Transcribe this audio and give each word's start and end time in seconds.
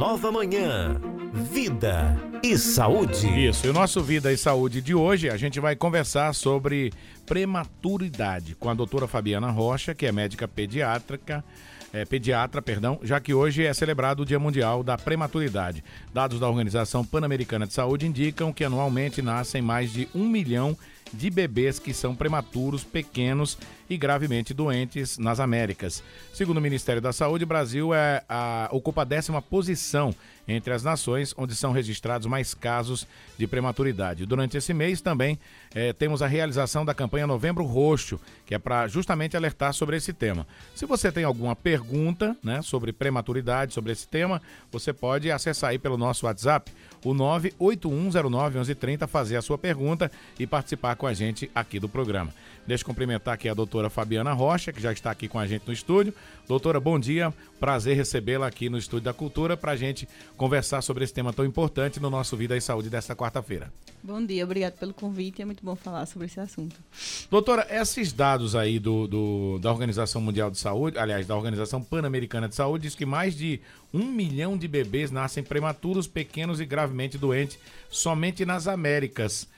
nova 0.00 0.32
manhã. 0.32 0.98
Vida 1.30 2.16
e 2.42 2.56
saúde. 2.56 3.28
Isso, 3.46 3.66
e 3.66 3.68
o 3.68 3.72
nosso 3.74 4.00
Vida 4.00 4.32
e 4.32 4.36
Saúde 4.38 4.80
de 4.80 4.94
hoje, 4.94 5.28
a 5.28 5.36
gente 5.36 5.60
vai 5.60 5.76
conversar 5.76 6.34
sobre 6.34 6.90
prematuridade 7.26 8.54
com 8.54 8.70
a 8.70 8.74
doutora 8.74 9.06
Fabiana 9.06 9.50
Rocha, 9.50 9.94
que 9.94 10.06
é 10.06 10.10
médica 10.10 10.48
pediátrica. 10.48 11.44
É, 11.92 12.04
pediatra, 12.04 12.62
perdão, 12.62 13.00
já 13.02 13.20
que 13.20 13.34
hoje 13.34 13.66
é 13.66 13.74
celebrado 13.74 14.22
o 14.22 14.24
Dia 14.24 14.38
Mundial 14.38 14.82
da 14.82 14.96
Prematuridade. 14.96 15.84
Dados 16.14 16.40
da 16.40 16.48
Organização 16.48 17.04
Pan-Americana 17.04 17.66
de 17.66 17.74
Saúde 17.74 18.06
indicam 18.06 18.52
que 18.52 18.64
anualmente 18.64 19.20
nascem 19.20 19.60
mais 19.60 19.92
de 19.92 20.08
um 20.14 20.26
milhão 20.26 20.70
de 20.70 20.78
bebês 21.30 21.78
que 21.78 21.92
são 21.92 22.14
prematuros, 22.14 22.84
pequenos 22.84 23.58
e 23.88 23.96
gravemente 23.96 24.54
doentes 24.54 25.18
nas 25.18 25.40
Américas. 25.40 26.02
Segundo 26.32 26.58
o 26.58 26.60
Ministério 26.60 27.02
da 27.02 27.12
Saúde, 27.12 27.44
o 27.44 27.46
Brasil 27.46 27.92
é 27.92 28.22
a, 28.28 28.68
ocupa 28.70 29.02
a 29.02 29.04
décima 29.04 29.42
posição 29.42 30.14
entre 30.46 30.72
as 30.72 30.82
nações 30.82 31.34
onde 31.36 31.54
são 31.54 31.72
registrados 31.72 32.26
mais 32.26 32.54
casos 32.54 33.06
de 33.36 33.46
prematuridade. 33.46 34.26
Durante 34.26 34.56
esse 34.56 34.72
mês 34.74 35.00
também 35.00 35.38
eh, 35.74 35.92
temos 35.92 36.22
a 36.22 36.26
realização 36.26 36.84
da 36.84 36.94
campanha 36.94 37.26
Novembro 37.26 37.64
Roxo, 37.64 38.20
que 38.46 38.54
é 38.54 38.58
para 38.58 38.86
justamente 38.88 39.36
alertar 39.36 39.72
sobre 39.72 39.96
esse 39.96 40.12
tema. 40.12 40.46
Se 40.74 40.86
você 40.86 41.12
tem 41.12 41.24
alguma 41.24 41.54
pergunta 41.54 42.36
né, 42.42 42.62
sobre 42.62 42.92
prematuridade, 42.92 43.74
sobre 43.74 43.92
esse 43.92 44.06
tema, 44.06 44.42
você 44.70 44.92
pode 44.92 45.30
acessar 45.30 45.70
aí 45.70 45.78
pelo 45.78 45.96
nosso 45.96 46.26
WhatsApp, 46.26 46.72
o 47.04 47.14
981091130, 47.14 49.06
fazer 49.06 49.36
a 49.36 49.42
sua 49.42 49.58
pergunta 49.58 50.10
e 50.38 50.46
participar 50.46 50.96
com 50.96 51.06
a 51.06 51.14
gente 51.14 51.50
aqui 51.54 51.78
do 51.78 51.88
programa. 51.88 52.32
Deixa 52.70 52.82
eu 52.82 52.86
cumprimentar 52.86 53.34
aqui 53.34 53.48
a 53.48 53.52
doutora 53.52 53.90
Fabiana 53.90 54.32
Rocha, 54.32 54.72
que 54.72 54.80
já 54.80 54.92
está 54.92 55.10
aqui 55.10 55.26
com 55.26 55.40
a 55.40 55.44
gente 55.44 55.66
no 55.66 55.72
estúdio. 55.72 56.14
Doutora, 56.46 56.78
bom 56.78 57.00
dia. 57.00 57.34
Prazer 57.58 57.96
recebê-la 57.96 58.46
aqui 58.46 58.68
no 58.68 58.78
Estúdio 58.78 59.06
da 59.06 59.12
Cultura 59.12 59.56
para 59.56 59.72
a 59.72 59.76
gente 59.76 60.08
conversar 60.36 60.80
sobre 60.80 61.02
esse 61.02 61.12
tema 61.12 61.32
tão 61.32 61.44
importante 61.44 61.98
no 61.98 62.08
nosso 62.08 62.36
Vida 62.36 62.56
e 62.56 62.60
Saúde 62.60 62.88
desta 62.88 63.16
quarta-feira. 63.16 63.72
Bom 64.00 64.24
dia, 64.24 64.44
obrigado 64.44 64.74
pelo 64.74 64.94
convite. 64.94 65.42
É 65.42 65.44
muito 65.44 65.64
bom 65.64 65.74
falar 65.74 66.06
sobre 66.06 66.28
esse 66.28 66.38
assunto. 66.38 66.76
Doutora, 67.28 67.66
esses 67.68 68.12
dados 68.12 68.54
aí 68.54 68.78
do, 68.78 69.08
do 69.08 69.58
da 69.58 69.72
Organização 69.72 70.20
Mundial 70.20 70.48
de 70.48 70.58
Saúde, 70.58 70.96
aliás, 70.96 71.26
da 71.26 71.36
Organização 71.36 71.82
Pan-Americana 71.82 72.48
de 72.48 72.54
Saúde, 72.54 72.84
diz 72.84 72.94
que 72.94 73.04
mais 73.04 73.36
de 73.36 73.60
um 73.92 74.04
milhão 74.04 74.56
de 74.56 74.68
bebês 74.68 75.10
nascem 75.10 75.42
prematuros, 75.42 76.06
pequenos 76.06 76.60
e 76.60 76.64
gravemente 76.64 77.18
doentes 77.18 77.58
somente 77.88 78.46
nas 78.46 78.68
Américas. 78.68 79.48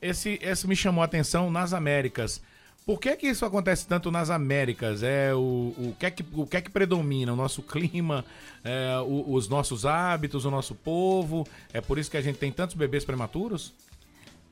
Esse, 0.00 0.38
esse 0.40 0.66
me 0.66 0.74
chamou 0.74 1.02
a 1.02 1.04
atenção 1.04 1.50
nas 1.50 1.74
Américas. 1.74 2.40
Por 2.84 2.98
que 2.98 3.14
que 3.16 3.28
isso 3.28 3.44
acontece 3.44 3.86
tanto 3.86 4.10
nas 4.10 4.28
Américas? 4.28 5.02
É 5.02 5.32
o, 5.32 5.38
o, 5.76 5.96
que, 5.98 6.06
é 6.06 6.10
que, 6.10 6.24
o 6.34 6.46
que 6.46 6.56
é 6.56 6.60
que 6.60 6.70
predomina? 6.70 7.32
O 7.32 7.36
nosso 7.36 7.62
clima, 7.62 8.24
é, 8.64 8.98
o, 8.98 9.32
os 9.32 9.48
nossos 9.48 9.86
hábitos, 9.86 10.44
o 10.44 10.50
nosso 10.50 10.74
povo? 10.74 11.46
É 11.72 11.80
por 11.80 11.98
isso 11.98 12.10
que 12.10 12.16
a 12.16 12.20
gente 12.20 12.38
tem 12.38 12.50
tantos 12.50 12.74
bebês 12.74 13.04
prematuros? 13.04 13.72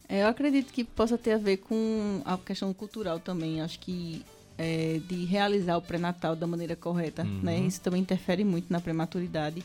É, 0.09 0.23
eu 0.23 0.29
acredito 0.29 0.73
que 0.73 0.85
possa 0.85 1.19
ter 1.19 1.33
a 1.33 1.39
ver 1.39 1.59
com 1.59 2.23
a 2.25 2.39
questão 2.39 2.73
cultural 2.73 3.19
também. 3.19 3.61
Acho 3.61 3.79
que 3.81 4.25
é, 4.57 5.01
de 5.09 5.25
realizar 5.25 5.77
o 5.77 5.83
pré-natal 5.83 6.37
da 6.37 6.47
maneira 6.47 6.77
correta, 6.77 7.23
uhum. 7.23 7.41
né? 7.43 7.59
Isso 7.61 7.81
também 7.81 8.01
interfere 8.03 8.45
muito 8.45 8.73
na 8.73 8.81
prematuridade. 8.81 9.65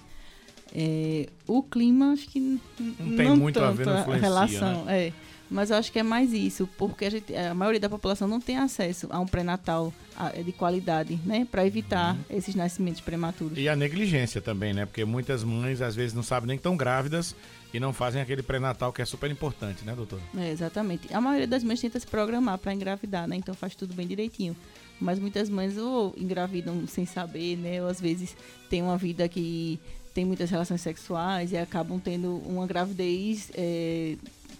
É, 0.73 1.27
o 1.45 1.61
clima, 1.61 2.13
acho 2.13 2.27
que 2.27 2.39
não 2.39 2.59
tem 3.15 3.35
muito 3.35 3.59
a 3.59 3.71
ver, 3.71 3.85
na 3.85 4.15
relação. 4.15 4.85
Né? 4.85 5.07
É. 5.07 5.13
Mas 5.49 5.69
eu 5.69 5.77
acho 5.77 5.91
que 5.91 5.99
é 5.99 6.03
mais 6.03 6.33
isso, 6.33 6.67
porque 6.77 7.05
a, 7.05 7.09
gente, 7.09 7.35
a 7.35 7.53
maioria 7.53 7.79
da 7.79 7.89
população 7.89 8.27
não 8.27 8.41
tem 8.41 8.57
acesso 8.57 9.07
a 9.11 9.19
um 9.19 9.25
pré-natal 9.25 9.93
de 10.43 10.51
qualidade, 10.51 11.19
né? 11.25 11.45
Para 11.49 11.65
evitar 11.65 12.15
uhum. 12.15 12.37
esses 12.37 12.55
nascimentos 12.55 13.01
prematuros. 13.01 13.57
E 13.57 13.69
a 13.69 13.75
negligência 13.75 14.41
também, 14.41 14.73
né? 14.73 14.85
Porque 14.85 15.05
muitas 15.05 15.43
mães 15.43 15.81
às 15.81 15.95
vezes 15.95 16.13
não 16.13 16.23
sabem 16.23 16.47
nem 16.47 16.57
que 16.57 16.61
estão 16.61 16.75
grávidas 16.75 17.35
e 17.73 17.79
não 17.79 17.91
fazem 17.91 18.21
aquele 18.21 18.41
pré-natal 18.41 18.93
que 18.93 19.01
é 19.01 19.05
super 19.05 19.29
importante, 19.29 19.83
né, 19.83 19.93
doutor? 19.93 20.19
É, 20.37 20.49
exatamente. 20.49 21.13
A 21.13 21.19
maioria 21.19 21.47
das 21.47 21.63
mães 21.63 21.81
tenta 21.81 21.99
se 21.99 22.07
programar 22.07 22.57
para 22.57 22.73
engravidar, 22.73 23.27
né? 23.27 23.35
Então 23.35 23.53
faz 23.53 23.75
tudo 23.75 23.93
bem 23.93 24.07
direitinho. 24.07 24.55
Mas 24.99 25.19
muitas 25.19 25.49
mães 25.49 25.77
ou 25.77 26.15
engravidam 26.17 26.87
sem 26.87 27.05
saber, 27.05 27.57
né? 27.57 27.83
Ou 27.83 27.89
às 27.89 27.99
vezes 27.99 28.35
tem 28.69 28.81
uma 28.81 28.97
vida 28.97 29.27
que 29.27 29.79
tem 30.13 30.23
muitas 30.23 30.49
relações 30.49 30.79
sexuais 30.79 31.51
e 31.51 31.57
acabam 31.57 31.99
tendo 31.99 32.37
uma 32.45 32.65
gravidez 32.65 33.51
é, 33.53 34.15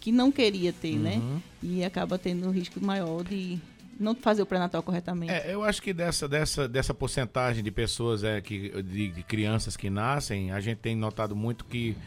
que 0.06 0.12
não 0.12 0.32
queria 0.32 0.72
ter, 0.72 1.00
né? 1.00 1.16
uhum. 1.16 1.34
né? 1.34 1.42
E 1.64 1.84
acaba 1.84 2.20
tendo 2.20 2.48
um 2.48 2.52
risco 2.52 2.80
maior 2.80 3.24
de 3.24 3.58
não 4.00 4.14
fazer 4.14 4.44
o 4.44 4.46
pré-natal 4.46 4.84
corretamente. 4.84 5.34
É, 5.34 5.52
eu 5.52 5.64
acho 5.64 5.82
que 5.82 5.92
dessa, 5.94 6.28
dessa, 6.28 6.68
dessa 6.68 6.94
porcentagem 6.94 7.64
de 7.64 7.72
pessoas, 7.72 8.24
é, 8.24 8.40
que, 8.40 8.70
de, 8.84 9.08
de 9.10 9.24
crianças 9.24 9.76
que 9.76 9.90
nascem, 9.90 10.52
a 10.52 10.60
gente 10.60 10.78
tem 10.78 10.96
notado 10.96 11.36
muito 11.36 11.66
que 11.66 11.98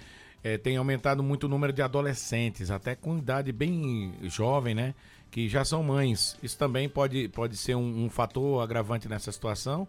é, 0.45 0.57
tem 0.57 0.77
aumentado 0.77 1.25
muito 1.25 1.45
o 1.45 1.49
número 1.49 1.73
de 1.73 1.83
adolescentes, 1.83 2.71
até 2.71 2.95
com 2.95 3.19
idade 3.19 3.51
bem 3.51 4.15
jovem, 4.23 4.77
né? 4.77 4.95
Que 5.29 5.49
já 5.49 5.65
são 5.65 5.83
mães. 5.83 6.37
Isso 6.41 6.57
também 6.57 6.89
pode, 6.89 7.27
pode 7.31 7.57
ser 7.57 7.75
um, 7.75 8.05
um 8.05 8.09
fator 8.09 8.63
agravante 8.63 9.09
nessa 9.09 9.33
situação? 9.33 9.89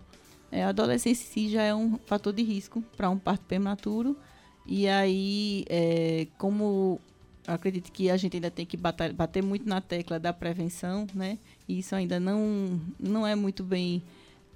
É, 0.52 0.64
a 0.64 0.70
adolescência 0.70 1.24
em 1.24 1.32
si 1.32 1.50
já 1.52 1.62
é 1.62 1.76
um 1.76 2.00
fator 2.08 2.34
de 2.34 2.42
risco 2.42 2.84
para 2.98 3.08
um 3.08 3.20
parto 3.20 3.46
prematuro. 3.46 4.18
E 4.66 4.88
aí, 4.88 5.64
é, 5.70 6.26
como 6.40 7.00
acredito 7.48 7.92
que 7.92 8.10
a 8.10 8.18
gente 8.18 8.38
ainda 8.38 8.52
tem 8.52 8.66
que 8.66 8.78
bater, 8.78 9.14
bater, 9.14 9.44
muito 9.44 9.68
na 9.68 9.82
tecla 9.82 10.20
da 10.20 10.32
prevenção, 10.34 11.08
né? 11.14 11.38
E 11.68 11.80
isso 11.80 11.96
ainda 11.96 12.20
não, 12.20 12.80
não 13.00 13.26
é 13.26 13.36
muito 13.36 13.64
bem 13.64 14.04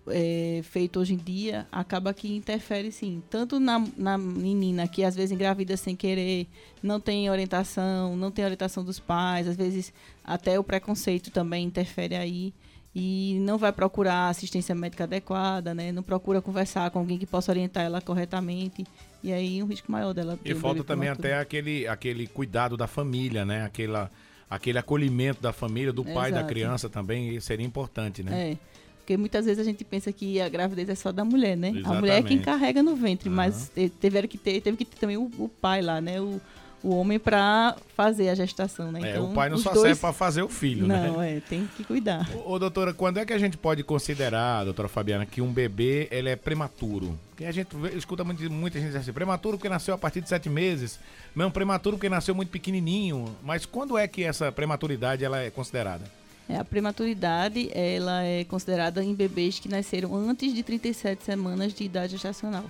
é, 0.08 0.62
feito 0.64 1.00
hoje 1.00 1.14
em 1.14 1.18
dia, 1.18 1.68
acaba 1.72 2.14
que 2.14 2.36
interfere 2.36 2.92
sim, 2.92 3.24
tanto 3.30 3.60
na, 3.60 3.86
na 3.98 4.18
menina 4.18 4.88
que 4.88 5.04
às 5.04 5.16
vezes 5.16 5.32
engravida 5.32 5.78
sem 5.78 5.96
querer, 5.96 6.48
não 6.82 7.00
tem 7.00 7.30
orientação, 7.30 8.16
não 8.18 8.30
tem 8.30 8.44
orientação 8.44 8.84
dos 8.84 9.00
pais, 9.00 9.48
às 9.48 9.56
vezes 9.56 9.94
até 10.24 10.60
o 10.60 10.64
preconceito 10.64 11.32
também 11.32 11.66
interfere 11.66 12.16
aí 12.16 12.54
e 12.96 13.38
não 13.42 13.58
vai 13.58 13.72
procurar 13.72 14.30
assistência 14.30 14.76
médica 14.76 15.06
adequada, 15.06 15.74
né? 15.74 15.92
Não 15.92 16.04
procura 16.04 16.42
conversar 16.42 16.92
com 16.92 17.00
alguém 17.00 17.18
que 17.18 17.26
possa 17.26 17.52
orientar 17.52 17.84
ela 17.84 18.00
corretamente. 18.00 18.86
E 19.24 19.32
aí 19.32 19.64
um 19.64 19.66
risco 19.66 19.92
maior 19.92 20.14
dela. 20.14 20.38
E 20.46 20.54
falta 20.54 20.84
também 20.84 21.10
até 21.10 21.40
aquele, 21.40 21.88
aquele 21.88 22.28
cuidado 22.28 22.78
da 22.78 22.86
família, 22.86 23.44
né? 23.44 23.66
Aquela, 23.66 24.12
aquele 24.50 24.78
acolhimento 24.78 25.42
da 25.42 25.52
família, 25.52 25.92
do 25.92 26.06
pai 26.06 26.32
da 26.32 26.44
criança 26.44 26.88
também 26.88 27.40
seria 27.40 27.66
importante, 27.66 28.22
né? 28.22 28.52
É. 28.52 28.58
Porque 29.00 29.18
muitas 29.18 29.46
vezes 29.46 29.60
a 29.60 29.66
gente 29.66 29.84
pensa 29.84 30.14
que 30.14 30.40
a 30.40 30.48
gravidez 30.48 30.88
é 30.88 30.96
só 30.96 31.12
da 31.12 31.26
mulher, 31.26 31.58
né? 31.58 31.70
Exatamente. 31.70 31.98
A 31.98 32.00
mulher 32.00 32.20
é 32.20 32.24
quem 32.24 32.40
carrega 32.40 32.82
no 32.82 32.96
ventre, 32.96 33.28
uhum. 33.28 33.36
mas 33.36 33.70
teve 34.00 34.28
que 34.30 34.38
ter, 34.38 34.62
teve 34.62 34.78
que 34.78 34.86
ter 34.86 34.98
também 34.98 35.18
o, 35.18 35.30
o 35.38 35.50
pai 35.50 35.82
lá, 35.82 36.00
né? 36.00 36.22
O, 36.22 36.40
o 36.84 36.96
homem 36.98 37.18
para 37.18 37.78
fazer 37.96 38.28
a 38.28 38.36
gestação, 38.36 38.92
né? 38.92 39.00
Então, 39.00 39.28
é, 39.28 39.30
o 39.30 39.34
pai 39.34 39.50
não 39.50 39.58
só 39.58 39.72
dois... 39.72 39.84
serve 39.84 40.02
para 40.02 40.12
fazer 40.12 40.44
o 40.44 40.50
filho, 40.50 40.86
não, 40.86 40.96
né? 40.96 41.08
Não, 41.08 41.22
é, 41.22 41.40
tem 41.40 41.68
que 41.78 41.84
cuidar. 41.84 42.30
Ô, 42.36 42.54
ô, 42.54 42.60
doutora, 42.60 42.94
quando 42.94 43.20
é 43.20 43.26
que 43.26 43.32
a 43.32 43.38
gente 43.38 43.58
pode 43.58 43.84
considerar, 43.84 44.66
doutora 44.66 44.90
Fabiana, 44.90 45.26
que 45.26 45.42
um 45.42 45.52
bebê 45.52 46.10
ele 46.12 46.30
é 46.30 46.36
prematuro? 46.36 47.18
Porque 47.30 47.46
a 47.46 47.52
gente 47.52 47.70
escuta 47.96 48.24
muito, 48.26 48.52
muita 48.52 48.78
gente 48.78 48.88
dizer 48.88 49.00
assim, 49.00 49.14
prematuro 49.14 49.58
porque 49.58 49.70
nasceu 49.70 49.96
a 49.96 49.98
partir 49.98 50.20
de 50.20 50.28
sete 50.28 50.50
meses, 50.50 51.00
não 51.34 51.50
prematuro 51.50 51.96
porque 51.96 52.10
nasceu 52.10 52.36
muito 52.36 52.50
pequenininho. 52.50 53.34
Mas 53.42 53.66
quando 53.66 53.98
é 53.98 54.06
que 54.06 54.24
essa 54.24 54.52
prematuridade 54.52 55.24
ela 55.24 55.40
é 55.40 55.50
considerada? 55.50 56.04
É, 56.50 56.58
a 56.58 56.66
prematuridade 56.66 57.70
ela 57.74 58.24
é 58.24 58.44
considerada 58.44 59.02
em 59.02 59.16
bebês 59.16 59.60
que 59.60 59.70
nasceram 59.70 60.14
antes 60.14 60.54
de 60.54 60.62
37 60.62 61.24
semanas 61.24 61.74
de 61.74 61.86
idade 61.86 62.14
gestacional. 62.14 62.66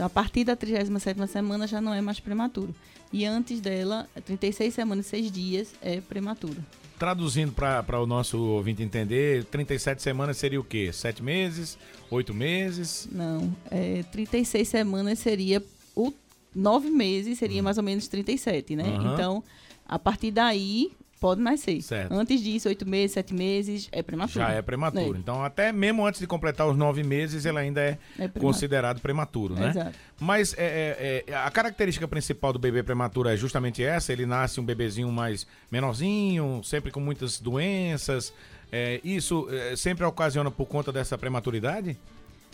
Então, 0.00 0.06
a 0.06 0.10
partir 0.10 0.44
da 0.44 0.56
37ª 0.56 1.26
semana 1.26 1.66
já 1.66 1.78
não 1.78 1.92
é 1.92 2.00
mais 2.00 2.18
prematuro. 2.18 2.74
E 3.12 3.26
antes 3.26 3.60
dela, 3.60 4.08
36 4.24 4.72
semanas 4.72 5.04
e 5.04 5.10
6 5.10 5.30
dias 5.30 5.74
é 5.82 6.00
prematuro. 6.00 6.56
Traduzindo 6.98 7.52
para 7.52 8.00
o 8.00 8.06
nosso 8.06 8.38
ouvinte 8.38 8.82
entender, 8.82 9.44
37 9.44 10.00
semanas 10.00 10.38
seria 10.38 10.58
o 10.58 10.64
quê? 10.64 10.90
7 10.90 11.22
meses? 11.22 11.76
8 12.10 12.32
meses? 12.32 13.08
Não, 13.12 13.54
é, 13.70 14.02
36 14.04 14.66
semanas 14.66 15.18
seria 15.18 15.62
o 15.94 16.10
9 16.54 16.88
meses, 16.88 17.38
seria 17.38 17.60
hum. 17.60 17.64
mais 17.64 17.76
ou 17.76 17.84
menos 17.84 18.08
37, 18.08 18.76
né? 18.76 18.84
Uhum. 18.84 19.12
Então, 19.12 19.44
a 19.86 19.98
partir 19.98 20.30
daí, 20.30 20.92
Pode 21.20 21.42
nascer. 21.42 21.82
Certo. 21.82 22.12
Antes 22.14 22.42
disso, 22.42 22.66
oito 22.66 22.88
meses, 22.88 23.12
sete 23.12 23.34
meses, 23.34 23.90
é 23.92 24.02
prematuro. 24.02 24.40
Já 24.40 24.52
é 24.52 24.62
prematuro. 24.62 25.16
É. 25.16 25.18
Então, 25.18 25.44
até 25.44 25.70
mesmo 25.70 26.06
antes 26.06 26.18
de 26.18 26.26
completar 26.26 26.66
os 26.66 26.74
nove 26.74 27.02
meses, 27.02 27.44
ele 27.44 27.58
ainda 27.58 27.78
é, 27.82 27.98
é 28.18 28.26
considerado 28.26 29.02
prematuro, 29.02 29.54
né? 29.54 29.68
Exato. 29.68 29.98
Mas 30.18 30.54
é, 30.56 30.64
é, 30.64 31.24
é, 31.30 31.34
a 31.34 31.50
característica 31.50 32.08
principal 32.08 32.54
do 32.54 32.58
bebê 32.58 32.82
prematuro 32.82 33.28
é 33.28 33.36
justamente 33.36 33.84
essa? 33.84 34.14
Ele 34.14 34.24
nasce 34.24 34.60
um 34.60 34.64
bebezinho 34.64 35.12
mais 35.12 35.46
menorzinho, 35.70 36.62
sempre 36.64 36.90
com 36.90 37.00
muitas 37.00 37.38
doenças. 37.38 38.32
É, 38.72 38.98
isso 39.04 39.46
é, 39.50 39.76
sempre 39.76 40.06
ocasiona 40.06 40.50
por 40.50 40.64
conta 40.64 40.90
dessa 40.90 41.18
prematuridade? 41.18 41.98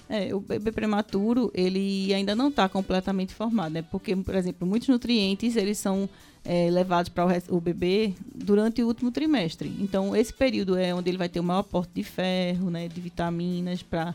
É, 0.08 0.34
o 0.34 0.40
bebê 0.40 0.72
prematuro, 0.72 1.52
ele 1.54 2.12
ainda 2.12 2.34
não 2.34 2.48
está 2.48 2.68
completamente 2.68 3.32
formado, 3.32 3.72
né? 3.72 3.82
Porque, 3.82 4.14
por 4.16 4.34
exemplo, 4.34 4.66
muitos 4.66 4.88
nutrientes, 4.88 5.54
eles 5.56 5.78
são 5.78 6.08
é, 6.46 6.70
levados 6.70 7.08
para 7.08 7.26
o, 7.26 7.56
o, 7.56 7.60
bebê 7.60 8.14
durante 8.32 8.82
o 8.82 8.86
último 8.86 9.10
trimestre. 9.10 9.76
Então, 9.80 10.14
esse 10.14 10.32
período 10.32 10.76
é 10.76 10.94
onde 10.94 11.10
ele 11.10 11.18
vai 11.18 11.28
ter 11.28 11.40
o 11.40 11.44
maior 11.44 11.60
aporte 11.60 11.90
de 11.92 12.04
ferro, 12.04 12.70
né, 12.70 12.86
de 12.86 13.00
vitaminas, 13.00 13.82
para 13.82 14.14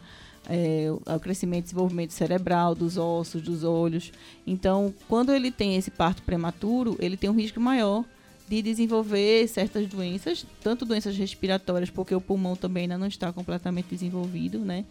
é, 0.50 0.88
o 0.90 1.20
crescimento 1.20 1.60
e 1.60 1.64
desenvolvimento 1.64 2.12
cerebral, 2.12 2.74
dos 2.74 2.98
ossos, 2.98 3.42
dos 3.42 3.64
olhos. 3.64 4.12
Então, 4.48 4.94
quando 5.10 5.34
ele 5.34 5.52
tem 5.52 5.76
esse 5.76 5.92
parto 5.92 6.24
prematuro, 6.24 6.96
ele 7.00 7.18
tem 7.18 7.30
um 7.30 7.36
risco 7.36 7.60
maior 7.60 8.06
de 8.48 8.62
desenvolver 8.62 9.48
certas 9.48 9.88
doenças, 9.88 10.46
tanto 10.62 10.86
doenças 10.86 11.16
respiratórias, 11.16 11.90
porque 11.90 12.14
o 12.14 12.20
pulmão 12.20 12.56
também 12.56 12.84
ainda 12.84 12.98
não 12.98 13.08
está 13.08 13.32
completamente 13.32 13.88
desenvolvido, 13.90 14.60
né? 14.60 14.84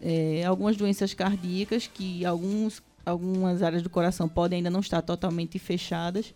É, 0.00 0.44
algumas 0.44 0.76
doenças 0.76 1.12
cardíacas 1.12 1.88
que 1.92 2.24
alguns, 2.24 2.80
algumas 3.04 3.62
áreas 3.62 3.82
do 3.82 3.90
coração 3.90 4.28
podem 4.28 4.58
ainda 4.58 4.70
não 4.70 4.78
estar 4.78 5.02
totalmente 5.02 5.58
fechadas. 5.58 6.32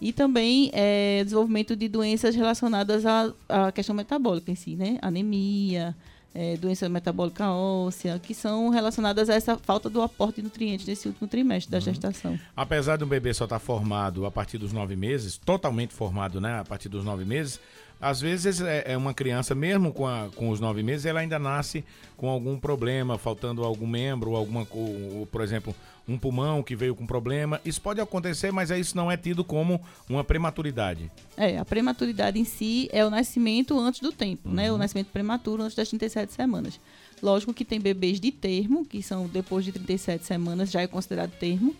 E 0.00 0.12
também 0.12 0.70
é, 0.72 1.22
desenvolvimento 1.24 1.74
de 1.74 1.88
doenças 1.88 2.34
relacionadas 2.34 3.04
à, 3.04 3.32
à 3.48 3.72
questão 3.72 3.94
metabólica 3.94 4.50
em 4.50 4.54
si, 4.54 4.76
né? 4.76 4.98
Anemia, 5.02 5.94
é, 6.34 6.56
doença 6.56 6.88
metabólica 6.88 7.50
óssea, 7.50 8.18
que 8.18 8.32
são 8.32 8.68
relacionadas 8.68 9.28
a 9.28 9.34
essa 9.34 9.56
falta 9.58 9.90
do 9.90 10.00
aporte 10.00 10.36
de 10.36 10.42
nutrientes 10.42 10.86
nesse 10.86 11.08
último 11.08 11.26
trimestre 11.26 11.70
da 11.70 11.78
uhum. 11.78 11.84
gestação. 11.84 12.38
Apesar 12.56 12.96
do 12.96 13.06
bebê 13.06 13.34
só 13.34 13.44
estar 13.44 13.58
tá 13.58 13.64
formado 13.64 14.24
a 14.24 14.30
partir 14.30 14.56
dos 14.56 14.72
nove 14.72 14.94
meses, 14.94 15.36
totalmente 15.36 15.92
formado, 15.92 16.40
né, 16.40 16.60
a 16.60 16.64
partir 16.64 16.88
dos 16.88 17.04
nove 17.04 17.24
meses, 17.24 17.60
às 18.00 18.20
vezes 18.20 18.60
é, 18.60 18.92
é 18.92 18.96
uma 18.96 19.12
criança, 19.12 19.54
mesmo 19.54 19.92
com, 19.92 20.06
a, 20.06 20.28
com 20.34 20.50
os 20.50 20.60
nove 20.60 20.82
meses, 20.82 21.06
ela 21.06 21.20
ainda 21.20 21.38
nasce 21.38 21.84
com 22.16 22.28
algum 22.28 22.58
problema, 22.58 23.18
faltando 23.18 23.64
algum 23.64 23.86
membro, 23.86 24.36
alguma, 24.36 24.66
ou, 24.70 25.26
por 25.30 25.40
exemplo, 25.40 25.74
um 26.06 26.16
pulmão 26.16 26.62
que 26.62 26.74
veio 26.76 26.94
com 26.94 27.06
problema. 27.06 27.60
Isso 27.64 27.80
pode 27.80 28.00
acontecer, 28.00 28.52
mas 28.52 28.70
isso 28.70 28.96
não 28.96 29.10
é 29.10 29.16
tido 29.16 29.44
como 29.44 29.80
uma 30.08 30.24
prematuridade. 30.24 31.10
É, 31.36 31.58
a 31.58 31.64
prematuridade 31.64 32.38
em 32.38 32.44
si 32.44 32.88
é 32.92 33.04
o 33.04 33.10
nascimento 33.10 33.78
antes 33.78 34.00
do 34.00 34.12
tempo, 34.12 34.48
uhum. 34.48 34.54
né? 34.54 34.70
O 34.70 34.72
uhum. 34.72 34.78
nascimento 34.78 35.08
prematuro 35.08 35.62
antes 35.62 35.76
das 35.76 35.88
37 35.88 36.32
semanas. 36.32 36.80
Lógico 37.22 37.52
que 37.52 37.64
tem 37.64 37.80
bebês 37.80 38.20
de 38.20 38.30
termo, 38.30 38.84
que 38.84 39.02
são 39.02 39.26
depois 39.26 39.64
de 39.64 39.72
37 39.72 40.24
semanas, 40.24 40.70
já 40.70 40.80
é 40.80 40.86
considerado 40.86 41.32
termo 41.32 41.74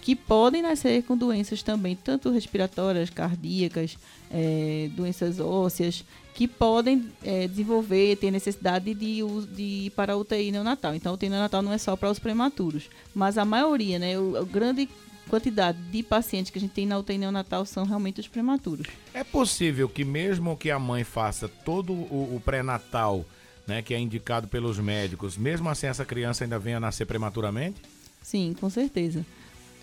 que 0.00 0.16
podem 0.16 0.62
nascer 0.62 1.02
com 1.02 1.16
doenças 1.16 1.62
também, 1.62 1.94
tanto 1.94 2.30
respiratórias, 2.30 3.10
cardíacas, 3.10 3.98
é, 4.30 4.88
doenças 4.94 5.40
ósseas, 5.40 6.04
que 6.34 6.46
podem 6.46 7.10
é, 7.22 7.48
desenvolver, 7.48 8.16
ter 8.16 8.30
necessidade 8.30 8.94
de, 8.94 9.20
de 9.52 9.62
ir 9.62 9.90
para 9.90 10.14
a 10.14 10.16
UTI 10.16 10.52
neonatal. 10.52 10.94
Então, 10.94 11.12
a 11.12 11.14
UTI 11.14 11.28
neonatal 11.28 11.60
não 11.60 11.72
é 11.72 11.78
só 11.78 11.96
para 11.96 12.10
os 12.10 12.18
prematuros, 12.18 12.88
mas 13.14 13.36
a 13.36 13.44
maioria, 13.44 13.98
né, 13.98 14.14
a 14.16 14.44
grande 14.44 14.88
quantidade 15.28 15.78
de 15.90 16.02
pacientes 16.02 16.50
que 16.50 16.58
a 16.58 16.60
gente 16.60 16.72
tem 16.72 16.86
na 16.86 16.98
UTI 16.98 17.18
neonatal 17.18 17.64
são 17.64 17.84
realmente 17.84 18.20
os 18.20 18.28
prematuros. 18.28 18.86
É 19.14 19.22
possível 19.22 19.88
que 19.88 20.04
mesmo 20.04 20.56
que 20.56 20.70
a 20.70 20.78
mãe 20.78 21.04
faça 21.04 21.48
todo 21.48 21.92
o, 21.92 22.36
o 22.36 22.42
pré-natal, 22.44 23.24
né, 23.66 23.82
que 23.82 23.94
é 23.94 23.98
indicado 23.98 24.48
pelos 24.48 24.78
médicos, 24.78 25.36
mesmo 25.36 25.68
assim 25.68 25.86
essa 25.86 26.04
criança 26.04 26.44
ainda 26.44 26.58
venha 26.58 26.78
a 26.78 26.80
nascer 26.80 27.06
prematuramente? 27.06 27.80
Sim, 28.22 28.54
com 28.60 28.68
certeza. 28.68 29.24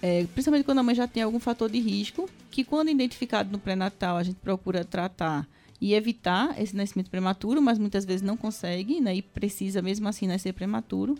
É, 0.01 0.25
principalmente 0.33 0.63
quando 0.63 0.79
a 0.79 0.83
mãe 0.83 0.93
já 0.93 1.07
tem 1.07 1.23
algum 1.23 1.39
fator 1.39 1.69
de 1.69 1.79
risco, 1.79 2.29
que 2.51 2.63
quando 2.63 2.89
identificado 2.89 3.51
no 3.51 3.59
pré-natal 3.59 4.17
a 4.17 4.23
gente 4.23 4.37
procura 4.37 4.85
tratar 4.85 5.47
e 5.79 5.93
evitar 5.93 6.59
esse 6.61 6.75
nascimento 6.75 7.09
prematuro, 7.09 7.61
mas 7.61 7.77
muitas 7.77 8.05
vezes 8.05 8.21
não 8.21 8.37
consegue, 8.37 8.99
né, 8.99 9.15
e 9.15 9.21
precisa 9.21 9.81
mesmo 9.81 10.07
assim 10.07 10.27
nascer 10.27 10.53
prematuro. 10.53 11.15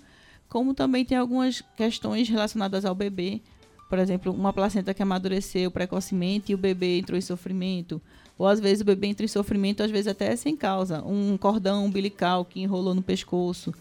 Como 0.50 0.74
também 0.74 1.04
tem 1.04 1.18
algumas 1.18 1.62
questões 1.76 2.30
relacionadas 2.30 2.86
ao 2.86 2.96
bebê, 2.96 3.42
por 3.90 4.00
exemplo, 4.00 4.32
uma 4.34 4.54
placenta 4.54 4.94
que 4.94 5.04
amadureceu 5.04 5.70
precocemente 5.72 6.52
e 6.52 6.56
o 6.56 6.58
bebê 6.58 7.00
entrou 7.00 7.18
em 7.18 7.22
sofrimento, 7.22 8.02
ou 8.38 8.48
às 8.48 8.60
vezes 8.60 8.82
o 8.82 8.86
bebê 8.86 9.08
entra 9.08 9.26
em 9.26 9.30
sofrimento, 9.30 9.84
às 9.84 9.92
vezes 9.92 10.08
até 10.08 10.36
sem 10.36 10.56
causa, 10.56 11.04
um 11.04 11.38
cordão 11.38 11.86
umbilical 11.86 12.46
que 12.46 12.62
enrolou 12.62 12.94
no 12.94 13.02
pescoço, 13.02 13.74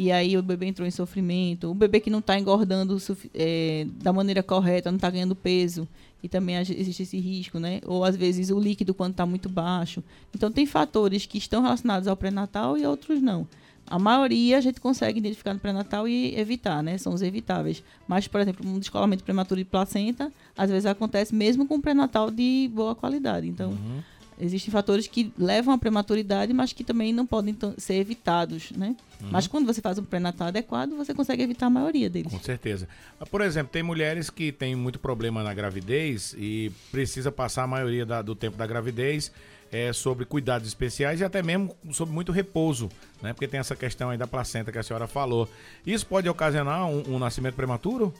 e 0.00 0.10
aí 0.10 0.34
o 0.34 0.42
bebê 0.42 0.64
entrou 0.64 0.88
em 0.88 0.90
sofrimento, 0.90 1.70
o 1.70 1.74
bebê 1.74 2.00
que 2.00 2.08
não 2.08 2.20
está 2.20 2.38
engordando 2.38 2.96
é, 3.34 3.86
da 4.02 4.14
maneira 4.14 4.42
correta, 4.42 4.90
não 4.90 4.96
está 4.96 5.10
ganhando 5.10 5.36
peso, 5.36 5.86
e 6.22 6.28
também 6.28 6.56
existe 6.56 7.02
esse 7.02 7.18
risco, 7.18 7.58
né? 7.58 7.82
Ou 7.84 8.02
às 8.02 8.16
vezes 8.16 8.48
o 8.48 8.58
líquido 8.58 8.94
quando 8.94 9.10
está 9.10 9.26
muito 9.26 9.46
baixo. 9.46 10.02
Então 10.34 10.50
tem 10.50 10.64
fatores 10.64 11.26
que 11.26 11.36
estão 11.36 11.60
relacionados 11.60 12.08
ao 12.08 12.16
pré-natal 12.16 12.78
e 12.78 12.86
outros 12.86 13.20
não. 13.20 13.46
A 13.86 13.98
maioria 13.98 14.56
a 14.56 14.60
gente 14.62 14.80
consegue 14.80 15.18
identificar 15.18 15.52
no 15.52 15.60
pré-natal 15.60 16.08
e 16.08 16.34
evitar, 16.34 16.82
né? 16.82 16.96
São 16.96 17.12
os 17.12 17.20
evitáveis. 17.20 17.84
Mas, 18.08 18.26
por 18.26 18.40
exemplo, 18.40 18.66
um 18.66 18.78
descolamento 18.78 19.22
prematuro 19.22 19.60
de 19.60 19.66
placenta, 19.66 20.32
às 20.56 20.70
vezes 20.70 20.86
acontece 20.86 21.34
mesmo 21.34 21.66
com 21.66 21.78
pré-natal 21.78 22.30
de 22.30 22.70
boa 22.72 22.94
qualidade. 22.94 23.46
Então, 23.46 23.72
uhum. 23.72 24.00
Existem 24.40 24.72
fatores 24.72 25.06
que 25.06 25.32
levam 25.38 25.74
à 25.74 25.78
prematuridade, 25.78 26.52
mas 26.52 26.72
que 26.72 26.82
também 26.82 27.12
não 27.12 27.26
podem 27.26 27.56
ser 27.76 27.94
evitados, 27.94 28.70
né? 28.72 28.96
Uhum. 29.20 29.28
Mas 29.30 29.46
quando 29.46 29.66
você 29.66 29.80
faz 29.80 29.98
um 29.98 30.04
pré-natal 30.04 30.48
adequado, 30.48 30.96
você 30.96 31.12
consegue 31.12 31.42
evitar 31.42 31.66
a 31.66 31.70
maioria 31.70 32.08
deles. 32.08 32.32
Com 32.32 32.40
certeza. 32.40 32.88
Ah, 33.20 33.26
por 33.26 33.40
exemplo, 33.42 33.70
tem 33.72 33.82
mulheres 33.82 34.30
que 34.30 34.50
têm 34.50 34.74
muito 34.74 34.98
problema 34.98 35.42
na 35.42 35.52
gravidez 35.52 36.34
e 36.38 36.72
precisa 36.90 37.30
passar 37.30 37.64
a 37.64 37.66
maioria 37.66 38.06
da, 38.06 38.22
do 38.22 38.34
tempo 38.34 38.56
da 38.56 38.66
gravidez 38.66 39.30
é, 39.70 39.92
sobre 39.92 40.24
cuidados 40.24 40.66
especiais 40.66 41.20
e 41.20 41.24
até 41.24 41.42
mesmo 41.42 41.74
sobre 41.92 42.14
muito 42.14 42.32
repouso, 42.32 42.88
né? 43.22 43.32
Porque 43.32 43.46
tem 43.46 43.60
essa 43.60 43.76
questão 43.76 44.10
aí 44.10 44.18
da 44.18 44.26
placenta 44.26 44.72
que 44.72 44.78
a 44.78 44.82
senhora 44.82 45.06
falou. 45.06 45.48
Isso 45.86 46.06
pode 46.06 46.28
ocasionar 46.28 46.86
um, 46.86 47.14
um 47.14 47.18
nascimento 47.18 47.54
prematuro? 47.54 48.12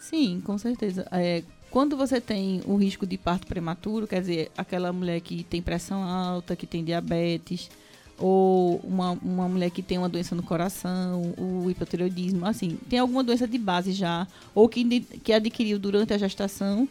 Sim, 0.00 0.40
com 0.40 0.58
certeza. 0.58 1.06
É, 1.12 1.42
quando 1.72 1.96
você 1.96 2.20
tem 2.20 2.60
o 2.66 2.76
risco 2.76 3.06
de 3.06 3.16
parto 3.16 3.46
prematuro, 3.46 4.06
quer 4.06 4.20
dizer, 4.20 4.52
aquela 4.56 4.92
mulher 4.92 5.20
que 5.22 5.42
tem 5.42 5.62
pressão 5.62 6.02
alta, 6.02 6.54
que 6.54 6.66
tem 6.66 6.84
diabetes, 6.84 7.70
ou 8.18 8.76
uma, 8.84 9.12
uma 9.22 9.48
mulher 9.48 9.70
que 9.70 9.80
tem 9.80 9.96
uma 9.96 10.08
doença 10.08 10.34
no 10.34 10.42
coração, 10.42 11.34
o 11.38 11.70
hipotireoidismo, 11.70 12.44
assim, 12.44 12.78
tem 12.90 12.98
alguma 12.98 13.24
doença 13.24 13.48
de 13.48 13.56
base 13.56 13.92
já, 13.92 14.28
ou 14.54 14.68
que, 14.68 15.00
que 15.00 15.32
adquiriu 15.32 15.78
durante 15.78 16.12
a 16.12 16.18
gestação, 16.18 16.86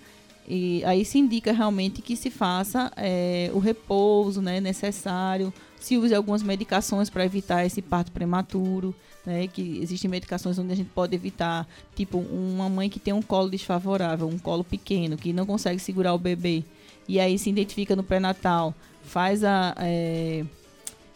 e 0.47 0.83
aí 0.83 1.05
se 1.05 1.19
indica 1.19 1.53
realmente 1.53 2.01
que 2.01 2.15
se 2.15 2.31
faça 2.31 2.91
é, 2.97 3.51
o 3.53 3.59
repouso 3.59 4.41
né, 4.41 4.59
necessário, 4.59 5.53
se 5.81 5.97
use 5.97 6.15
algumas 6.15 6.41
medicações 6.41 7.09
para 7.09 7.25
evitar 7.25 7.65
esse 7.65 7.81
parto 7.81 8.11
prematuro 8.11 8.95
né? 9.25 9.47
Que 9.47 9.79
existem 9.81 10.09
medicações 10.09 10.57
onde 10.57 10.71
a 10.71 10.75
gente 10.75 10.89
pode 10.89 11.15
evitar, 11.15 11.67
tipo, 11.95 12.17
uma 12.17 12.69
mãe 12.69 12.89
que 12.89 12.99
tem 12.99 13.13
um 13.13 13.21
colo 13.21 13.49
desfavorável, 13.49 14.27
um 14.27 14.37
colo 14.37 14.63
pequeno, 14.63 15.17
que 15.17 15.33
não 15.33 15.45
consegue 15.45 15.79
segurar 15.79 16.13
o 16.13 16.17
bebê, 16.17 16.63
e 17.07 17.19
aí 17.19 17.37
se 17.37 17.49
identifica 17.49 17.95
no 17.95 18.03
pré-natal, 18.03 18.73
faz 19.03 19.43
a, 19.43 19.75
é, 19.77 20.43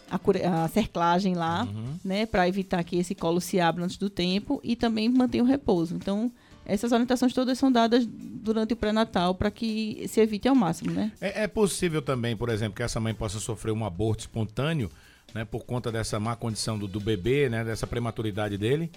a, 0.09 0.63
a, 0.63 0.67
cerclagem 0.67 1.35
lá, 1.35 1.63
uhum. 1.63 1.93
né? 2.03 2.25
Para 2.25 2.47
evitar 2.47 2.83
que 2.83 2.97
esse 2.97 3.15
colo 3.15 3.41
se 3.41 3.59
abra 3.59 3.83
antes 3.83 3.97
do 3.97 4.09
tempo 4.09 4.59
e 4.63 4.75
também 4.75 5.09
mantém 5.09 5.41
o 5.41 5.45
repouso. 5.45 5.95
Então, 5.95 6.31
essas 6.65 6.91
orientações 6.91 7.33
todas 7.33 7.57
são 7.57 7.71
dadas 7.71 8.05
durante 8.05 8.73
o 8.73 8.75
pré-natal 8.75 9.35
para 9.35 9.51
que 9.51 10.05
se 10.07 10.19
evite 10.19 10.47
ao 10.47 10.55
máximo, 10.55 10.91
né? 10.91 11.11
É, 11.21 11.43
é, 11.43 11.47
possível 11.47 12.01
também, 12.01 12.35
por 12.35 12.49
exemplo, 12.49 12.75
que 12.75 12.83
essa 12.83 12.99
mãe 12.99 13.13
possa 13.13 13.39
sofrer 13.39 13.71
um 13.71 13.85
aborto 13.85 14.21
espontâneo 14.21 14.89
né, 15.33 15.45
por 15.45 15.65
conta 15.65 15.91
dessa 15.91 16.19
má 16.19 16.35
condição 16.35 16.77
do, 16.77 16.87
do 16.87 16.99
bebê, 16.99 17.49
né, 17.49 17.63
dessa 17.63 17.85
prematuridade 17.85 18.57
dele? 18.57 18.89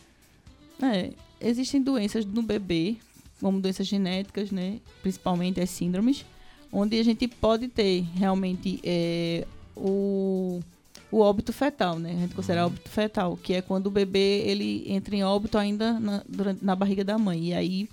É, 0.83 1.11
existem 1.41 1.83
doenças 1.83 2.25
no 2.25 2.43
bebê, 2.43 2.97
como 3.41 3.61
doenças 3.61 3.87
genéticas, 3.87 4.51
né, 4.51 4.79
principalmente 5.03 5.61
as 5.61 5.69
síndromes, 5.69 6.25
onde 6.73 6.99
a 6.99 7.03
gente 7.03 7.27
pode 7.27 7.69
ter 7.69 8.03
realmente 8.15 8.81
é, 8.85 9.47
o, 9.77 10.61
o 11.11 11.21
óbito 11.21 11.53
fetal, 11.53 11.99
né? 11.99 12.11
A 12.11 12.21
gente 12.21 12.35
considera 12.35 12.63
uhum. 12.63 12.67
óbito 12.69 12.89
fetal, 12.89 13.37
que 13.37 13.55
é 13.55 13.63
quando 13.63 13.87
o 13.87 13.91
bebê 13.91 14.43
ele 14.45 14.85
entra 14.87 15.17
em 15.17 15.25
óbito 15.25 15.57
ainda 15.57 15.99
na, 15.99 16.23
durante, 16.29 16.65
na 16.65 16.77
barriga 16.77 17.03
da 17.03 17.17
mãe. 17.17 17.49
E 17.49 17.55
aí, 17.55 17.89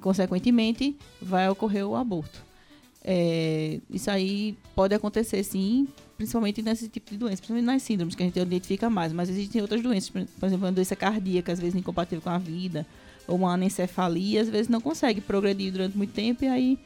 consequentemente, 0.00 0.96
vai 1.20 1.48
ocorrer 1.48 1.86
o 1.86 1.94
aborto. 1.94 2.42
É, 3.04 3.80
isso 3.90 4.10
aí 4.10 4.56
pode 4.74 4.94
acontecer 4.94 5.42
sim, 5.44 5.86
principalmente 6.16 6.60
nesse 6.62 6.88
tipo 6.88 7.10
de 7.10 7.16
doença, 7.16 7.36
principalmente 7.36 7.64
nas 7.64 7.82
síndromes 7.82 8.14
que 8.14 8.22
a 8.22 8.26
gente 8.26 8.38
identifica 8.38 8.90
mais, 8.90 9.12
mas 9.12 9.30
existem 9.30 9.62
outras 9.62 9.80
doenças, 9.80 10.10
por 10.10 10.46
exemplo, 10.46 10.66
uma 10.66 10.72
doença 10.72 10.96
cardíaca, 10.96 11.52
às 11.52 11.60
vezes 11.60 11.74
incompatível 11.76 12.20
com 12.20 12.28
a 12.28 12.38
vida, 12.38 12.84
ou 13.26 13.36
uma 13.36 13.54
anencefalia, 13.54 14.42
às 14.42 14.48
vezes 14.48 14.68
não 14.68 14.80
consegue 14.80 15.20
progredir 15.20 15.72
durante 15.72 15.96
muito 15.96 16.12
tempo 16.12 16.44
e 16.44 16.48
aí 16.48 16.78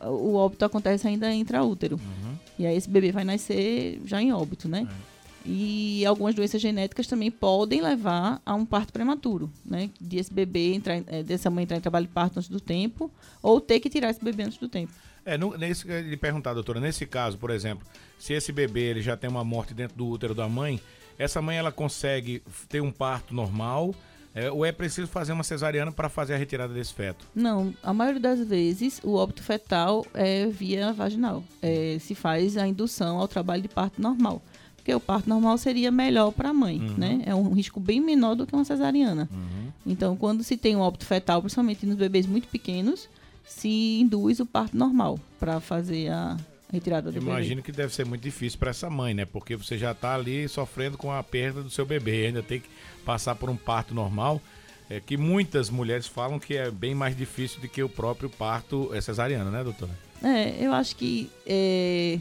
o 0.00 0.34
óbito 0.34 0.64
acontece 0.64 1.06
ainda 1.06 1.32
intraútero. 1.32 1.96
Uhum. 1.96 2.34
E 2.58 2.66
aí 2.66 2.76
esse 2.76 2.88
bebê 2.88 3.12
vai 3.12 3.24
nascer 3.24 4.00
já 4.04 4.22
em 4.22 4.32
óbito, 4.32 4.68
né? 4.68 4.86
É. 4.88 5.17
E 5.44 6.04
algumas 6.04 6.34
doenças 6.34 6.60
genéticas 6.60 7.06
também 7.06 7.30
podem 7.30 7.80
levar 7.80 8.40
a 8.44 8.54
um 8.54 8.66
parto 8.66 8.92
prematuro, 8.92 9.50
né? 9.64 9.90
De 10.00 10.18
esse 10.18 10.32
bebê 10.32 10.74
entrar, 10.74 11.02
é, 11.06 11.22
dessa 11.22 11.48
mãe 11.50 11.64
entrar 11.64 11.76
em 11.76 11.80
trabalho 11.80 12.06
de 12.06 12.12
parto 12.12 12.38
antes 12.38 12.48
do 12.48 12.60
tempo, 12.60 13.10
ou 13.42 13.60
ter 13.60 13.80
que 13.80 13.88
tirar 13.88 14.10
esse 14.10 14.22
bebê 14.22 14.44
antes 14.44 14.58
do 14.58 14.68
tempo. 14.68 14.92
É, 15.24 15.36
no, 15.36 15.56
nesse, 15.56 15.90
ele 15.90 16.16
perguntar, 16.16 16.54
doutora, 16.54 16.80
nesse 16.80 17.06
caso, 17.06 17.36
por 17.38 17.50
exemplo, 17.50 17.86
se 18.18 18.32
esse 18.32 18.52
bebê 18.52 18.84
ele 18.90 19.02
já 19.02 19.16
tem 19.16 19.28
uma 19.28 19.44
morte 19.44 19.74
dentro 19.74 19.96
do 19.96 20.06
útero 20.06 20.34
da 20.34 20.48
mãe, 20.48 20.80
essa 21.18 21.42
mãe 21.42 21.56
ela 21.56 21.72
consegue 21.72 22.42
ter 22.68 22.80
um 22.80 22.90
parto 22.90 23.34
normal 23.34 23.94
é, 24.34 24.50
ou 24.50 24.64
é 24.64 24.70
preciso 24.70 25.08
fazer 25.08 25.32
uma 25.32 25.42
cesariana 25.42 25.90
para 25.90 26.08
fazer 26.08 26.34
a 26.34 26.36
retirada 26.36 26.72
desse 26.72 26.94
feto? 26.94 27.26
Não, 27.34 27.74
a 27.82 27.92
maioria 27.92 28.20
das 28.20 28.46
vezes 28.46 29.00
o 29.02 29.14
óbito 29.14 29.42
fetal 29.42 30.06
é 30.14 30.46
via 30.46 30.92
vaginal. 30.92 31.42
É, 31.60 31.96
se 32.00 32.14
faz 32.14 32.56
a 32.56 32.66
indução 32.66 33.18
ao 33.18 33.26
trabalho 33.26 33.62
de 33.62 33.68
parto 33.68 34.00
normal. 34.00 34.40
Porque 34.88 34.94
o 34.94 35.00
parto 35.00 35.28
normal 35.28 35.58
seria 35.58 35.90
melhor 35.90 36.32
para 36.32 36.48
a 36.48 36.54
mãe, 36.54 36.78
Uhum. 36.80 36.94
né? 36.96 37.22
É 37.26 37.34
um 37.34 37.52
risco 37.52 37.78
bem 37.78 38.00
menor 38.00 38.34
do 38.34 38.46
que 38.46 38.54
uma 38.54 38.64
cesariana. 38.64 39.28
Uhum. 39.30 39.70
Então, 39.86 40.16
quando 40.16 40.42
se 40.42 40.56
tem 40.56 40.74
um 40.76 40.80
óbito 40.80 41.04
fetal, 41.04 41.42
principalmente 41.42 41.84
nos 41.84 41.96
bebês 41.96 42.24
muito 42.26 42.48
pequenos, 42.48 43.06
se 43.46 43.68
induz 44.00 44.40
o 44.40 44.46
parto 44.46 44.74
normal 44.74 45.20
para 45.38 45.60
fazer 45.60 46.10
a 46.10 46.38
retirada 46.72 47.10
do 47.10 47.14
bebê. 47.20 47.26
Imagino 47.30 47.62
que 47.62 47.70
deve 47.70 47.94
ser 47.94 48.06
muito 48.06 48.22
difícil 48.22 48.58
para 48.58 48.70
essa 48.70 48.88
mãe, 48.88 49.12
né? 49.12 49.26
Porque 49.26 49.56
você 49.56 49.76
já 49.76 49.92
tá 49.92 50.14
ali 50.14 50.48
sofrendo 50.48 50.96
com 50.96 51.12
a 51.12 51.22
perda 51.22 51.62
do 51.62 51.68
seu 51.68 51.84
bebê, 51.84 52.26
ainda 52.28 52.42
tem 52.42 52.60
que 52.60 52.68
passar 53.04 53.34
por 53.34 53.50
um 53.50 53.56
parto 53.56 53.94
normal, 53.94 54.40
é, 54.88 55.00
que 55.00 55.18
muitas 55.18 55.68
mulheres 55.68 56.06
falam 56.06 56.38
que 56.38 56.56
é 56.56 56.70
bem 56.70 56.94
mais 56.94 57.14
difícil 57.14 57.60
do 57.60 57.68
que 57.68 57.82
o 57.82 57.90
próprio 57.90 58.30
parto 58.30 58.88
é, 58.94 59.02
cesariano, 59.02 59.50
né, 59.50 59.62
doutora? 59.62 59.92
É, 60.22 60.56
eu 60.64 60.72
acho 60.72 60.96
que 60.96 61.30
é, 61.46 62.18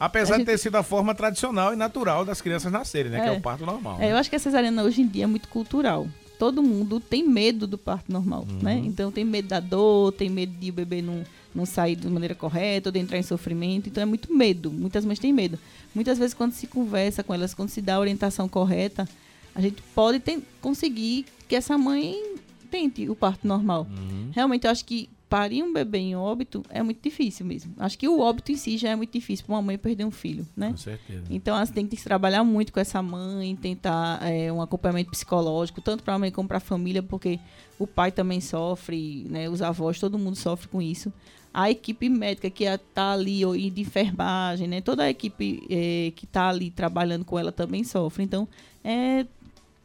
Apesar 0.00 0.36
A 0.36 0.38
de 0.38 0.44
ter 0.46 0.52
gente- 0.52 0.62
sido 0.62 0.76
a 0.76 0.82
forma 0.82 1.14
tradicional 1.14 1.74
e 1.74 1.76
natural 1.76 2.24
das 2.24 2.40
crianças 2.40 2.72
nascerem, 2.72 3.12
né? 3.12 3.20
Que 3.20 3.28
é 3.28 3.34
É. 3.34 3.36
o 3.36 3.40
parto 3.40 3.66
normal. 3.66 4.00
É, 4.00 4.06
eu 4.06 4.14
né? 4.14 4.18
acho 4.18 4.30
que 4.30 4.36
a 4.36 4.38
cesariana 4.38 4.82
hoje 4.82 5.02
em 5.02 5.06
dia 5.06 5.24
é 5.24 5.26
muito 5.26 5.46
cultural. 5.48 6.08
Todo 6.38 6.62
mundo 6.62 6.98
tem 6.98 7.22
medo 7.28 7.66
do 7.66 7.76
parto 7.76 8.10
normal, 8.10 8.46
Uhum. 8.50 8.60
né? 8.62 8.80
Então 8.82 9.12
tem 9.12 9.26
medo 9.26 9.48
da 9.48 9.60
dor, 9.60 10.10
tem 10.12 10.30
medo 10.30 10.54
de 10.58 10.70
o 10.70 10.72
bebê 10.72 11.02
não, 11.02 11.22
não 11.54 11.66
sair 11.66 11.94
de 11.96 12.08
maneira 12.08 12.34
correta 12.34 12.88
ou 12.88 12.92
de 12.92 12.98
entrar 12.98 13.18
em 13.18 13.22
sofrimento. 13.22 13.90
Então 13.90 14.02
é 14.02 14.06
muito 14.06 14.32
medo. 14.34 14.70
Muitas 14.70 15.04
mães 15.04 15.18
têm 15.18 15.34
medo. 15.34 15.58
Muitas 15.94 16.16
vezes 16.18 16.32
quando 16.32 16.52
se 16.52 16.66
conversa 16.66 17.22
com 17.22 17.34
elas, 17.34 17.52
quando 17.52 17.68
se 17.68 17.82
dá 17.82 17.96
a 17.96 18.00
orientação 18.00 18.48
correta, 18.48 19.06
a 19.54 19.60
gente 19.60 19.82
pode 19.94 20.18
ten- 20.18 20.42
conseguir 20.62 21.26
que 21.46 21.54
essa 21.54 21.76
mãe 21.76 22.14
tente 22.70 23.06
o 23.10 23.14
parto 23.14 23.46
normal. 23.46 23.86
Uhum. 23.90 24.30
Realmente 24.32 24.64
eu 24.64 24.70
acho 24.70 24.84
que 24.86 25.10
parir 25.30 25.62
um 25.62 25.72
bebê 25.72 25.98
em 25.98 26.16
óbito 26.16 26.62
é 26.68 26.82
muito 26.82 27.00
difícil 27.02 27.46
mesmo. 27.46 27.72
Acho 27.78 27.96
que 27.96 28.08
o 28.08 28.18
óbito 28.20 28.50
em 28.50 28.56
si 28.56 28.76
já 28.76 28.90
é 28.90 28.96
muito 28.96 29.12
difícil 29.12 29.46
para 29.46 29.54
uma 29.54 29.62
mãe 29.62 29.78
perder 29.78 30.04
um 30.04 30.10
filho, 30.10 30.44
né? 30.56 30.70
Com 30.72 30.76
certeza. 30.76 31.22
Então, 31.30 31.56
assim, 31.56 31.72
tem 31.72 31.86
que 31.86 31.96
se 31.96 32.02
trabalhar 32.04 32.42
muito 32.42 32.72
com 32.72 32.80
essa 32.80 33.00
mãe, 33.00 33.54
tentar 33.54 34.18
é, 34.28 34.52
um 34.52 34.60
acompanhamento 34.60 35.10
psicológico, 35.12 35.80
tanto 35.80 36.02
para 36.02 36.14
a 36.14 36.18
mãe 36.18 36.32
como 36.32 36.48
para 36.48 36.56
a 36.56 36.60
família, 36.60 37.00
porque 37.02 37.38
o 37.78 37.86
pai 37.86 38.10
também 38.10 38.40
sofre, 38.40 39.24
né, 39.30 39.48
os 39.48 39.62
avós, 39.62 40.00
todo 40.00 40.18
mundo 40.18 40.34
sofre 40.36 40.66
com 40.68 40.82
isso. 40.82 41.12
A 41.54 41.70
equipe 41.70 42.08
médica 42.08 42.50
que 42.50 42.64
está 42.64 43.12
ali, 43.12 43.44
ou, 43.44 43.56
de 43.56 43.80
enfermagem, 43.80 44.66
né, 44.66 44.80
toda 44.80 45.04
a 45.04 45.10
equipe 45.10 45.62
é, 45.70 46.12
que 46.16 46.24
está 46.24 46.48
ali 46.48 46.70
trabalhando 46.70 47.24
com 47.24 47.38
ela 47.38 47.52
também 47.52 47.84
sofre. 47.84 48.24
Então, 48.24 48.46
é, 48.84 49.24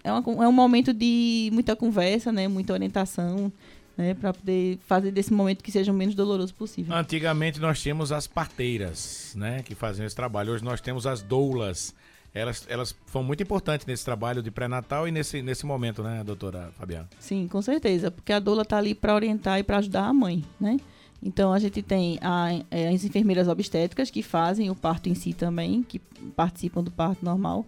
é, 0.04 0.12
uma- 0.12 0.44
é 0.44 0.48
um 0.48 0.52
momento 0.52 0.92
de 0.94 1.50
muita 1.54 1.76
conversa, 1.76 2.32
né, 2.32 2.48
muita 2.48 2.74
orientação, 2.74 3.52
né, 3.98 4.14
para 4.14 4.34
poder 4.34 4.78
fazer 4.88 5.12
desse 5.12 5.32
momento 5.34 5.64
que 5.64 5.72
seja 5.72 5.92
o 5.92 5.96
menos 5.96 6.16
doloroso 6.16 6.54
possível. 6.54 6.94
Antigamente 6.96 7.60
nós 7.60 7.82
tínhamos 7.82 8.12
as 8.12 8.28
parteiras, 8.28 9.34
né, 9.36 9.62
que 9.64 9.76
faziam 9.76 10.06
esse 10.06 10.16
trabalho. 10.16 10.54
Hoje 10.54 10.64
nós 10.64 10.82
temos 10.82 11.06
as 11.08 11.22
doulas. 11.22 11.94
Elas, 12.34 12.66
elas 12.68 12.94
foram 13.06 13.26
muito 13.26 13.42
importantes 13.42 13.86
nesse 13.86 14.04
trabalho 14.04 14.44
de 14.44 14.52
pré-natal 14.52 15.08
e 15.08 15.12
nesse, 15.12 15.42
nesse 15.42 15.66
momento, 15.66 16.04
né, 16.04 16.22
doutora 16.24 16.70
Fabiana? 16.78 17.08
Sim, 17.20 17.48
com 17.48 17.62
certeza, 17.62 18.12
porque 18.12 18.34
a 18.34 18.40
doula 18.40 18.64
está 18.64 18.78
ali 18.78 18.94
para 18.94 19.16
orientar 19.16 19.58
e 19.60 19.64
para 19.64 19.78
ajudar 19.78 20.04
a 20.06 20.14
mãe, 20.14 20.44
né? 20.60 20.78
Então 21.24 21.54
a 21.54 21.60
gente 21.60 21.82
tem 21.82 22.20
a- 22.22 22.62
é, 22.70 22.90
as 22.90 23.04
enfermeiras 23.06 23.48
obstétricas 23.48 24.12
que 24.12 24.22
fazem 24.22 24.70
o 24.70 24.76
parto 24.76 25.08
em 25.08 25.16
si 25.16 25.34
também, 25.34 25.82
que 25.82 25.98
participam 26.36 26.84
do 26.84 26.92
parto 26.92 27.24
normal. 27.24 27.66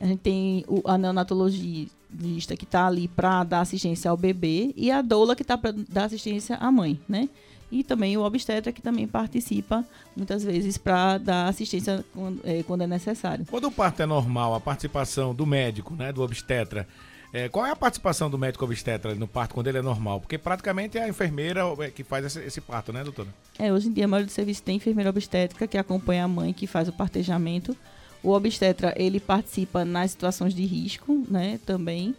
A 0.00 0.06
gente 0.06 0.20
tem 0.20 0.64
o, 0.66 0.82
a 0.84 0.98
neonatologista 0.98 2.56
que 2.56 2.64
está 2.64 2.86
ali 2.86 3.08
para 3.08 3.44
dar 3.44 3.60
assistência 3.60 4.10
ao 4.10 4.16
bebê 4.16 4.72
e 4.76 4.90
a 4.90 5.02
doula 5.02 5.34
que 5.34 5.42
está 5.42 5.56
para 5.56 5.72
dar 5.72 6.04
assistência 6.04 6.56
à 6.56 6.70
mãe, 6.70 7.00
né? 7.08 7.28
E 7.70 7.82
também 7.82 8.16
o 8.16 8.22
obstetra 8.22 8.72
que 8.72 8.80
também 8.80 9.06
participa 9.06 9.84
muitas 10.16 10.44
vezes 10.44 10.78
para 10.78 11.18
dar 11.18 11.48
assistência 11.48 12.04
quando, 12.12 12.40
é, 12.44 12.62
quando 12.62 12.82
é 12.82 12.86
necessário. 12.86 13.44
Quando 13.50 13.64
o 13.64 13.72
parto 13.72 14.00
é 14.00 14.06
normal, 14.06 14.54
a 14.54 14.60
participação 14.60 15.34
do 15.34 15.44
médico, 15.44 15.94
né, 15.94 16.12
do 16.12 16.22
obstetra, 16.22 16.86
é, 17.32 17.48
qual 17.48 17.66
é 17.66 17.72
a 17.72 17.76
participação 17.76 18.30
do 18.30 18.38
médico 18.38 18.64
obstetra 18.64 19.12
no 19.16 19.26
parto 19.26 19.54
quando 19.54 19.66
ele 19.66 19.78
é 19.78 19.82
normal? 19.82 20.20
Porque 20.20 20.38
praticamente 20.38 20.96
é 20.96 21.02
a 21.02 21.08
enfermeira 21.08 21.62
é, 21.80 21.90
que 21.90 22.04
faz 22.04 22.24
esse, 22.24 22.38
esse 22.38 22.60
parto, 22.60 22.92
né, 22.92 23.02
doutora? 23.02 23.28
É, 23.58 23.72
hoje 23.72 23.88
em 23.88 23.92
dia 23.92 24.04
a 24.04 24.08
maioria 24.08 24.26
dos 24.26 24.34
serviços 24.34 24.60
tem 24.60 24.76
enfermeira 24.76 25.10
obstétrica 25.10 25.66
que 25.66 25.76
acompanha 25.76 26.26
a 26.26 26.28
mãe, 26.28 26.52
que 26.52 26.68
faz 26.68 26.88
o 26.88 26.92
partejamento. 26.92 27.76
O 28.24 28.30
obstetra, 28.32 28.92
ele 28.96 29.20
participa 29.20 29.84
nas 29.84 30.10
situações 30.12 30.54
de 30.54 30.64
risco, 30.64 31.24
né, 31.30 31.60
também. 31.64 32.14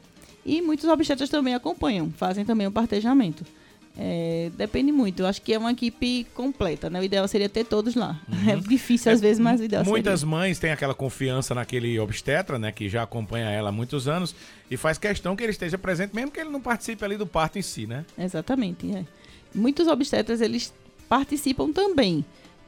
E 0.46 0.62
muitos 0.62 0.88
obstetras 0.88 1.28
também 1.30 1.56
acompanham, 1.56 2.12
fazem 2.16 2.46
também 2.46 2.68
o 2.68 2.72
partejamento. 2.72 3.44
É, 3.98 4.52
depende 4.56 4.92
muito. 4.92 5.22
Eu 5.22 5.26
acho 5.26 5.42
que 5.42 5.54
é 5.54 5.58
uma 5.58 5.72
equipe 5.72 6.28
completa, 6.36 6.90
né? 6.90 7.00
O 7.00 7.04
ideal 7.04 7.26
seria 7.28 7.48
ter 7.48 7.64
todos 7.64 7.96
lá. 7.96 8.20
É 8.48 8.56
difícil 8.58 9.12
às 9.12 9.20
vezes, 9.22 9.40
mas 9.40 9.60
o 9.60 9.64
ideal 9.64 9.84
Muitas 9.86 10.20
seria. 10.20 10.30
mães 10.36 10.60
têm 10.60 10.72
aquela 10.72 10.94
confiança 10.94 11.56
naquele 11.56 11.98
obstetra, 12.00 12.60
né, 12.60 12.72
que 12.72 12.88
já 12.88 13.02
acompanha 13.04 13.50
ela 13.50 13.70
há 13.70 13.72
muitos 13.72 14.08
anos 14.08 14.36
e 14.70 14.78
faz 14.78 14.98
questão 15.00 15.36
que 15.36 15.42
ele 15.44 15.52
esteja 15.52 15.78
presente, 15.78 16.14
mesmo 16.14 16.30
que 16.30 16.40
ele 16.40 16.50
não 16.50 16.62
participe 16.62 17.04
ali 17.04 17.18
do 17.18 17.26
parto 17.26 17.58
em 17.58 17.62
si, 17.62 17.88
né? 17.88 18.06
Exatamente. 18.18 18.94
é. 18.94 19.04
Muitos 19.54 19.88
obstetras, 19.88 20.42
eles 20.42 20.72
participam 21.10 21.72
também. 21.72 22.24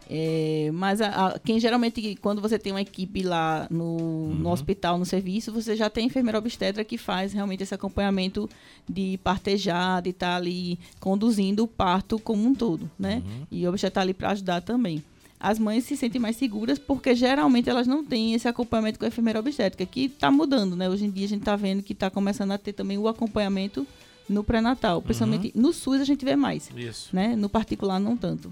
É, 0.09 0.69
mas 0.73 1.01
a- 1.01 1.27
a- 1.27 1.39
quem 1.39 1.59
geralmente, 1.59 2.15
quando 2.21 2.41
você 2.41 2.57
tem 2.57 2.71
uma 2.71 2.81
equipe 2.81 3.23
lá 3.23 3.67
no, 3.69 4.33
no 4.35 4.49
hospital, 4.51 4.97
no 4.97 5.05
serviço, 5.05 5.51
você 5.51 5.75
já 5.75 5.89
tem 5.89 6.05
enfermeira 6.07 6.37
obstetra 6.37 6.83
que 6.83 6.97
faz 6.97 7.33
realmente 7.33 7.63
esse 7.63 7.73
acompanhamento 7.73 8.49
de 8.87 9.19
partejar, 9.23 10.01
de 10.01 10.11
estar 10.11 10.35
ali 10.37 10.79
conduzindo 10.99 11.63
o 11.63 11.67
parto 11.67 12.17
como 12.19 12.45
um 12.47 12.53
todo, 12.55 12.89
né? 12.97 13.21
E 13.51 13.65
o 13.65 13.69
obstetra 13.69 13.87
está 13.89 14.01
ali 14.01 14.13
para 14.13 14.31
ajudar 14.31 14.61
também. 14.61 15.03
As 15.39 15.59
mães 15.59 15.83
se 15.83 15.95
sentem 15.95 16.19
mais 16.19 16.35
seguras 16.35 16.79
porque 16.79 17.13
geralmente 17.13 17.69
elas 17.69 17.85
não 17.85 18.03
têm 18.03 18.33
esse 18.33 18.47
acompanhamento 18.47 18.97
com 18.97 19.05
a 19.05 19.07
enfermeira 19.07 19.39
obstétrica, 19.39 19.85
que 19.85 20.05
está 20.05 20.31
mudando, 20.31 20.75
né? 20.75 20.89
Hoje 20.89 21.05
em 21.05 21.11
dia 21.11 21.25
a 21.25 21.29
gente 21.29 21.41
está 21.41 21.55
vendo 21.55 21.83
que 21.83 21.93
está 21.93 22.09
começando 22.09 22.51
a 22.51 22.57
ter 22.57 22.73
também 22.73 22.97
o 22.97 23.07
acompanhamento 23.07 23.85
no 24.27 24.43
pré-natal. 24.43 25.01
Principalmente 25.01 25.51
no 25.53 25.71
SUS 25.71 26.01
a 26.01 26.05
gente 26.05 26.25
vê 26.25 26.35
mais, 26.35 26.71
Isso. 26.75 27.09
né? 27.15 27.35
No 27.35 27.49
particular 27.49 27.99
não 27.99 28.17
tanto. 28.17 28.49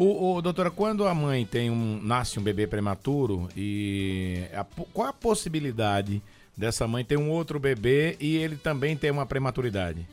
O, 0.00 0.36
o- 0.36 0.40
doutora, 0.40 0.70
quando 0.70 1.06
a 1.06 1.14
mãe 1.14 1.44
tem 1.44 1.68
um 1.70 2.00
nasce 2.02 2.38
um 2.38 2.42
bebê 2.42 2.66
prematuro 2.66 3.50
e 3.54 4.44
a 4.54 4.64
qual 4.94 5.08
a 5.08 5.12
possibilidade 5.12 6.22
dessa 6.56 6.88
mãe 6.88 7.04
ter 7.04 7.18
um 7.18 7.28
outro 7.30 7.60
bebê 7.60 8.16
e 8.18 8.34
ele 8.36 8.56
também 8.56 8.96
ter 8.96 9.10
uma 9.10 9.26
prematuridade? 9.26 10.06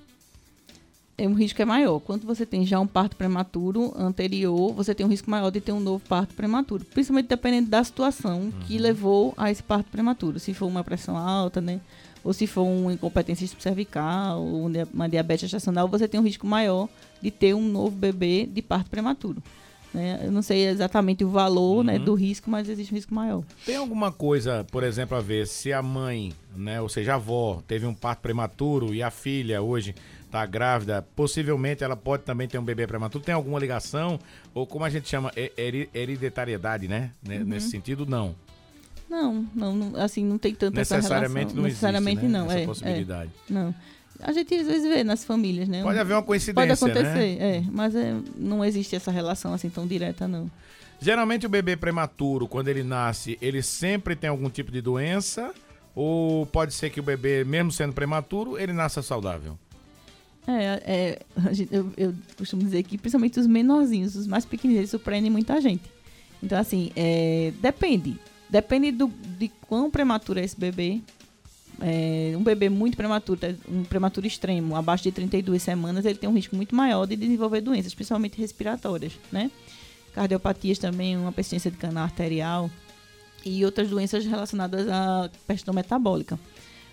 Um 1.18 1.34
risco 1.34 1.62
é 1.62 1.66
maior. 1.66 2.00
Quando 2.02 2.26
você 2.28 2.46
tem 2.46 2.66
já 2.66 2.82
um 2.82 2.86
parto 2.86 3.16
prematuro 3.16 3.94
anterior, 3.98 4.74
você 4.74 4.94
tem 4.94 5.06
um 5.06 5.10
risco 5.10 5.32
maior 5.32 5.50
de 5.52 5.62
ter 5.62 5.72
um 5.72 5.80
novo 5.80 6.04
parto 6.06 6.34
prematuro. 6.36 6.84
Principalmente 6.84 7.28
dependendo 7.30 7.70
da 7.70 7.82
situação 7.82 8.52
que 8.68 8.78
levou 8.78 9.34
a 9.38 9.50
esse 9.50 9.64
parto 9.64 9.90
prematuro. 9.90 10.38
Se 10.38 10.54
for 10.54 10.66
uma 10.66 10.84
pressão 10.84 11.16
alta, 11.16 11.62
né? 11.62 11.80
Ou 12.26 12.34
se 12.34 12.46
for 12.46 12.64
uma 12.64 12.92
incompetência 12.92 13.48
cervical, 13.58 14.44
ou 14.44 14.68
um 14.68 14.72
uma 14.94 15.08
diabetes 15.08 15.44
gestacional, 15.50 15.88
você 15.88 16.10
tem 16.10 16.20
um 16.20 16.24
risco 16.24 16.46
maior 16.46 16.90
de 17.22 17.32
ter 17.32 17.54
um 17.56 17.66
novo 17.66 17.96
bebê 17.96 18.46
de 18.46 18.62
parto 18.62 18.90
prematuro. 18.90 19.42
Né? 19.94 20.22
Eu 20.24 20.32
não 20.32 20.42
sei 20.42 20.68
exatamente 20.68 21.24
o 21.24 21.30
valor 21.30 21.84
né, 21.84 21.98
do 21.98 22.14
risco, 22.14 22.50
mas 22.50 22.70
existe 22.70 22.94
um 22.94 22.96
risco 22.96 23.14
maior. 23.14 23.44
Tem 23.66 23.76
alguma 23.76 24.12
coisa, 24.12 24.66
por 24.72 24.84
exemplo, 24.84 25.18
a 25.18 25.22
ver 25.22 25.48
se 25.48 25.72
a 25.74 25.82
mãe, 25.82 26.34
né, 26.56 26.82
ou 26.82 26.90
seja, 26.90 27.14
a 27.14 27.16
avó, 27.16 27.62
teve 27.68 27.86
um 27.86 27.94
parto 27.94 28.20
prematuro 28.20 28.94
e 28.94 29.02
a 29.02 29.10
filha 29.10 29.62
hoje 29.62 29.96
está 30.26 30.46
grávida, 30.46 31.02
possivelmente 31.16 31.84
ela 31.84 31.96
pode 31.96 32.24
também 32.24 32.48
ter 32.48 32.58
um 32.58 32.64
bebê 32.64 32.86
prematuro. 32.86 33.24
Tem 33.24 33.34
alguma 33.34 33.58
ligação? 33.60 34.20
Ou 34.54 34.68
como 34.68 34.84
a 34.84 34.90
gente 34.90 35.08
chama, 35.08 35.32
hereditariedade, 35.94 36.88
né? 36.88 37.12
Né, 37.24 37.40
Nesse 37.40 37.70
sentido, 37.70 38.06
não. 38.06 38.36
Não, 39.10 39.48
não, 39.56 39.96
assim, 39.96 40.24
não 40.24 40.38
tem 40.38 40.54
tanta 40.54 40.82
essa 40.82 40.98
Necessariamente 40.98 41.38
relação. 41.38 41.56
não 41.56 41.64
Necessariamente 41.64 42.26
existe, 42.26 42.32
né? 42.34 42.40
não, 42.40 42.46
Essa 42.48 42.60
é, 42.60 42.66
possibilidade. 42.66 43.32
é, 43.50 43.54
não. 43.54 43.76
A 44.22 44.32
gente 44.32 44.54
às 44.56 44.66
vezes 44.68 44.88
vê 44.90 45.04
nas 45.04 45.24
famílias, 45.24 45.68
né? 45.68 45.84
Pode 45.84 46.00
haver 46.00 46.14
uma 46.14 46.22
Pode 46.22 46.28
coincidência, 46.28 46.88
né? 46.88 46.92
acontecer, 46.94 47.38
é, 47.42 47.64
mas 47.72 47.96
é, 47.96 48.16
não 48.36 48.64
existe 48.66 48.96
essa 48.96 49.12
relação 49.12 49.54
assim 49.54 49.70
tão 49.70 49.86
direta, 49.86 50.28
não. 50.28 50.50
Geralmente 51.00 51.46
o 51.46 51.50
bebê 51.50 51.76
prematuro, 51.78 52.48
quando 52.48 52.68
ele 52.70 52.84
nasce, 52.84 53.38
ele 53.42 53.62
sempre 53.62 54.16
tem 54.16 54.30
algum 54.30 54.50
tipo 54.50 54.72
de 54.72 54.82
doença? 54.82 55.54
Ou 55.94 56.46
pode 56.46 56.74
ser 56.74 56.90
que 56.90 57.00
o 57.00 57.04
bebê, 57.04 57.44
mesmo 57.44 57.72
sendo 57.72 57.94
prematuro, 57.94 58.58
ele 58.58 58.74
nasça 58.74 59.02
saudável? 59.02 59.58
É, 60.48 60.82
é, 60.86 61.54
gente- 61.54 61.74
eu, 61.74 61.92
eu 61.98 62.14
costumo 62.38 62.64
dizer 62.64 62.84
que 62.84 62.98
principalmente 62.98 63.40
os 63.40 63.46
menorzinhos, 63.48 64.16
os 64.16 64.28
mais 64.28 64.46
pequenininhos, 64.46 64.82
eles 64.82 64.90
surpreendem 64.92 65.30
muita 65.30 65.60
gente. 65.60 65.84
Então, 66.42 66.58
assim, 66.58 66.92
é, 66.96 67.52
depende. 67.62 68.18
Depende 68.50 68.92
do, 68.92 69.08
de 69.38 69.50
quão 69.68 69.92
prematuro 69.92 70.40
é 70.40 70.44
esse 70.44 70.58
bebê. 70.58 71.02
É, 71.82 72.34
um 72.36 72.44
bebê 72.44 72.70
muito 72.70 72.98
prematuro, 72.98 73.40
tá? 73.40 73.48
um 73.70 73.84
prematuro 73.84 74.26
extremo, 74.26 74.76
abaixo 74.76 75.04
de 75.04 75.12
32 75.12 75.62
semanas, 75.62 76.06
ele 76.06 76.18
tem 76.18 76.30
um 76.30 76.34
risco 76.34 76.56
muito 76.56 76.76
maior 76.76 77.06
de 77.06 77.16
desenvolver 77.16 77.62
doenças, 77.62 77.94
principalmente 77.94 78.38
respiratórias, 78.38 79.14
né? 79.32 79.52
Cardiopatias 80.14 80.80
também, 80.80 81.16
uma 81.16 81.32
persistência 81.32 81.70
de 81.70 81.78
canal 81.78 82.04
arterial 82.06 82.72
e 83.46 83.64
outras 83.64 83.90
doenças 83.90 84.26
relacionadas 84.26 84.88
à 84.90 85.30
questão 85.48 85.74
metabólica. 85.74 86.40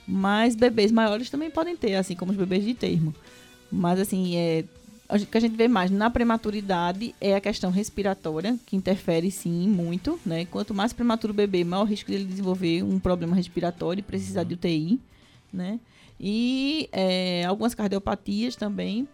Mas 0.07 0.55
bebês 0.55 0.93
maiores 0.93 1.31
também 1.31 1.50
podem 1.50 1.76
ter, 1.76 1.95
assim 1.95 2.14
como 2.14 2.33
os 2.33 2.37
bebês 2.37 2.64
de 2.64 2.75
termo. 2.75 3.14
Mas 3.73 3.99
assim, 3.99 4.37
é, 4.37 4.64
o 5.09 5.27
que 5.27 5.37
a 5.37 5.41
gente 5.41 5.57
vê 5.57 5.69
mais 5.69 5.91
na 5.91 6.09
prematuridade 6.09 7.15
é 7.21 7.35
a 7.35 7.41
questão 7.41 7.71
respiratória, 7.71 8.59
que 8.65 8.77
interfere 8.77 9.31
sim 9.31 9.69
muito, 9.69 10.19
né? 10.25 10.45
Quanto 10.47 10.75
mais 10.75 10.93
prematuro 10.93 11.33
o 11.33 11.37
bebê, 11.37 11.63
maior 11.63 11.83
o 11.83 11.87
risco 11.87 12.11
dele 12.11 12.25
desenvolver 12.25 12.83
um 12.83 12.99
problema 12.99 13.37
respiratório 13.37 14.01
e 14.01 14.03
precisar 14.03 14.45
de 14.45 14.55
UTI, 14.55 14.99
né? 15.53 15.79
E 16.19 16.89
é, 16.93 17.45
algumas 17.45 17.75
cardiopatias 17.75 18.57
também. 18.57 19.07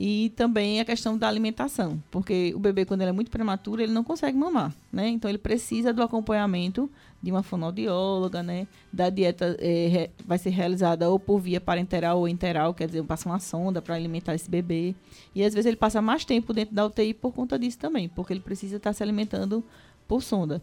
E 0.00 0.32
também 0.36 0.78
a 0.78 0.84
questão 0.84 1.18
da 1.18 1.26
alimentação, 1.26 2.00
porque 2.08 2.52
o 2.54 2.60
bebê, 2.60 2.84
quando 2.84 3.00
ele 3.00 3.10
é 3.10 3.12
muito 3.12 3.32
prematuro, 3.32 3.82
ele 3.82 3.92
não 3.92 4.04
consegue 4.04 4.38
mamar, 4.38 4.72
né? 4.92 5.08
Então, 5.08 5.28
ele 5.28 5.38
precisa 5.38 5.92
do 5.92 6.00
acompanhamento 6.04 6.88
de 7.20 7.32
uma 7.32 7.42
fonoaudióloga, 7.42 8.40
né? 8.40 8.68
Da 8.92 9.10
dieta 9.10 9.56
é, 9.58 10.10
vai 10.24 10.38
ser 10.38 10.50
realizada 10.50 11.10
ou 11.10 11.18
por 11.18 11.40
via 11.40 11.60
parenteral 11.60 12.20
ou 12.20 12.28
enteral, 12.28 12.72
quer 12.72 12.86
dizer, 12.86 13.02
passa 13.02 13.28
uma 13.28 13.40
sonda 13.40 13.82
para 13.82 13.96
alimentar 13.96 14.36
esse 14.36 14.48
bebê. 14.48 14.94
E, 15.34 15.42
às 15.42 15.52
vezes, 15.52 15.66
ele 15.66 15.76
passa 15.76 16.00
mais 16.00 16.24
tempo 16.24 16.52
dentro 16.52 16.76
da 16.76 16.86
UTI 16.86 17.12
por 17.12 17.32
conta 17.32 17.58
disso 17.58 17.80
também, 17.80 18.08
porque 18.08 18.32
ele 18.32 18.38
precisa 18.38 18.76
estar 18.76 18.92
se 18.92 19.02
alimentando 19.02 19.64
por 20.06 20.22
sonda. 20.22 20.62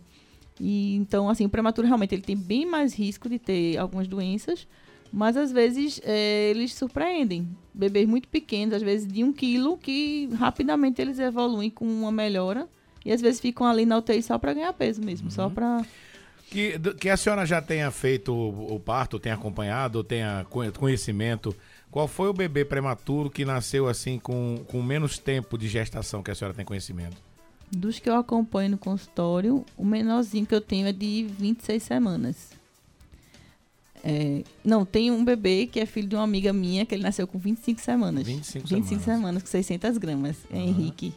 E, 0.61 0.95
então, 0.95 1.27
assim, 1.27 1.43
o 1.43 1.49
prematuro, 1.49 1.85
realmente, 1.85 2.15
ele 2.15 2.21
tem 2.21 2.37
bem 2.37 2.65
mais 2.65 2.93
risco 2.93 3.27
de 3.27 3.37
ter 3.37 3.75
algumas 3.77 4.07
doenças, 4.07 4.65
mas 5.11 5.37
às 5.37 5.51
vezes 5.51 6.01
é, 6.03 6.49
eles 6.49 6.73
surpreendem. 6.73 7.47
Bebês 7.73 8.07
muito 8.07 8.27
pequenos, 8.27 8.73
às 8.73 8.81
vezes 8.81 9.07
de 9.07 9.23
um 9.23 9.31
quilo, 9.33 9.77
que 9.77 10.29
rapidamente 10.37 11.01
eles 11.01 11.19
evoluem 11.19 11.69
com 11.69 11.85
uma 11.85 12.11
melhora. 12.11 12.67
E 13.03 13.11
às 13.11 13.21
vezes 13.21 13.39
ficam 13.39 13.67
ali 13.67 13.85
na 13.85 13.97
UTI 13.97 14.23
só 14.23 14.37
para 14.37 14.53
ganhar 14.53 14.73
peso 14.73 15.01
mesmo, 15.01 15.27
uhum. 15.27 15.31
só 15.31 15.49
para. 15.49 15.85
Que, 16.49 16.79
que 16.99 17.09
a 17.09 17.17
senhora 17.17 17.45
já 17.45 17.61
tenha 17.61 17.89
feito 17.91 18.33
o, 18.33 18.75
o 18.75 18.79
parto, 18.79 19.19
tenha 19.19 19.35
acompanhado, 19.35 20.03
tenha 20.03 20.45
conhecimento. 20.79 21.55
Qual 21.91 22.07
foi 22.07 22.29
o 22.29 22.33
bebê 22.33 22.65
prematuro 22.65 23.29
que 23.29 23.45
nasceu 23.45 23.87
assim 23.87 24.19
com, 24.19 24.63
com 24.67 24.81
menos 24.81 25.17
tempo 25.17 25.57
de 25.57 25.67
gestação 25.67 26.21
que 26.21 26.31
a 26.31 26.35
senhora 26.35 26.53
tem 26.53 26.65
conhecimento? 26.65 27.15
Dos 27.71 27.99
que 27.99 28.09
eu 28.09 28.15
acompanho 28.15 28.71
no 28.71 28.77
consultório, 28.77 29.65
o 29.77 29.85
menorzinho 29.85 30.45
que 30.45 30.53
eu 30.53 30.61
tenho 30.61 30.87
é 30.87 30.91
de 30.91 31.27
26 31.39 31.81
semanas. 31.81 32.54
É, 34.07 34.43
não, 34.63 34.85
tem 34.85 35.09
um 35.09 35.25
bebê 35.25 35.65
que 35.65 35.79
é 35.79 35.85
filho 35.87 36.07
de 36.07 36.15
uma 36.15 36.23
amiga 36.23 36.53
minha, 36.53 36.85
que 36.85 36.93
ele 36.93 37.01
nasceu 37.01 37.25
com 37.25 37.39
25 37.39 37.81
semanas. 37.81 38.23
25, 38.23 38.67
25 38.67 38.85
semanas. 38.87 39.03
semanas, 39.03 39.43
com 39.43 39.49
600 39.49 39.97
gramas. 39.97 40.37
É 40.51 40.57
uhum. 40.57 40.67
Henrique. 40.67 41.11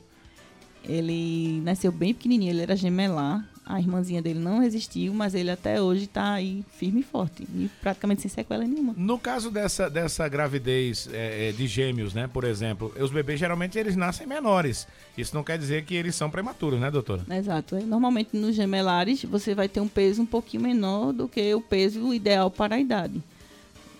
Ele 0.82 1.60
nasceu 1.60 1.92
bem 1.92 2.14
pequenininho, 2.14 2.50
ele 2.50 2.62
era 2.62 2.74
gemelar. 2.74 3.46
A 3.68 3.78
irmãzinha 3.78 4.22
dele 4.22 4.38
não 4.38 4.60
resistiu, 4.60 5.12
mas 5.12 5.34
ele 5.34 5.50
até 5.50 5.78
hoje 5.78 6.04
está 6.04 6.32
aí 6.32 6.64
firme 6.78 7.00
e 7.00 7.02
forte. 7.02 7.42
E 7.42 7.70
praticamente 7.82 8.22
sem 8.22 8.30
sequela 8.30 8.64
nenhuma. 8.64 8.94
No 8.96 9.18
caso 9.18 9.50
dessa, 9.50 9.90
dessa 9.90 10.26
gravidez 10.26 11.06
é, 11.12 11.50
é, 11.50 11.52
de 11.52 11.66
gêmeos, 11.66 12.14
né, 12.14 12.26
por 12.26 12.44
exemplo, 12.44 12.90
os 12.98 13.10
bebês 13.10 13.38
geralmente 13.38 13.78
eles 13.78 13.94
nascem 13.94 14.26
menores. 14.26 14.88
Isso 15.18 15.34
não 15.34 15.44
quer 15.44 15.58
dizer 15.58 15.84
que 15.84 15.94
eles 15.94 16.14
são 16.14 16.30
prematuros, 16.30 16.80
né, 16.80 16.90
doutora? 16.90 17.26
Exato. 17.30 17.76
Normalmente 17.84 18.34
nos 18.34 18.56
gemelares 18.56 19.22
você 19.24 19.54
vai 19.54 19.68
ter 19.68 19.80
um 19.80 19.88
peso 19.88 20.22
um 20.22 20.26
pouquinho 20.26 20.62
menor 20.62 21.12
do 21.12 21.28
que 21.28 21.54
o 21.54 21.60
peso 21.60 22.14
ideal 22.14 22.50
para 22.50 22.76
a 22.76 22.80
idade 22.80 23.22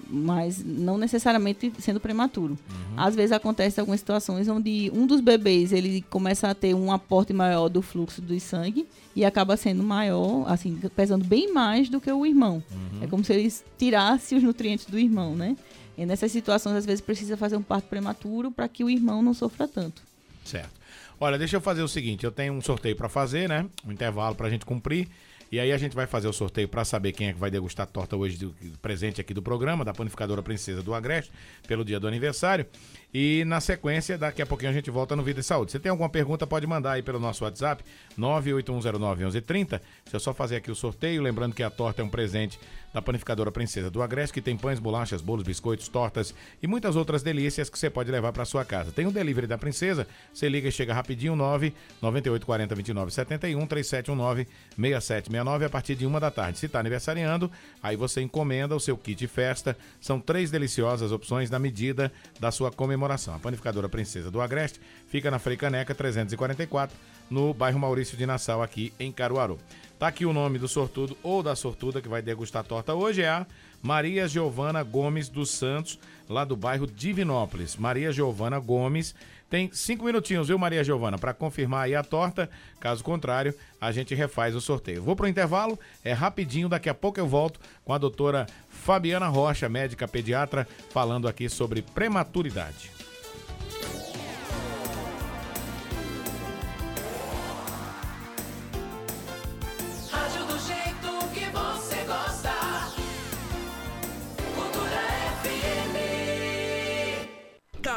mas 0.08 0.64
não 0.64 0.96
necessariamente 0.96 1.72
sendo 1.78 2.00
prematuro. 2.00 2.58
Uhum. 2.70 2.94
Às 2.96 3.14
vezes 3.14 3.32
acontece 3.32 3.78
algumas 3.78 4.00
situações 4.00 4.48
onde 4.48 4.90
um 4.94 5.06
dos 5.06 5.20
bebês 5.20 5.72
ele 5.72 6.02
começa 6.08 6.48
a 6.48 6.54
ter 6.54 6.74
um 6.74 6.90
aporte 6.90 7.32
maior 7.32 7.68
do 7.68 7.82
fluxo 7.82 8.22
do 8.22 8.38
sangue 8.40 8.86
e 9.14 9.24
acaba 9.24 9.56
sendo 9.56 9.82
maior, 9.82 10.44
assim, 10.50 10.76
pesando 10.94 11.24
bem 11.24 11.52
mais 11.52 11.88
do 11.88 12.00
que 12.00 12.10
o 12.10 12.24
irmão. 12.24 12.62
Uhum. 12.70 13.02
É 13.02 13.06
como 13.06 13.24
se 13.24 13.32
ele 13.32 13.52
tirasse 13.76 14.34
os 14.34 14.42
nutrientes 14.42 14.86
do 14.86 14.98
irmão, 14.98 15.36
né? 15.36 15.56
E 15.96 16.06
nessas 16.06 16.30
situações, 16.30 16.76
às 16.76 16.86
vezes, 16.86 17.00
precisa 17.00 17.36
fazer 17.36 17.56
um 17.56 17.62
parto 17.62 17.88
prematuro 17.88 18.52
para 18.52 18.68
que 18.68 18.84
o 18.84 18.88
irmão 18.88 19.20
não 19.20 19.34
sofra 19.34 19.66
tanto. 19.66 20.00
Certo. 20.44 20.78
Olha, 21.20 21.36
deixa 21.36 21.56
eu 21.56 21.60
fazer 21.60 21.82
o 21.82 21.88
seguinte: 21.88 22.24
eu 22.24 22.30
tenho 22.30 22.52
um 22.52 22.60
sorteio 22.60 22.94
para 22.94 23.08
fazer, 23.08 23.48
né? 23.48 23.66
Um 23.84 23.90
intervalo 23.90 24.36
para 24.36 24.46
a 24.46 24.50
gente 24.50 24.64
cumprir. 24.64 25.08
E 25.50 25.58
aí 25.58 25.72
a 25.72 25.78
gente 25.78 25.94
vai 25.94 26.06
fazer 26.06 26.28
o 26.28 26.32
sorteio 26.32 26.68
para 26.68 26.84
saber 26.84 27.12
quem 27.12 27.28
é 27.28 27.32
que 27.32 27.38
vai 27.38 27.50
degustar 27.50 27.84
a 27.84 27.90
torta 27.90 28.16
hoje 28.16 28.36
do 28.36 28.54
presente 28.82 29.20
aqui 29.20 29.32
do 29.32 29.42
programa, 29.42 29.84
da 29.84 29.94
panificadora 29.94 30.42
Princesa 30.42 30.82
do 30.82 30.94
Agreste, 30.94 31.32
pelo 31.66 31.84
dia 31.84 31.98
do 31.98 32.06
aniversário. 32.06 32.66
E 33.12 33.42
na 33.46 33.58
sequência, 33.58 34.18
daqui 34.18 34.42
a 34.42 34.46
pouquinho 34.46 34.70
a 34.70 34.74
gente 34.74 34.90
volta 34.90 35.16
no 35.16 35.22
Vida 35.22 35.40
e 35.40 35.42
Saúde. 35.42 35.72
Se 35.72 35.78
tem 35.78 35.88
alguma 35.88 36.10
pergunta, 36.10 36.46
pode 36.46 36.66
mandar 36.66 36.92
aí 36.92 37.02
pelo 37.02 37.18
nosso 37.18 37.42
WhatsApp, 37.44 37.82
981091130. 38.18 39.80
Se 40.04 40.14
eu 40.14 40.20
só 40.20 40.34
fazer 40.34 40.56
aqui 40.56 40.70
o 40.70 40.74
sorteio, 40.74 41.22
lembrando 41.22 41.54
que 41.54 41.62
a 41.62 41.70
torta 41.70 42.02
é 42.02 42.04
um 42.04 42.08
presente 42.08 42.58
da 42.92 43.00
panificadora 43.00 43.50
Princesa 43.50 43.90
do 43.90 44.02
Agreste, 44.02 44.32
que 44.32 44.42
tem 44.42 44.56
pães, 44.56 44.78
bolachas, 44.78 45.20
bolos, 45.20 45.44
biscoitos, 45.44 45.88
tortas 45.88 46.34
e 46.62 46.66
muitas 46.66 46.96
outras 46.96 47.22
delícias 47.22 47.70
que 47.70 47.78
você 47.78 47.88
pode 47.88 48.10
levar 48.10 48.32
para 48.32 48.44
sua 48.44 48.64
casa. 48.64 48.92
Tem 48.92 49.06
o 49.06 49.10
delivery 49.10 49.46
da 49.46 49.58
Princesa, 49.58 50.06
você 50.32 50.48
liga 50.48 50.68
e 50.68 50.72
chega 50.72 50.92
rapidinho, 50.92 51.36
9 51.36 51.72
9840 52.02 52.74
2971 52.74 53.66
3719 53.66 54.46
6769 54.76 55.64
a 55.64 55.70
partir 55.70 55.94
de 55.94 56.06
uma 56.06 56.20
da 56.20 56.30
tarde. 56.30 56.58
Se 56.58 56.66
está 56.66 56.80
aniversariando, 56.80 57.50
aí 57.82 57.96
você 57.96 58.20
encomenda 58.20 58.74
o 58.74 58.80
seu 58.80 58.96
kit 58.96 59.26
festa. 59.26 59.76
São 60.00 60.20
três 60.20 60.50
deliciosas 60.50 61.12
opções 61.12 61.50
na 61.50 61.58
medida 61.58 62.12
da 62.38 62.50
sua 62.50 62.70
comemoração. 62.70 62.97
A 63.06 63.38
panificadora 63.38 63.88
Princesa 63.88 64.30
do 64.30 64.40
Agreste 64.40 64.80
fica 65.08 65.30
na 65.30 65.38
Frei 65.38 65.56
Caneca 65.56 65.94
344, 65.94 66.96
no 67.30 67.54
bairro 67.54 67.78
Maurício 67.78 68.16
de 68.16 68.26
Nassau, 68.26 68.62
aqui 68.62 68.92
em 68.98 69.12
Caruaru. 69.12 69.58
Tá 69.98 70.08
aqui 70.08 70.24
o 70.24 70.32
nome 70.32 70.58
do 70.58 70.68
sortudo 70.68 71.16
ou 71.22 71.42
da 71.42 71.56
sortuda 71.56 72.00
que 72.00 72.08
vai 72.08 72.22
degustar 72.22 72.60
a 72.60 72.64
torta 72.64 72.94
hoje 72.94 73.22
é 73.22 73.28
a 73.28 73.46
Maria 73.82 74.26
Giovana 74.26 74.82
Gomes 74.82 75.28
dos 75.28 75.50
Santos, 75.50 75.98
lá 76.28 76.44
do 76.44 76.56
bairro 76.56 76.86
Divinópolis. 76.86 77.76
Maria 77.76 78.12
Giovana 78.12 78.58
Gomes. 78.58 79.14
Tem 79.50 79.70
cinco 79.72 80.04
minutinhos, 80.04 80.48
viu, 80.48 80.58
Maria 80.58 80.84
Giovana, 80.84 81.16
para 81.16 81.32
confirmar 81.32 81.86
aí 81.86 81.94
a 81.94 82.02
torta. 82.02 82.50
Caso 82.78 83.02
contrário, 83.02 83.54
a 83.80 83.90
gente 83.90 84.14
refaz 84.14 84.54
o 84.54 84.60
sorteio. 84.60 85.02
Vou 85.02 85.16
pro 85.16 85.26
intervalo, 85.26 85.78
é 86.04 86.12
rapidinho, 86.12 86.68
daqui 86.68 86.88
a 86.88 86.94
pouco 86.94 87.18
eu 87.18 87.26
volto 87.26 87.58
com 87.82 87.94
a 87.94 87.98
doutora 87.98 88.46
Fabiana 88.68 89.26
Rocha, 89.28 89.66
médica 89.66 90.06
pediatra, 90.06 90.68
falando 90.90 91.26
aqui 91.26 91.48
sobre 91.48 91.80
prematuridade. 91.80 92.97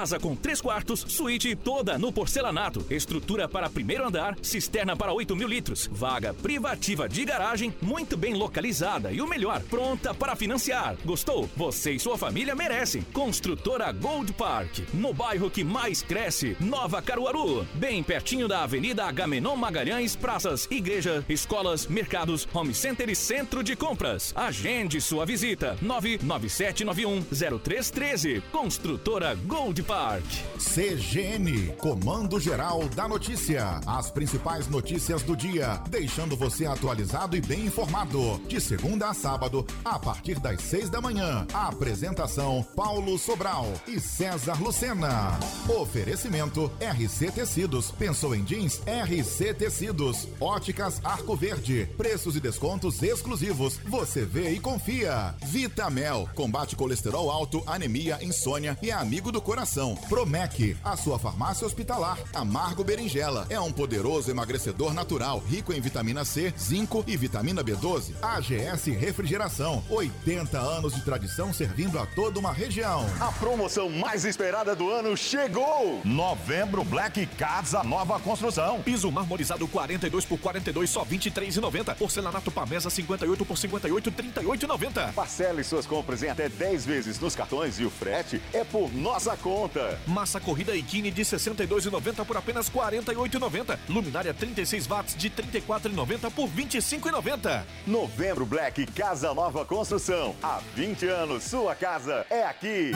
Casa 0.02 0.20
com 0.20 0.36
três 0.36 0.60
quartos, 0.60 1.06
suíte 1.08 1.56
toda 1.56 1.96
no 1.96 2.12
porcelanato. 2.12 2.84
Estrutura 2.90 3.48
para 3.48 3.70
primeiro 3.70 4.08
andar, 4.08 4.36
cisterna 4.42 4.98
para 4.98 5.14
8 5.14 5.36
mil 5.36 5.48
litros. 5.48 5.88
Vaga 5.92 6.34
privativa 6.34 7.08
de 7.08 7.24
garagem, 7.24 7.72
muito 7.80 8.18
bem 8.18 8.34
localizada 8.34 9.12
e 9.12 9.22
o 9.22 9.28
melhor, 9.28 9.62
pronta 9.70 10.12
para 10.12 10.36
financiar. 10.36 10.98
Gostou? 11.06 11.48
Você 11.56 11.92
e 11.92 12.00
sua 12.00 12.18
família 12.18 12.56
merecem. 12.56 13.04
Construtora 13.14 13.92
Gold 13.92 14.34
Park, 14.34 14.80
no 14.92 15.14
bairro 15.14 15.52
que 15.52 15.64
mais 15.64 16.02
cresce, 16.02 16.58
Nova 16.60 17.00
Caruaru. 17.00 17.64
Bem 17.76 18.02
pertinho 18.02 18.48
da 18.48 18.64
Avenida 18.64 19.06
Agamenon 19.06 19.56
Magalhães, 19.56 20.16
praças, 20.16 20.68
igreja, 20.72 21.24
escolas, 21.30 21.86
mercados, 21.86 22.48
home 22.52 22.74
center 22.74 23.08
e 23.08 23.16
centro 23.16 23.64
de 23.64 23.76
compras. 23.76 24.34
Agende 24.36 25.00
sua 25.00 25.28
visita. 25.28 25.78
99791 25.80 27.22
0313. 27.60 28.42
Construtora 28.52 29.36
Gold 29.36 29.84
Park. 29.84 29.91
Park. 29.92 30.24
CGN, 30.58 31.76
Comando 31.78 32.40
Geral 32.40 32.88
da 32.96 33.10
Notícia. 33.10 33.82
As 33.86 34.10
principais 34.10 34.70
notícias 34.70 35.22
do 35.22 35.36
dia, 35.36 35.82
deixando 35.90 36.38
você 36.38 36.66
atualizado 36.66 37.36
e 37.36 37.42
bem 37.42 37.66
informado. 37.66 38.40
De 38.48 38.62
segunda 38.62 39.10
a 39.10 39.14
sábado, 39.14 39.68
a 39.84 40.00
partir 40.00 40.40
das 40.40 40.62
seis 40.62 40.90
da 40.90 41.02
manhã. 41.02 41.46
A 41.54 41.68
apresentação: 41.68 42.66
Paulo 42.74 43.18
Sobral 43.18 43.68
e 43.86 44.00
César 44.00 44.62
Lucena. 44.62 45.38
Oferecimento: 45.68 46.72
RC 46.80 47.32
Tecidos. 47.32 47.92
Pensou 47.92 48.34
em 48.34 48.46
jeans? 48.46 48.82
RC 48.86 49.56
Tecidos. 49.56 50.26
Óticas 50.40 51.02
Arco 51.04 51.36
Verde. 51.36 51.90
Preços 51.98 52.38
e 52.38 52.40
descontos 52.40 53.04
exclusivos. 53.04 53.78
Você 53.88 54.24
vê 54.24 54.52
e 54.52 54.60
confia. 54.60 55.36
Vitamel. 55.44 56.30
Combate 56.34 56.78
colesterol 56.78 57.30
alto, 57.30 57.62
anemia, 57.68 58.20
insônia 58.24 58.78
e 58.82 58.90
amigo 58.90 59.34
do 59.34 59.42
coração 59.42 59.81
Promec, 60.08 60.78
a 60.84 60.96
sua 60.96 61.18
farmácia 61.18 61.66
hospitalar. 61.66 62.18
Amargo 62.34 62.84
Berinjela 62.84 63.48
é 63.50 63.60
um 63.60 63.72
poderoso 63.72 64.30
emagrecedor 64.30 64.94
natural, 64.94 65.40
rico 65.40 65.74
em 65.74 65.82
vitamina 65.82 66.24
C, 66.24 66.54
zinco 66.58 67.04
e 67.08 67.18
vitamina 67.18 67.64
B12. 67.64 68.14
AGS 68.22 68.86
Refrigeração, 68.92 69.84
80 69.90 70.60
anos 70.60 70.94
de 70.94 71.02
tradição 71.02 71.52
servindo 71.52 71.98
a 71.98 72.06
toda 72.06 72.40
uma 72.40 72.52
região. 72.52 73.06
A 73.20 73.32
promoção 73.32 73.90
mais 73.90 74.24
esperada 74.24 74.76
do 74.76 74.90
ano 74.92 75.18
chegou! 75.18 76.02
Novembro 76.06 76.84
Black 76.84 77.26
Casa 77.26 77.84
Nova 77.84 78.20
Construção. 78.20 78.82
Piso 78.84 79.12
marmorizado 79.12 79.68
42 79.68 80.26
por 80.26 80.38
42 80.40 80.90
só 80.90 81.04
23,90. 81.04 81.96
Porcelanato 81.96 82.52
Pamesa 82.52 82.90
58 82.90 83.46
por 83.46 83.58
58 83.58 84.12
38,90. 84.12 85.14
Parcele 85.14 85.64
suas 85.64 85.88
compras 85.88 86.22
em 86.22 86.30
até 86.30 86.48
10 86.48 86.86
vezes 86.86 87.20
nos 87.20 87.36
cartões 87.36 87.80
e 87.80 87.86
o 87.86 87.90
frete 87.90 88.42
é 88.54 88.64
por 88.64 88.94
nossa 88.94 89.36
conta 89.38 89.71
conta. 89.72 90.00
Massa 90.06 90.40
corrida 90.40 90.76
Ikine 90.76 91.10
de 91.10 91.22
62,90 91.24 92.26
por 92.26 92.38
apenas 92.38 92.70
48,90. 92.70 93.78
Luminária 93.90 94.34
36 94.34 94.88
watts 94.88 95.16
de 95.16 95.30
34,90 95.30 96.32
por 96.32 96.50
25,90. 96.50 97.64
Novembro 97.88 98.46
Black 98.46 98.86
Casa 98.92 99.34
Nova 99.34 99.66
Construção. 99.66 100.36
Há 100.44 100.62
20 100.76 101.06
anos, 101.08 101.44
sua 101.44 101.76
casa 101.76 102.26
é 102.30 102.44
aqui. 102.44 102.92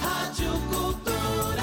Rádio 0.00 0.52
Cultura. 0.68 1.62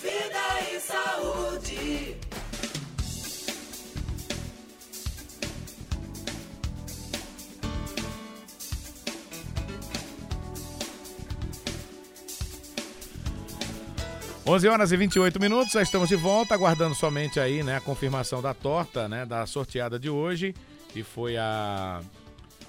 Vida 0.00 0.72
e 0.72 0.80
saúde. 0.80 2.23
Onze 14.46 14.68
horas 14.68 14.92
e 14.92 14.96
28 14.98 15.40
minutos, 15.40 15.72
já 15.72 15.80
estamos 15.80 16.06
de 16.06 16.16
volta, 16.16 16.52
aguardando 16.52 16.94
somente 16.94 17.40
aí, 17.40 17.62
né, 17.62 17.78
a 17.78 17.80
confirmação 17.80 18.42
da 18.42 18.52
torta, 18.52 19.08
né, 19.08 19.24
da 19.24 19.46
sorteada 19.46 19.98
de 19.98 20.10
hoje, 20.10 20.54
que 20.90 21.02
foi 21.02 21.38
a 21.38 22.02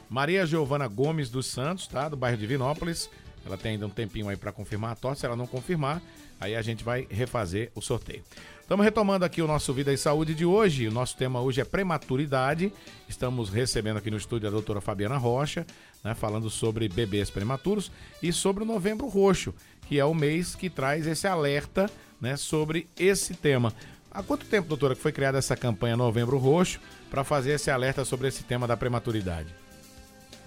Maria 0.10 0.46
Giovana 0.46 0.88
Gomes 0.88 1.30
dos 1.30 1.48
Santos, 1.48 1.86
tá, 1.86 2.08
do 2.08 2.16
bairro 2.16 2.38
de 2.38 2.48
Vinópolis. 2.48 3.10
Ela 3.46 3.58
tem 3.58 3.74
ainda 3.74 3.86
um 3.86 3.90
tempinho 3.90 4.30
aí 4.30 4.38
para 4.38 4.54
confirmar 4.54 4.94
a 4.94 4.96
torta, 4.96 5.20
se 5.20 5.26
ela 5.26 5.36
não 5.36 5.46
confirmar, 5.46 6.02
aí 6.40 6.56
a 6.56 6.62
gente 6.62 6.82
vai 6.82 7.08
refazer 7.10 7.70
o 7.76 7.82
sorteio. 7.82 8.24
Estamos 8.62 8.84
retomando 8.84 9.26
aqui 9.26 9.42
o 9.42 9.48
nosso 9.48 9.72
Vida 9.74 9.94
e 9.94 9.98
Saúde 9.98 10.34
de 10.34 10.44
hoje. 10.44 10.88
O 10.88 10.92
nosso 10.92 11.16
tema 11.16 11.40
hoje 11.40 11.62
é 11.62 11.64
prematuridade. 11.64 12.74
Estamos 13.08 13.50
recebendo 13.50 13.98
aqui 13.98 14.10
no 14.10 14.18
estúdio 14.18 14.48
a 14.48 14.52
doutora 14.52 14.82
Fabiana 14.82 15.18
Rocha, 15.18 15.68
né, 16.06 16.14
falando 16.14 16.52
sobre 16.52 16.88
bebês 16.88 17.32
prematuros 17.32 17.92
e 18.22 18.32
sobre 18.32 18.62
o 18.62 18.66
Novembro 18.66 19.08
Roxo, 19.08 19.56
que 19.88 20.00
é 20.00 20.06
o 20.06 20.14
mês 20.14 20.54
que 20.54 20.70
traz 20.70 21.08
esse 21.08 21.28
alerta 21.28 21.90
né, 22.22 22.38
sobre 22.38 22.88
esse 22.96 23.34
tema. 23.34 23.74
Há 24.12 24.22
quanto 24.22 24.46
tempo, 24.46 24.70
doutora, 24.70 24.94
que 24.96 25.02
foi 25.02 25.12
criada 25.12 25.40
essa 25.40 25.58
campanha 25.58 25.98
Novembro 25.98 26.38
Roxo 26.38 26.80
para 27.10 27.24
fazer 27.24 27.54
esse 27.54 27.72
alerta 27.72 28.06
sobre 28.06 28.28
esse 28.28 28.44
tema 28.44 28.68
da 28.68 28.78
prematuridade? 28.78 29.50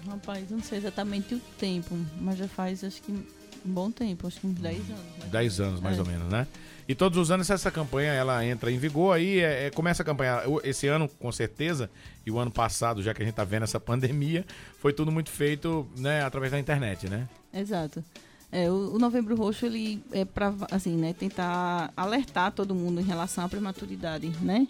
Rapaz, 0.07 0.49
não 0.49 0.63
sei 0.63 0.77
exatamente 0.77 1.35
o 1.35 1.41
tempo, 1.59 1.93
mas 2.21 2.37
já 2.37 2.47
faz 2.47 2.81
acho 2.85 3.01
que 3.01 3.27
um 3.65 3.71
bom 3.71 3.91
tempo, 3.91 4.27
acho 4.27 4.39
que 4.39 4.47
uns 4.47 4.55
10 4.59 4.77
anos. 4.89 4.89
Né? 5.19 5.25
10 5.31 5.59
anos 5.59 5.79
mais 5.81 5.97
É. 5.97 6.01
ou 6.01 6.07
menos, 6.07 6.29
né? 6.31 6.47
E 6.87 6.95
todos 6.95 7.19
os 7.19 7.29
anos 7.29 7.47
essa 7.49 7.69
campanha 7.69 8.11
ela 8.13 8.43
entra 8.43 8.71
em 8.71 8.77
vigor 8.79 9.15
aí, 9.15 9.39
é, 9.39 9.67
é, 9.67 9.69
começa 9.69 10.01
a 10.01 10.05
campanha 10.05 10.41
esse 10.63 10.87
ano 10.87 11.07
com 11.19 11.31
certeza 11.31 11.87
e 12.25 12.31
o 12.31 12.39
ano 12.39 12.49
passado, 12.49 13.03
já 13.03 13.13
que 13.13 13.21
a 13.21 13.25
gente 13.25 13.35
tá 13.35 13.43
vendo 13.43 13.63
essa 13.63 13.79
pandemia, 13.81 14.43
foi 14.79 14.91
tudo 14.91 15.11
muito 15.11 15.29
feito, 15.29 15.87
né, 15.97 16.23
através 16.23 16.51
da 16.51 16.59
internet, 16.59 17.07
né? 17.07 17.27
Exato. 17.53 18.03
É, 18.51 18.69
o, 18.71 18.95
o 18.95 18.99
Novembro 18.99 19.35
Roxo, 19.35 19.67
ele 19.67 20.01
é 20.11 20.25
para 20.25 20.51
assim, 20.71 20.95
né, 20.95 21.13
tentar 21.13 21.93
alertar 21.95 22.51
todo 22.51 22.73
mundo 22.73 22.99
em 22.99 23.03
relação 23.03 23.43
à 23.45 23.49
prematuridade, 23.49 24.27
né? 24.41 24.67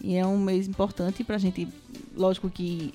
E 0.00 0.16
é 0.16 0.24
um 0.26 0.38
mês 0.38 0.66
importante 0.66 1.22
pra 1.22 1.36
gente, 1.36 1.68
lógico 2.16 2.48
que 2.48 2.94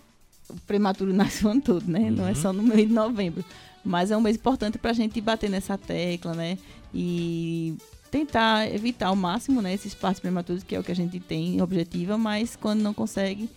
o 0.49 0.55
prematuro 0.61 1.13
nasce 1.13 1.45
o 1.45 1.49
ano 1.49 1.61
todo, 1.61 1.85
né? 1.87 2.09
Não 2.09 2.27
é 2.27 2.33
só 2.33 2.51
no 2.51 2.63
mês 2.63 2.87
de 2.87 2.93
novembro. 2.93 3.45
Mas 3.83 4.11
é 4.11 4.17
um 4.17 4.21
mês 4.21 4.35
importante 4.37 4.77
pra 4.77 4.93
gente 4.93 5.19
bater 5.19 5.49
nessa 5.49 5.77
tecla, 5.77 6.33
né? 6.33 6.57
E 6.93 7.75
tentar 8.09 8.71
evitar 8.73 9.07
ao 9.07 9.15
máximo, 9.15 9.61
né, 9.61 9.73
esses 9.73 9.93
partos 9.95 10.19
prematuros, 10.19 10.61
que 10.63 10.75
é 10.75 10.79
o 10.79 10.83
que 10.83 10.91
a 10.91 10.95
gente 10.95 11.19
tem 11.19 11.59
objetiva, 11.61 12.15
mas 12.17 12.55
quando 12.55 12.81
não 12.81 12.93
consegue, 12.93 13.49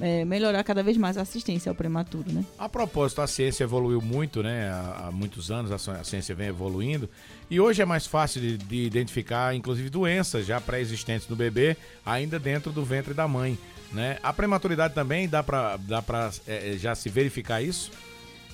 é, 0.00 0.24
melhorar 0.24 0.64
cada 0.64 0.82
vez 0.82 0.96
mais 0.96 1.16
a 1.16 1.22
assistência 1.22 1.70
ao 1.70 1.76
prematuro, 1.76 2.30
né? 2.32 2.44
A 2.58 2.68
propósito, 2.68 3.22
a 3.22 3.26
ciência 3.28 3.62
evoluiu 3.64 4.00
muito, 4.02 4.42
né? 4.42 4.68
Há, 4.68 5.10
muitos 5.12 5.50
anos 5.52 5.70
a, 5.70 5.78
ci- 5.78 5.90
a 5.90 6.02
ciência 6.04 6.34
vem 6.34 6.48
evoluindo 6.48 7.08
e 7.48 7.60
hoje 7.60 7.82
é 7.82 7.84
mais 7.84 8.04
fácil 8.06 8.40
de, 8.40 8.58
de 8.58 8.84
identificar, 8.84 9.54
inclusive, 9.54 9.88
doenças 9.88 10.44
já 10.44 10.60
pré-existentes 10.60 11.28
no 11.28 11.36
bebê, 11.36 11.76
ainda 12.04 12.38
dentro 12.38 12.72
do 12.72 12.84
ventre 12.84 13.14
da 13.14 13.26
mãe, 13.28 13.56
né? 13.92 14.18
A 14.24 14.32
prematuridade 14.32 14.92
também 14.92 15.28
dá 15.28 15.40
para 15.42 15.76
dá 15.76 16.02
é, 16.46 16.74
é, 16.74 16.78
já 16.78 16.94
se 16.96 17.08
verificar 17.08 17.62
isso? 17.62 17.90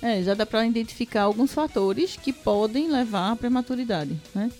É, 0.01 0.21
já 0.21 0.33
dá 0.33 0.45
para 0.45 0.65
identificar 0.65 1.23
alguns 1.23 1.53
fatores 1.53 2.17
que 2.17 2.31
podem 2.31 2.89
levar 2.91 3.31
à 3.31 3.35
prematuridade, 3.35 4.15
né? 4.33 4.51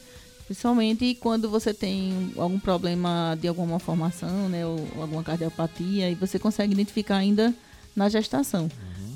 Principalmente 0.46 1.14
quando 1.16 1.50
você 1.50 1.74
tem 1.74 2.32
algum 2.38 2.58
problema 2.58 3.38
de 3.40 3.48
alguma 3.48 3.72
malformação, 3.72 4.48
né, 4.48 4.66
ou 4.66 4.80
alguma 5.00 5.22
cardiopatia, 5.22 6.10
e 6.10 6.16
você 6.16 6.40
consegue 6.40 6.72
identificar 6.72 7.18
ainda 7.18 7.54
na 7.94 8.08
gestação, 8.08 8.70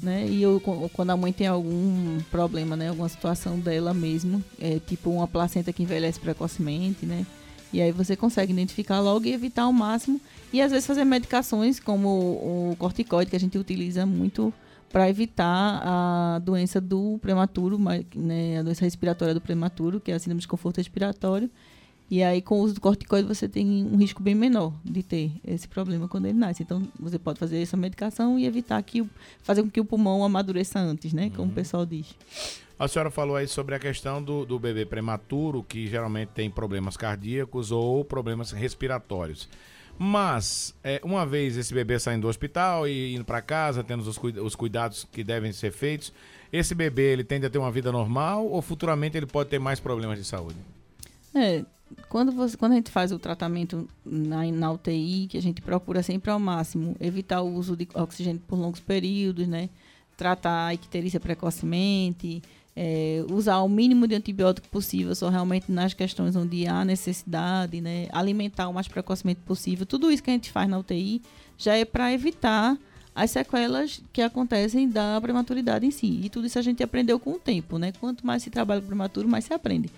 né? 0.03 0.27
E 0.27 0.41
eu, 0.41 0.61
quando 0.93 1.11
a 1.11 1.17
mãe 1.17 1.31
tem 1.31 1.47
algum 1.47 2.19
problema, 2.29 2.75
né, 2.75 2.89
alguma 2.89 3.07
situação 3.07 3.57
dela 3.57 3.93
mesmo, 3.93 4.43
é, 4.59 4.79
tipo 4.85 5.09
uma 5.09 5.27
placenta 5.27 5.71
que 5.71 5.83
envelhece 5.83 6.19
precocemente, 6.19 7.05
né? 7.05 7.25
E 7.73 7.81
aí 7.81 7.91
você 7.91 8.15
consegue 8.17 8.51
identificar 8.51 8.99
logo 8.99 9.25
e 9.25 9.31
evitar 9.31 9.63
ao 9.63 9.71
máximo. 9.71 10.19
E 10.51 10.61
às 10.61 10.71
vezes 10.71 10.85
fazer 10.85 11.05
medicações 11.05 11.79
como 11.79 12.09
o, 12.09 12.71
o 12.71 12.75
corticoide, 12.75 13.29
que 13.31 13.37
a 13.37 13.39
gente 13.39 13.57
utiliza 13.57 14.05
muito 14.05 14.53
para 14.91 15.09
evitar 15.09 15.81
a 15.83 16.39
doença 16.39 16.81
do 16.81 17.17
prematuro, 17.19 17.79
né, 18.15 18.59
a 18.59 18.63
doença 18.63 18.83
respiratória 18.83 19.33
do 19.33 19.41
prematuro, 19.41 19.99
que 19.99 20.11
é 20.11 20.15
a 20.15 20.19
síndrome 20.19 20.41
de 20.41 20.47
conforto 20.47 20.77
respiratório. 20.77 21.49
E 22.09 22.21
aí, 22.21 22.41
com 22.41 22.59
o 22.59 22.63
uso 22.63 22.73
do 22.73 22.81
corticoide, 22.81 23.25
você 23.25 23.47
tem 23.47 23.85
um 23.85 23.95
risco 23.95 24.21
bem 24.21 24.35
menor 24.35 24.73
de 24.83 25.01
ter 25.01 25.31
esse 25.47 25.65
problema 25.65 26.09
quando 26.09 26.25
ele 26.25 26.37
nasce. 26.37 26.61
Então, 26.61 26.85
você 26.99 27.17
pode 27.17 27.39
fazer 27.39 27.61
essa 27.61 27.77
medicação 27.77 28.37
e 28.37 28.45
evitar 28.45 28.83
que 28.83 29.09
fazer 29.41 29.63
com 29.63 29.69
que 29.69 29.79
o 29.79 29.85
pulmão 29.85 30.21
amadureça 30.25 30.77
antes, 30.77 31.13
né? 31.13 31.31
Como 31.33 31.49
o 31.49 31.55
pessoal 31.55 31.85
diz. 31.85 32.13
A 32.77 32.85
senhora 32.89 33.09
falou 33.09 33.37
aí 33.37 33.47
sobre 33.47 33.75
a 33.75 33.79
questão 33.79 34.21
do, 34.21 34.45
do 34.45 34.59
bebê 34.59 34.85
prematuro, 34.85 35.63
que 35.63 35.87
geralmente 35.87 36.29
tem 36.29 36.49
problemas 36.49 36.97
cardíacos 36.97 37.71
ou 37.71 38.03
problemas 38.03 38.51
respiratórios. 38.51 39.47
Mas, 40.03 40.73
é, 40.83 40.99
uma 41.03 41.27
vez 41.27 41.55
esse 41.55 41.71
bebê 41.71 41.99
saindo 41.99 42.23
do 42.23 42.27
hospital 42.27 42.87
e 42.87 43.13
indo 43.13 43.23
para 43.23 43.39
casa, 43.39 43.83
tendo 43.83 44.01
os, 44.01 44.17
cuida- 44.17 44.43
os 44.43 44.55
cuidados 44.55 45.07
que 45.11 45.23
devem 45.23 45.51
ser 45.51 45.71
feitos, 45.71 46.11
esse 46.51 46.73
bebê 46.73 47.13
ele 47.13 47.23
tende 47.23 47.45
a 47.45 47.51
ter 47.51 47.59
uma 47.59 47.71
vida 47.71 47.91
normal 47.91 48.47
ou 48.47 48.63
futuramente 48.63 49.15
ele 49.15 49.27
pode 49.27 49.51
ter 49.51 49.59
mais 49.59 49.79
problemas 49.79 50.17
de 50.17 50.25
saúde? 50.25 50.57
É, 51.35 51.63
quando, 52.09 52.31
você, 52.31 52.57
quando 52.57 52.71
a 52.71 52.75
gente 52.77 52.89
faz 52.89 53.11
o 53.11 53.19
tratamento 53.19 53.87
na, 54.03 54.43
na 54.45 54.71
UTI, 54.71 55.27
que 55.29 55.37
a 55.37 55.41
gente 55.41 55.61
procura 55.61 56.01
sempre 56.01 56.31
ao 56.31 56.39
máximo 56.39 56.95
evitar 56.99 57.41
o 57.41 57.53
uso 57.53 57.77
de 57.77 57.87
oxigênio 57.93 58.41
por 58.47 58.57
longos 58.57 58.79
períodos, 58.79 59.47
né? 59.47 59.69
Tratar 60.17 60.65
a 60.65 60.73
icterícia 60.73 61.19
precocemente, 61.19 62.41
é, 62.75 63.23
usar 63.29 63.59
o 63.59 63.69
mínimo 63.69 64.07
de 64.07 64.15
antibiótico 64.15 64.67
possível 64.69 65.13
só 65.13 65.29
realmente 65.29 65.71
nas 65.71 65.93
questões 65.93 66.35
onde 66.35 66.67
há 66.67 66.85
necessidade, 66.85 67.81
né? 67.81 68.07
Alimentar 68.11 68.69
o 68.69 68.73
mais 68.73 68.87
precocemente 68.87 69.41
possível. 69.41 69.85
Tudo 69.85 70.11
isso 70.11 70.23
que 70.23 70.29
a 70.29 70.33
gente 70.33 70.51
faz 70.51 70.69
na 70.69 70.79
UTI 70.79 71.21
já 71.57 71.75
é 71.75 71.83
para 71.83 72.13
evitar 72.13 72.77
as 73.13 73.31
sequelas 73.31 74.01
que 74.13 74.21
acontecem 74.21 74.89
da 74.89 75.19
prematuridade 75.19 75.85
em 75.85 75.91
si. 75.91 76.21
E 76.23 76.29
tudo 76.29 76.47
isso 76.47 76.57
a 76.57 76.61
gente 76.61 76.81
aprendeu 76.81 77.19
com 77.19 77.33
o 77.33 77.39
tempo, 77.39 77.77
né? 77.77 77.91
Quanto 77.99 78.25
mais 78.25 78.41
se 78.43 78.49
trabalha 78.49 78.79
com 78.79 78.87
prematuro, 78.87 79.27
mais 79.27 79.45
se 79.45 79.53
aprende. 79.53 79.89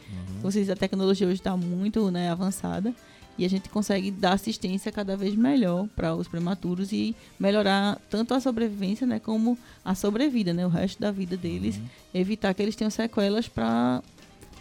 Vocês, 0.41 0.69
a 0.69 0.75
tecnologia 0.75 1.27
hoje 1.27 1.39
está 1.39 1.55
muito 1.55 2.11
né, 2.11 2.29
avançada 2.29 2.93
e 3.37 3.45
a 3.45 3.49
gente 3.49 3.67
consegue 3.69 4.11
dar 4.11 4.33
assistência 4.33 4.91
cada 4.91 5.17
vez 5.17 5.35
melhor 5.35 5.87
para 5.95 6.13
os 6.13 6.27
prematuros 6.27 6.91
e 6.91 7.15
melhorar 7.39 7.99
tanto 8.09 8.33
a 8.33 8.39
sobrevivência, 8.39 9.07
né, 9.07 9.19
como 9.19 9.57
a 9.83 9.95
sobrevida, 9.95 10.53
né, 10.53 10.65
o 10.65 10.69
resto 10.69 10.99
da 11.01 11.11
vida 11.11 11.35
deles, 11.35 11.79
evitar 12.13 12.53
que 12.53 12.61
eles 12.61 12.75
tenham 12.75 12.91
sequelas 12.91 13.47
para 13.47 14.03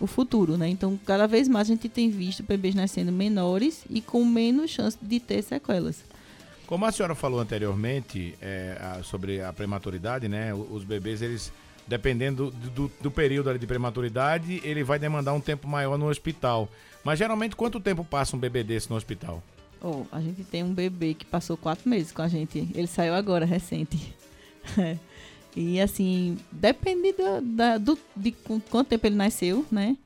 o 0.00 0.06
futuro, 0.06 0.56
né? 0.56 0.68
Então, 0.68 0.98
cada 1.06 1.26
vez 1.28 1.46
mais 1.46 1.68
a 1.68 1.74
gente 1.74 1.88
tem 1.88 2.10
visto 2.10 2.42
bebês 2.42 2.74
nascendo 2.74 3.12
menores 3.12 3.84
e 3.88 4.00
com 4.00 4.24
menos 4.24 4.70
chance 4.70 4.98
de 5.00 5.20
ter 5.20 5.42
sequelas. 5.42 6.02
Como 6.66 6.84
a 6.86 6.90
senhora 6.90 7.14
falou 7.14 7.38
anteriormente 7.38 8.34
é, 8.40 8.76
a- 8.80 9.02
sobre 9.02 9.40
a 9.42 9.52
prematuridade, 9.52 10.26
né? 10.28 10.52
Os 10.54 10.82
bebês, 10.82 11.20
eles, 11.22 11.52
dependendo 11.86 12.50
do, 12.50 12.70
do- 12.70 12.92
do 13.00 13.10
período 13.10 13.56
de 13.58 13.66
prematuridade, 13.66 14.60
ele 14.64 14.82
vai 14.82 14.98
demandar 14.98 15.34
um 15.34 15.40
tempo 15.40 15.68
maior 15.68 15.96
no 15.98 16.08
hospital. 16.08 16.68
Mas 17.04 17.18
geralmente, 17.18 17.56
quanto 17.56 17.80
tempo 17.80 18.04
passa 18.04 18.36
um 18.36 18.38
bebê 18.38 18.62
desse 18.62 18.88
no 18.90 18.96
hospital? 18.96 19.42
Oh, 19.80 20.04
a 20.12 20.20
gente 20.20 20.44
tem 20.44 20.62
um 20.62 20.72
bebê 20.72 21.12
que 21.14 21.24
passou 21.26 21.56
quatro 21.56 21.88
meses 21.88 22.12
com 22.12 22.22
a 22.22 22.28
gente. 22.28 22.68
Ele 22.74 22.86
saiu 22.86 23.14
agora, 23.14 23.44
recente. 23.44 24.14
É. 24.78 24.96
e 25.56 25.80
assim, 25.80 26.38
depende 26.52 27.12
da, 27.14 27.40
da- 27.40 27.78
do, 27.78 27.98
de 28.14 28.30
quanto 28.70 28.86
tempo 28.86 29.04
ele 29.08 29.16
nasceu, 29.16 29.66
né? 29.72 29.96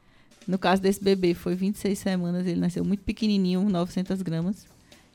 No 0.49 0.57
caso 0.59 0.81
desse 0.81 1.05
bebê, 1.05 1.35
foi 1.35 1.55
26 1.55 1.99
semanas. 1.99 2.47
Ele 2.47 2.59
nasceu 2.59 2.83
muito 2.83 3.01
pequenininho, 3.05 3.69
900 3.69 4.23
gramas. 4.23 4.67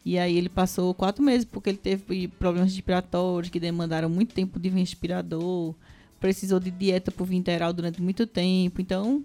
E 0.05 0.19
aí 0.19 0.37
ele 0.37 0.47
passou 0.47 0.93
quatro 0.93 1.23
meses, 1.23 1.43
porque 1.43 1.69
ele 1.71 1.77
teve 1.79 2.27
problemas 2.27 2.71
respiratórios 2.71 3.49
que 3.49 3.59
demandaram 3.59 4.09
muito 4.09 4.35
tempo 4.35 4.59
de 4.59 4.69
respirador. 4.69 5.73
Precisou 6.19 6.59
de 6.59 6.69
dieta 6.69 7.11
por 7.11 7.25
via 7.25 7.39
interal 7.39 7.73
durante 7.73 7.99
muito 7.99 8.27
tempo. 8.27 8.79
Então, 8.79 9.23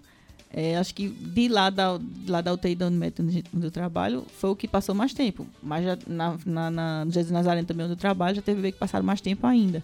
é, 0.51 0.77
acho 0.77 0.93
que 0.95 1.09
de 1.09 1.47
lá 1.49 1.69
da, 1.69 1.97
de 1.97 2.31
lá 2.31 2.41
da 2.41 2.53
UTI 2.53 2.75
da 2.75 2.87
Unimed, 2.87 3.13
onde 3.53 3.65
eu 3.65 3.71
trabalho, 3.71 4.25
foi 4.39 4.49
o 4.49 4.55
que 4.55 4.67
passou 4.67 4.95
mais 4.95 5.13
tempo. 5.13 5.45
Mas 5.61 5.83
já 5.85 5.97
na, 6.07 6.37
na, 6.45 6.71
na, 6.71 7.05
no 7.05 7.11
Jesus 7.11 7.31
Nazareno 7.31 7.67
também, 7.67 7.85
onde 7.85 7.93
eu 7.93 7.97
trabalho, 7.97 8.35
já 8.37 8.41
teve 8.41 8.57
bebê 8.61 8.71
que 8.71 8.79
passaram 8.79 9.05
mais 9.05 9.21
tempo 9.21 9.45
ainda. 9.45 9.83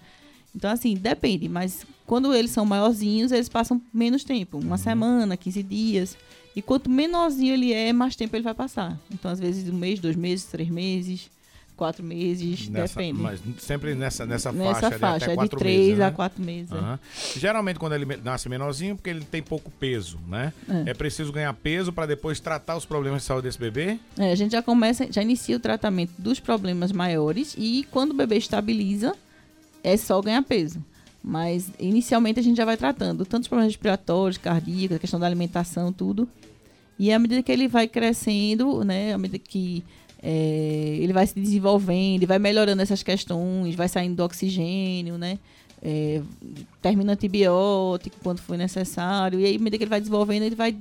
Então, 0.56 0.70
assim, 0.70 0.94
depende, 0.96 1.50
mas 1.50 1.86
quando 2.06 2.34
eles 2.34 2.52
são 2.52 2.64
maiorzinhos, 2.66 3.32
eles 3.32 3.50
passam 3.50 3.82
menos 3.94 4.24
tempo, 4.24 4.58
Uhum. 4.58 4.64
uma 4.64 4.78
semana, 4.78 5.36
15 5.36 5.64
dias. 5.64 6.16
E 6.56 6.62
quanto 6.62 6.90
menorzinho 6.92 7.52
ele 7.54 7.74
é, 7.74 7.92
mais 7.92 8.16
tempo 8.16 8.36
ele 8.36 8.44
vai 8.44 8.54
passar. 8.54 9.00
Então, 9.12 9.32
às 9.32 9.40
vezes, 9.40 9.68
um 9.68 9.76
mês, 9.76 10.00
dois 10.00 10.16
meses, 10.16 10.46
três 10.46 10.70
meses, 10.70 11.32
quatro 11.76 12.04
meses, 12.04 12.68
Nessa- 12.70 12.96
depende. 13.00 13.20
Mas 13.22 13.40
sempre 13.60 13.96
nessa, 13.96 14.26
nessa, 14.26 14.52
Nessa 14.52 14.74
faixa, 14.82 15.00
faixa, 15.00 15.26
de 15.28 15.32
até 15.34 15.42
é 15.42 15.44
de 15.44 15.50
três 15.50 15.80
meses, 15.88 16.00
a 16.00 16.06
né? 16.06 16.12
quatro 16.12 16.44
meses. 16.44 16.72
é. 16.72 16.76
Aham. 16.76 17.00
Geralmente 17.38 17.80
quando 17.80 17.94
ele 17.94 18.06
nasce 18.24 18.48
menorzinho, 18.50 18.96
porque 18.96 19.10
ele 19.10 19.26
tem 19.26 19.42
pouco 19.42 19.70
peso, 19.72 20.20
né? 20.28 20.54
É, 20.70 20.92
É. 20.92 20.94
preciso 20.94 21.32
ganhar 21.32 21.54
peso 21.54 21.92
para 21.92 22.06
depois 22.06 22.40
tratar 22.40 22.76
os 22.78 22.86
problemas 22.86 23.22
de 23.22 23.28
saúde 23.28 23.48
desse 23.48 23.60
bebê. 23.60 23.98
É, 24.18 24.32
a 24.32 24.36
gente 24.36 24.52
já 24.52 24.62
começa, 24.62 25.08
já 25.12 25.22
inicia 25.22 25.58
o 25.58 25.60
tratamento 25.60 26.12
dos 26.18 26.40
problemas 26.40 26.92
maiores 26.92 27.56
e 27.58 27.86
quando 27.92 28.12
o 28.12 28.14
bebê 28.16 28.38
estabiliza, 28.38 29.16
é 29.84 29.98
só 29.98 30.22
ganhar 30.22 30.42
peso. 30.44 30.84
Mas 31.26 31.72
inicialmente 31.80 32.40
a 32.40 32.44
gente 32.44 32.58
já 32.58 32.66
vai 32.66 32.76
tratando 32.76 33.26
tanto 33.26 33.44
os 33.44 33.48
problemas 33.48 33.72
respiratórios, 33.74 34.38
cardíacos, 34.38 34.98
a 34.98 35.00
questão 35.00 35.20
da 35.20 35.26
alimentação, 35.26 35.92
tudo. 35.94 36.28
E 37.00 37.12
à 37.12 37.18
medida 37.18 37.42
que 37.42 37.52
ele 37.52 37.68
vai 37.68 37.88
crescendo, 37.88 38.84
né, 38.84 39.14
à 39.14 39.18
medida 39.18 39.40
que 39.40 39.84
é, 40.24 40.98
ele 41.02 41.12
vai 41.12 41.28
se 41.28 41.38
desenvolvendo, 41.38 42.20
ele 42.20 42.26
vai 42.26 42.40
melhorando 42.40 42.82
essas 42.82 43.04
questões, 43.04 43.76
vai 43.76 43.90
saindo 43.90 44.16
do 44.16 44.24
oxigênio, 44.24 45.18
né? 45.18 45.38
É, 45.82 46.22
termina 46.82 47.12
antibiótico 47.12 48.16
quando 48.24 48.40
for 48.40 48.58
necessário. 48.58 49.38
E 49.42 49.46
aí, 49.46 49.56
à 49.58 49.60
medida 49.60 49.78
que 49.78 49.84
ele 49.84 49.90
vai 49.90 50.00
desenvolvendo, 50.00 50.44
ele 50.44 50.56
vai 50.56 50.78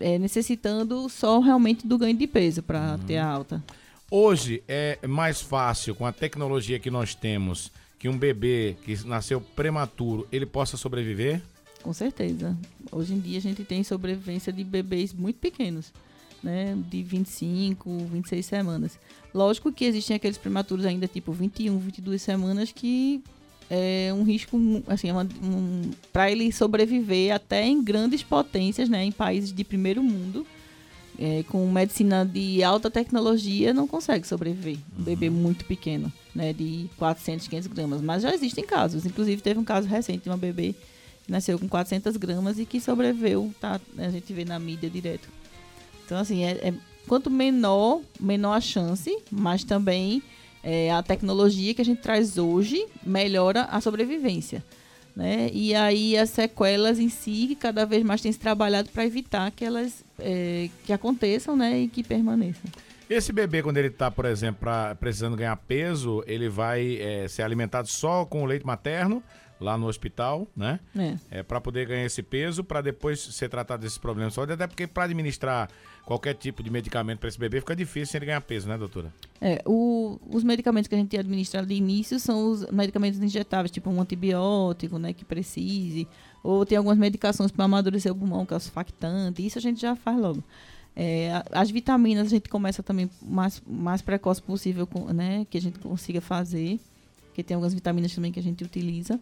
é, 0.00 0.18
necessitando 0.18 1.06
só 1.10 1.38
realmente 1.38 1.86
do 1.86 1.98
ganho 1.98 2.16
de 2.16 2.26
peso 2.26 2.62
para 2.62 2.98
ter 3.06 3.18
a 3.18 3.26
alta. 3.26 3.62
Hoje 4.10 4.62
é 4.66 4.98
mais 5.06 5.42
fácil 5.42 5.94
com 5.94 6.06
a 6.06 6.12
tecnologia 6.12 6.78
que 6.78 6.90
nós 6.90 7.14
temos 7.14 7.70
que 7.98 8.08
um 8.08 8.16
bebê 8.16 8.76
que 8.84 9.06
nasceu 9.06 9.40
prematuro, 9.40 10.26
ele 10.32 10.46
possa 10.46 10.78
sobreviver? 10.78 11.42
Com 11.82 11.92
certeza. 11.92 12.56
Hoje 12.90 13.12
em 13.12 13.18
dia 13.18 13.38
a 13.38 13.42
gente 13.42 13.64
tem 13.64 13.82
sobrevivência 13.82 14.52
de 14.52 14.64
bebês 14.64 15.12
muito 15.12 15.38
pequenos, 15.40 15.92
né? 16.42 16.76
De 16.90 17.02
25, 17.02 17.88
26 18.12 18.46
semanas. 18.46 18.98
Lógico 19.34 19.72
que 19.72 19.84
existem 19.84 20.16
aqueles 20.16 20.38
prematuros 20.38 20.84
ainda 20.84 21.06
tipo 21.06 21.32
21, 21.32 21.78
22 21.78 22.20
semanas 22.22 22.72
que 22.72 23.22
é 23.70 24.10
um 24.14 24.22
risco, 24.22 24.58
assim, 24.86 25.10
uma, 25.10 25.28
um, 25.42 25.90
para 26.12 26.30
ele 26.30 26.50
sobreviver 26.50 27.34
até 27.34 27.66
em 27.66 27.82
grandes 27.82 28.22
potências, 28.22 28.88
né? 28.88 29.04
Em 29.04 29.12
países 29.12 29.52
de 29.52 29.62
primeiro 29.64 30.02
mundo. 30.02 30.46
é, 31.18 31.42
com 31.48 31.68
medicina 31.70 32.24
de 32.24 32.62
alta 32.62 32.88
tecnologia, 32.90 33.74
não 33.74 33.88
consegue 33.88 34.26
sobreviver. 34.26 34.78
Um 34.96 35.02
bebê 35.02 35.28
muito 35.28 35.64
pequeno, 35.64 36.12
né? 36.34 36.52
De 36.52 36.88
400, 36.96 37.48
500 37.48 37.66
gramas. 37.68 38.00
Mas 38.00 38.22
já 38.22 38.32
existem 38.32 38.64
casos. 38.64 39.04
Inclusive, 39.04 39.42
teve 39.42 39.58
um 39.58 39.64
caso 39.64 39.88
recente 39.88 40.22
de 40.22 40.30
uma 40.30 40.36
bebê 40.36 40.74
que 41.24 41.32
nasceu 41.32 41.58
com 41.58 41.68
400 41.68 42.16
gramas 42.16 42.58
e 42.58 42.64
que 42.64 42.80
sobreviveu, 42.80 43.52
tá? 43.60 43.80
A 43.98 44.08
gente 44.10 44.32
vê 44.32 44.44
na 44.44 44.58
mídia 44.60 44.88
direto. 44.88 45.28
Então, 46.08 46.16
assim, 46.16 46.42
é, 46.42 46.52
é- 46.68 46.74
quanto 47.06 47.30
menor, 47.30 48.00
menor 48.18 48.54
a 48.54 48.60
chance, 48.62 49.14
mas 49.30 49.62
também 49.62 50.22
é, 50.62 50.90
a 50.90 51.02
tecnologia 51.02 51.74
que 51.74 51.82
a 51.82 51.84
gente 51.84 52.00
traz 52.00 52.38
hoje 52.38 52.82
melhora 53.04 53.64
a 53.64 53.78
sobrevivência. 53.78 54.64
Né? 55.14 55.50
E 55.52 55.74
aí 55.74 56.16
as 56.16 56.30
sequelas 56.30 56.98
em 56.98 57.10
si, 57.10 57.54
cada 57.60 57.84
vez 57.84 58.02
mais 58.02 58.22
tem 58.22 58.32
se 58.32 58.38
trabalhado 58.38 58.88
para 58.88 59.04
evitar 59.04 59.50
que 59.50 59.66
elas 59.66 60.02
é, 60.18 60.70
que 60.86 60.92
aconteçam 60.94 61.54
né? 61.54 61.78
e 61.80 61.88
que 61.88 62.02
permaneçam. 62.02 62.70
Esse 63.10 63.30
bebê, 63.30 63.62
quando 63.62 63.76
ele 63.76 63.90
tá, 63.90 64.10
por 64.10 64.24
exemplo, 64.24 64.60
pra- 64.60 64.94
precisando 64.94 65.36
ganhar 65.36 65.56
peso, 65.56 66.24
ele 66.26 66.48
vai 66.48 66.96
é, 66.96 67.28
ser 67.28 67.42
alimentado 67.42 67.86
só 67.86 68.24
com 68.24 68.42
o 68.42 68.46
leite 68.46 68.64
materno 68.64 69.22
lá 69.60 69.76
no 69.76 69.86
hospital, 69.88 70.46
né? 70.56 70.78
É. 70.96 71.16
É, 71.30 71.42
para 71.42 71.60
poder 71.60 71.86
ganhar 71.86 72.04
esse 72.04 72.22
peso, 72.22 72.62
para 72.62 72.80
depois 72.80 73.18
ser 73.20 73.48
tratado 73.48 73.82
desses 73.82 73.98
problemas 73.98 74.32
de 74.32 74.36
saúde, 74.36 74.52
até 74.52 74.66
porque 74.66 74.86
para 74.86 75.04
administrar 75.04 75.68
qualquer 76.04 76.34
tipo 76.34 76.62
de 76.62 76.70
medicamento 76.70 77.18
para 77.18 77.28
esse 77.28 77.38
bebê 77.38 77.60
fica 77.60 77.74
difícil 77.76 78.06
sem 78.06 78.18
ele 78.18 78.26
ganhar 78.26 78.40
peso, 78.40 78.68
né, 78.68 78.78
doutora? 78.78 79.12
É, 79.40 79.60
o- 79.66 80.18
os 80.30 80.42
medicamentos 80.44 80.88
que 80.88 80.94
a 80.94 80.98
gente 80.98 81.16
administra 81.18 81.66
de 81.66 81.74
início 81.74 82.18
são 82.20 82.50
os 82.52 82.66
medicamentos 82.70 83.20
injetáveis, 83.20 83.70
tipo 83.70 83.90
um 83.90 84.00
antibiótico, 84.00 84.98
né, 84.98 85.12
que 85.12 85.24
precise, 85.24 86.06
ou 86.42 86.64
tem 86.64 86.78
algumas 86.78 86.96
medicações 86.98 87.50
para 87.50 87.64
amadurecer 87.64 88.10
o 88.12 88.14
pulmão, 88.14 88.46
que 88.46 88.54
é 88.54 88.56
o 88.56 88.60
surfactante, 88.60 89.44
isso 89.44 89.58
a 89.58 89.60
gente 89.62 89.80
já 89.80 89.94
faz 89.96 90.18
logo. 90.18 90.42
É, 90.96 91.42
as 91.52 91.70
vitaminas 91.70 92.26
a 92.26 92.30
gente 92.30 92.48
começa 92.48 92.82
também 92.82 93.06
o 93.22 93.30
mais, 93.30 93.62
mais 93.66 94.02
precoce 94.02 94.42
possível, 94.42 94.86
com, 94.86 95.12
né, 95.12 95.46
que 95.50 95.58
a 95.58 95.60
gente 95.60 95.78
consiga 95.78 96.20
fazer, 96.20 96.80
porque 97.26 97.42
tem 97.42 97.54
algumas 97.54 97.74
vitaminas 97.74 98.12
também 98.14 98.32
que 98.32 98.40
a 98.40 98.42
gente 98.42 98.64
utiliza, 98.64 99.20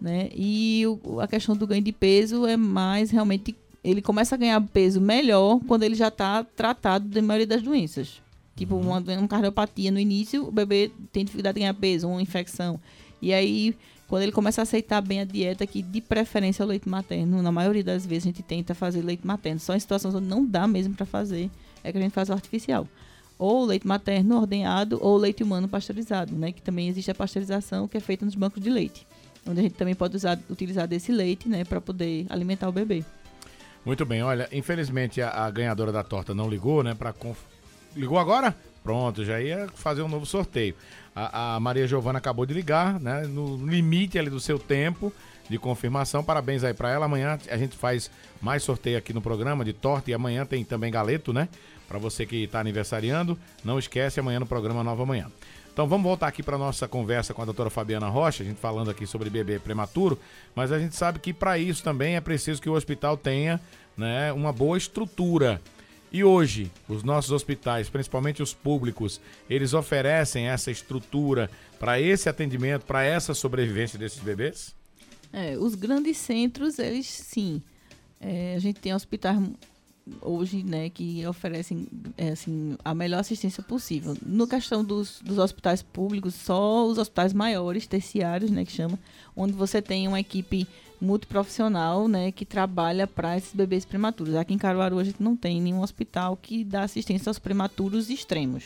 né, 0.00 0.28
e 0.34 0.84
o- 0.86 1.20
a 1.20 1.28
questão 1.28 1.56
do 1.56 1.66
ganho 1.66 1.82
de 1.82 1.92
peso 1.92 2.46
é 2.46 2.56
mais 2.56 3.10
realmente, 3.10 3.54
ele 3.84 4.00
começa 4.02 4.34
a 4.34 4.38
ganhar 4.38 4.60
peso 4.60 5.00
melhor 5.00 5.60
quando 5.66 5.82
ele 5.82 5.94
já 5.94 6.08
está 6.08 6.42
tratado 6.44 7.06
da 7.08 7.20
maioria 7.22 7.46
das 7.46 7.62
doenças. 7.62 8.20
Tipo, 8.56 8.76
uma, 8.76 8.98
uma 8.98 9.28
cardiopatia 9.28 9.90
no 9.90 9.98
início, 9.98 10.46
o 10.46 10.52
bebê 10.52 10.90
tem 11.12 11.24
dificuldade 11.24 11.54
de 11.54 11.60
ganhar 11.60 11.74
peso, 11.74 12.08
uma 12.08 12.20
infecção. 12.20 12.78
E 13.22 13.32
aí, 13.32 13.74
quando 14.06 14.22
ele 14.22 14.32
começa 14.32 14.60
a 14.60 14.64
aceitar 14.64 15.00
bem 15.00 15.20
a 15.20 15.24
dieta, 15.24 15.66
que 15.66 15.80
de 15.80 16.00
preferência 16.00 16.62
é 16.62 16.66
o 16.66 16.68
leite 16.68 16.88
materno, 16.88 17.40
na 17.42 17.52
maioria 17.52 17.84
das 17.84 18.04
vezes 18.04 18.24
a 18.24 18.28
gente 18.28 18.42
tenta 18.42 18.74
fazer 18.74 19.02
leite 19.02 19.26
materno. 19.26 19.60
Só 19.60 19.74
em 19.74 19.80
situações 19.80 20.14
onde 20.14 20.26
não 20.26 20.44
dá 20.44 20.66
mesmo 20.66 20.94
para 20.94 21.06
fazer, 21.06 21.48
é 21.84 21.90
que 21.92 21.96
a 21.96 22.00
gente 22.00 22.12
faz 22.12 22.28
o 22.28 22.32
artificial. 22.32 22.86
Ou 23.38 23.64
leite 23.64 23.86
materno 23.86 24.36
ordenhado, 24.36 24.98
ou 25.00 25.16
leite 25.16 25.42
humano 25.42 25.66
pasteurizado, 25.66 26.34
né? 26.34 26.52
Que 26.52 26.60
também 26.60 26.88
existe 26.88 27.10
a 27.10 27.14
pasteurização, 27.14 27.88
que 27.88 27.96
é 27.96 28.00
feita 28.00 28.26
nos 28.26 28.34
bancos 28.34 28.62
de 28.62 28.68
leite. 28.68 29.06
Onde 29.46 29.60
a 29.60 29.62
gente 29.62 29.74
também 29.74 29.94
pode 29.94 30.16
usar, 30.16 30.38
utilizar 30.48 30.86
desse 30.86 31.10
leite, 31.12 31.48
né? 31.48 31.64
Para 31.64 31.80
poder 31.80 32.26
alimentar 32.28 32.68
o 32.68 32.72
bebê. 32.72 33.04
Muito 33.84 34.04
bem, 34.04 34.22
olha, 34.22 34.46
infelizmente 34.52 35.22
a, 35.22 35.30
a 35.30 35.50
ganhadora 35.50 35.90
da 35.90 36.02
torta 36.02 36.34
não 36.34 36.50
ligou, 36.50 36.82
né, 36.82 36.94
para 36.94 37.14
conf... 37.14 37.38
Ligou 37.96 38.18
agora? 38.18 38.54
Pronto, 38.82 39.24
já 39.24 39.40
ia 39.40 39.68
fazer 39.74 40.02
um 40.02 40.08
novo 40.08 40.26
sorteio. 40.26 40.74
A, 41.16 41.54
a 41.56 41.60
Maria 41.60 41.86
Giovana 41.86 42.18
acabou 42.18 42.44
de 42.44 42.52
ligar, 42.52 43.00
né, 43.00 43.22
no 43.22 43.56
limite 43.66 44.18
ali 44.18 44.28
do 44.28 44.38
seu 44.38 44.58
tempo 44.58 45.10
de 45.48 45.58
confirmação. 45.58 46.22
Parabéns 46.22 46.62
aí 46.62 46.74
para 46.74 46.90
ela. 46.90 47.06
Amanhã 47.06 47.38
a 47.50 47.56
gente 47.56 47.76
faz 47.76 48.10
mais 48.40 48.62
sorteio 48.62 48.98
aqui 48.98 49.12
no 49.12 49.20
programa 49.20 49.64
de 49.64 49.72
torta 49.72 50.10
e 50.10 50.14
amanhã 50.14 50.46
tem 50.46 50.64
também 50.64 50.92
galeto, 50.92 51.32
né? 51.32 51.48
Para 51.88 51.98
você 51.98 52.24
que 52.24 52.44
está 52.44 52.60
aniversariando, 52.60 53.36
não 53.64 53.78
esquece 53.78 54.20
amanhã 54.20 54.38
no 54.38 54.46
programa 54.46 54.84
Nova 54.84 55.04
Manhã. 55.04 55.26
Então 55.72 55.86
vamos 55.86 56.04
voltar 56.04 56.26
aqui 56.26 56.42
para 56.42 56.58
nossa 56.58 56.88
conversa 56.88 57.32
com 57.32 57.42
a 57.42 57.44
doutora 57.44 57.70
Fabiana 57.70 58.08
Rocha, 58.08 58.42
a 58.42 58.46
gente 58.46 58.58
falando 58.58 58.90
aqui 58.90 59.06
sobre 59.06 59.30
bebê 59.30 59.58
prematuro, 59.58 60.18
mas 60.54 60.72
a 60.72 60.78
gente 60.78 60.96
sabe 60.96 61.18
que 61.18 61.32
para 61.32 61.58
isso 61.58 61.82
também 61.82 62.16
é 62.16 62.20
preciso 62.20 62.60
que 62.60 62.68
o 62.68 62.74
hospital 62.74 63.16
tenha 63.16 63.60
né, 63.96 64.32
uma 64.32 64.52
boa 64.52 64.76
estrutura. 64.76 65.60
E 66.12 66.24
hoje, 66.24 66.72
os 66.88 67.04
nossos 67.04 67.30
hospitais, 67.30 67.88
principalmente 67.88 68.42
os 68.42 68.52
públicos, 68.52 69.20
eles 69.48 69.72
oferecem 69.74 70.48
essa 70.48 70.70
estrutura 70.70 71.48
para 71.78 72.00
esse 72.00 72.28
atendimento, 72.28 72.84
para 72.84 73.04
essa 73.04 73.32
sobrevivência 73.32 73.96
desses 73.96 74.18
bebês? 74.18 74.74
É, 75.32 75.56
os 75.56 75.76
grandes 75.76 76.16
centros, 76.16 76.80
eles 76.80 77.06
sim. 77.06 77.62
É, 78.20 78.54
a 78.56 78.58
gente 78.58 78.80
tem 78.80 78.92
hospitais 78.92 79.38
hoje, 80.20 80.62
né, 80.62 80.90
que 80.90 81.26
oferecem 81.26 81.86
é, 82.16 82.30
assim, 82.30 82.76
a 82.84 82.94
melhor 82.94 83.20
assistência 83.20 83.62
possível. 83.62 84.16
No 84.24 84.46
questão 84.46 84.84
dos, 84.84 85.20
dos 85.24 85.38
hospitais 85.38 85.82
públicos, 85.82 86.34
só 86.34 86.86
os 86.86 86.98
hospitais 86.98 87.32
maiores, 87.32 87.86
terciários, 87.86 88.50
né, 88.50 88.64
que 88.64 88.72
chama, 88.72 88.98
onde 89.36 89.52
você 89.52 89.80
tem 89.80 90.06
uma 90.08 90.20
equipe 90.20 90.66
multiprofissional, 91.00 92.06
né, 92.08 92.30
que 92.30 92.44
trabalha 92.44 93.06
para 93.06 93.36
esses 93.36 93.54
bebês 93.54 93.84
prematuros. 93.84 94.34
Aqui 94.34 94.52
em 94.52 94.58
Caruaru 94.58 94.98
a 94.98 95.04
gente 95.04 95.22
não 95.22 95.34
tem 95.34 95.60
nenhum 95.60 95.80
hospital 95.80 96.36
que 96.36 96.62
dá 96.62 96.82
assistência 96.82 97.30
aos 97.30 97.38
prematuros 97.38 98.10
extremos. 98.10 98.64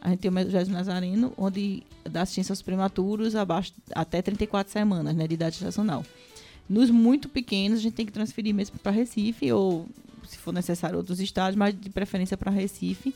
A 0.00 0.10
gente 0.10 0.20
tem 0.20 0.30
o 0.30 0.50
José 0.50 0.64
Nazareno, 0.66 1.32
onde 1.36 1.82
dá 2.04 2.22
assistência 2.22 2.52
aos 2.52 2.62
prematuros 2.62 3.34
abaixo 3.34 3.72
até 3.94 4.22
34 4.22 4.72
semanas, 4.72 5.14
né, 5.14 5.26
de 5.26 5.34
idade 5.34 5.56
gestacional. 5.56 6.04
Nos 6.70 6.88
muito 6.88 7.28
pequenos, 7.28 7.80
a 7.80 7.82
gente 7.82 7.94
tem 7.94 8.06
que 8.06 8.12
transferir 8.12 8.54
mesmo 8.54 8.78
para 8.78 8.92
Recife, 8.92 9.50
ou 9.50 9.88
se 10.26 10.38
for 10.38 10.52
necessário, 10.52 10.96
outros 10.96 11.20
estados, 11.20 11.56
mas 11.56 11.74
de 11.78 11.90
preferência 11.90 12.36
para 12.36 12.50
Recife, 12.50 13.14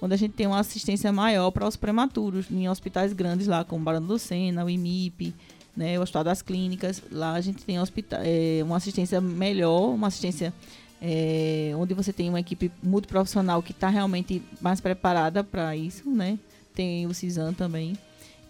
onde 0.00 0.14
a 0.14 0.16
gente 0.16 0.32
tem 0.32 0.46
uma 0.46 0.60
assistência 0.60 1.12
maior 1.12 1.50
para 1.50 1.66
os 1.66 1.76
prematuros, 1.76 2.50
em 2.50 2.68
hospitais 2.68 3.12
grandes 3.12 3.46
lá, 3.46 3.64
como 3.64 3.84
Barão 3.84 4.02
do 4.02 4.18
Sena, 4.18 4.64
o 4.64 4.70
IMIP, 4.70 5.34
né, 5.76 5.98
o 5.98 6.02
Hospital 6.02 6.24
das 6.24 6.42
Clínicas. 6.42 7.02
Lá 7.10 7.32
a 7.34 7.40
gente 7.40 7.64
tem 7.64 7.78
hospita- 7.80 8.20
é, 8.24 8.60
uma 8.64 8.76
assistência 8.76 9.20
melhor, 9.20 9.94
uma 9.94 10.08
assistência 10.08 10.52
é, 11.02 11.72
onde 11.76 11.94
você 11.94 12.12
tem 12.12 12.28
uma 12.28 12.40
equipe 12.40 12.70
multiprofissional 12.82 13.62
que 13.62 13.72
está 13.72 13.88
realmente 13.88 14.42
mais 14.60 14.80
preparada 14.80 15.42
para 15.42 15.74
isso, 15.74 16.10
né? 16.10 16.38
Tem 16.74 17.06
o 17.06 17.14
CISAM 17.14 17.54
também. 17.54 17.96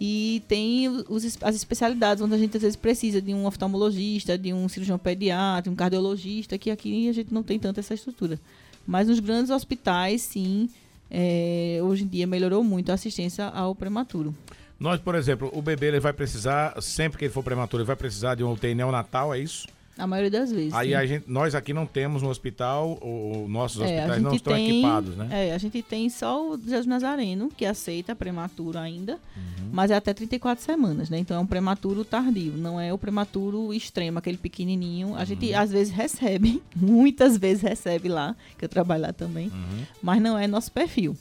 E 0.00 0.42
tem 0.48 0.88
os, 0.88 1.38
as 1.42 1.54
especialidades, 1.54 2.22
onde 2.22 2.34
a 2.34 2.38
gente 2.38 2.56
às 2.56 2.62
vezes 2.62 2.76
precisa 2.76 3.20
de 3.20 3.34
um 3.34 3.44
oftalmologista, 3.44 4.38
de 4.38 4.50
um 4.50 4.66
cirurgião 4.66 4.98
pediatra, 4.98 5.70
um 5.70 5.74
cardiologista, 5.74 6.56
que 6.56 6.70
aqui 6.70 7.06
a 7.08 7.12
gente 7.12 7.34
não 7.34 7.42
tem 7.42 7.58
tanta 7.58 7.80
essa 7.80 7.92
estrutura. 7.92 8.40
Mas 8.86 9.08
nos 9.08 9.20
grandes 9.20 9.50
hospitais, 9.50 10.22
sim, 10.22 10.70
é, 11.10 11.80
hoje 11.82 12.04
em 12.04 12.06
dia 12.06 12.26
melhorou 12.26 12.64
muito 12.64 12.90
a 12.90 12.94
assistência 12.94 13.44
ao 13.46 13.74
prematuro. 13.74 14.34
Nós, 14.78 14.98
por 14.98 15.14
exemplo, 15.14 15.50
o 15.52 15.60
bebê 15.60 15.88
ele 15.88 16.00
vai 16.00 16.14
precisar, 16.14 16.80
sempre 16.80 17.18
que 17.18 17.26
ele 17.26 17.32
for 17.34 17.42
prematuro, 17.42 17.82
ele 17.82 17.86
vai 17.86 17.96
precisar 17.96 18.34
de 18.34 18.42
um 18.42 18.50
UTI 18.50 18.74
neonatal, 18.74 19.34
é 19.34 19.38
isso? 19.38 19.68
A 20.00 20.06
maioria 20.06 20.30
das 20.30 20.50
vezes. 20.50 20.72
Aí 20.72 20.90
gente, 21.06 21.24
nós 21.28 21.54
aqui 21.54 21.72
não 21.72 21.84
temos 21.86 22.22
no 22.22 22.28
hospital, 22.28 22.98
o, 23.02 23.44
o- 23.44 23.48
nossos 23.48 23.80
É, 23.82 23.84
hospitais 23.84 24.22
não 24.22 24.34
estão 24.34 24.54
tem- 24.54 24.68
equipados, 24.70 25.16
né? 25.16 25.28
É, 25.30 25.54
a 25.54 25.58
gente 25.58 25.82
tem 25.82 26.08
só 26.08 26.50
o 26.52 26.58
Jesus 26.60 26.86
Nazareno, 26.86 27.48
que 27.56 27.64
aceita 27.66 28.16
prematuro 28.16 28.78
ainda, 28.78 29.14
Uhum. 29.36 29.68
mas 29.72 29.90
é 29.90 29.94
até 29.96 30.12
34 30.14 30.64
semanas, 30.64 31.10
né? 31.10 31.18
Então 31.18 31.36
é 31.36 31.40
um 31.40 31.46
prematuro 31.46 32.04
tardio, 32.04 32.54
não 32.56 32.80
é 32.80 32.92
o 32.92 32.98
prematuro 32.98 33.72
extremo, 33.74 34.18
aquele 34.18 34.38
pequenininho. 34.38 35.14
A 35.14 35.20
Uhum. 35.20 35.26
gente 35.26 35.52
às 35.54 35.70
vezes 35.70 35.92
recebe, 35.92 36.62
muitas 36.74 37.36
vezes 37.36 37.62
recebe 37.62 38.08
lá, 38.08 38.34
que 38.58 38.64
eu 38.64 38.68
trabalho 38.68 39.02
lá 39.02 39.12
também, 39.12 39.48
Uhum. 39.48 39.84
mas 40.02 40.20
não 40.22 40.38
é 40.38 40.46
nosso 40.46 40.72
perfil. 40.72 41.16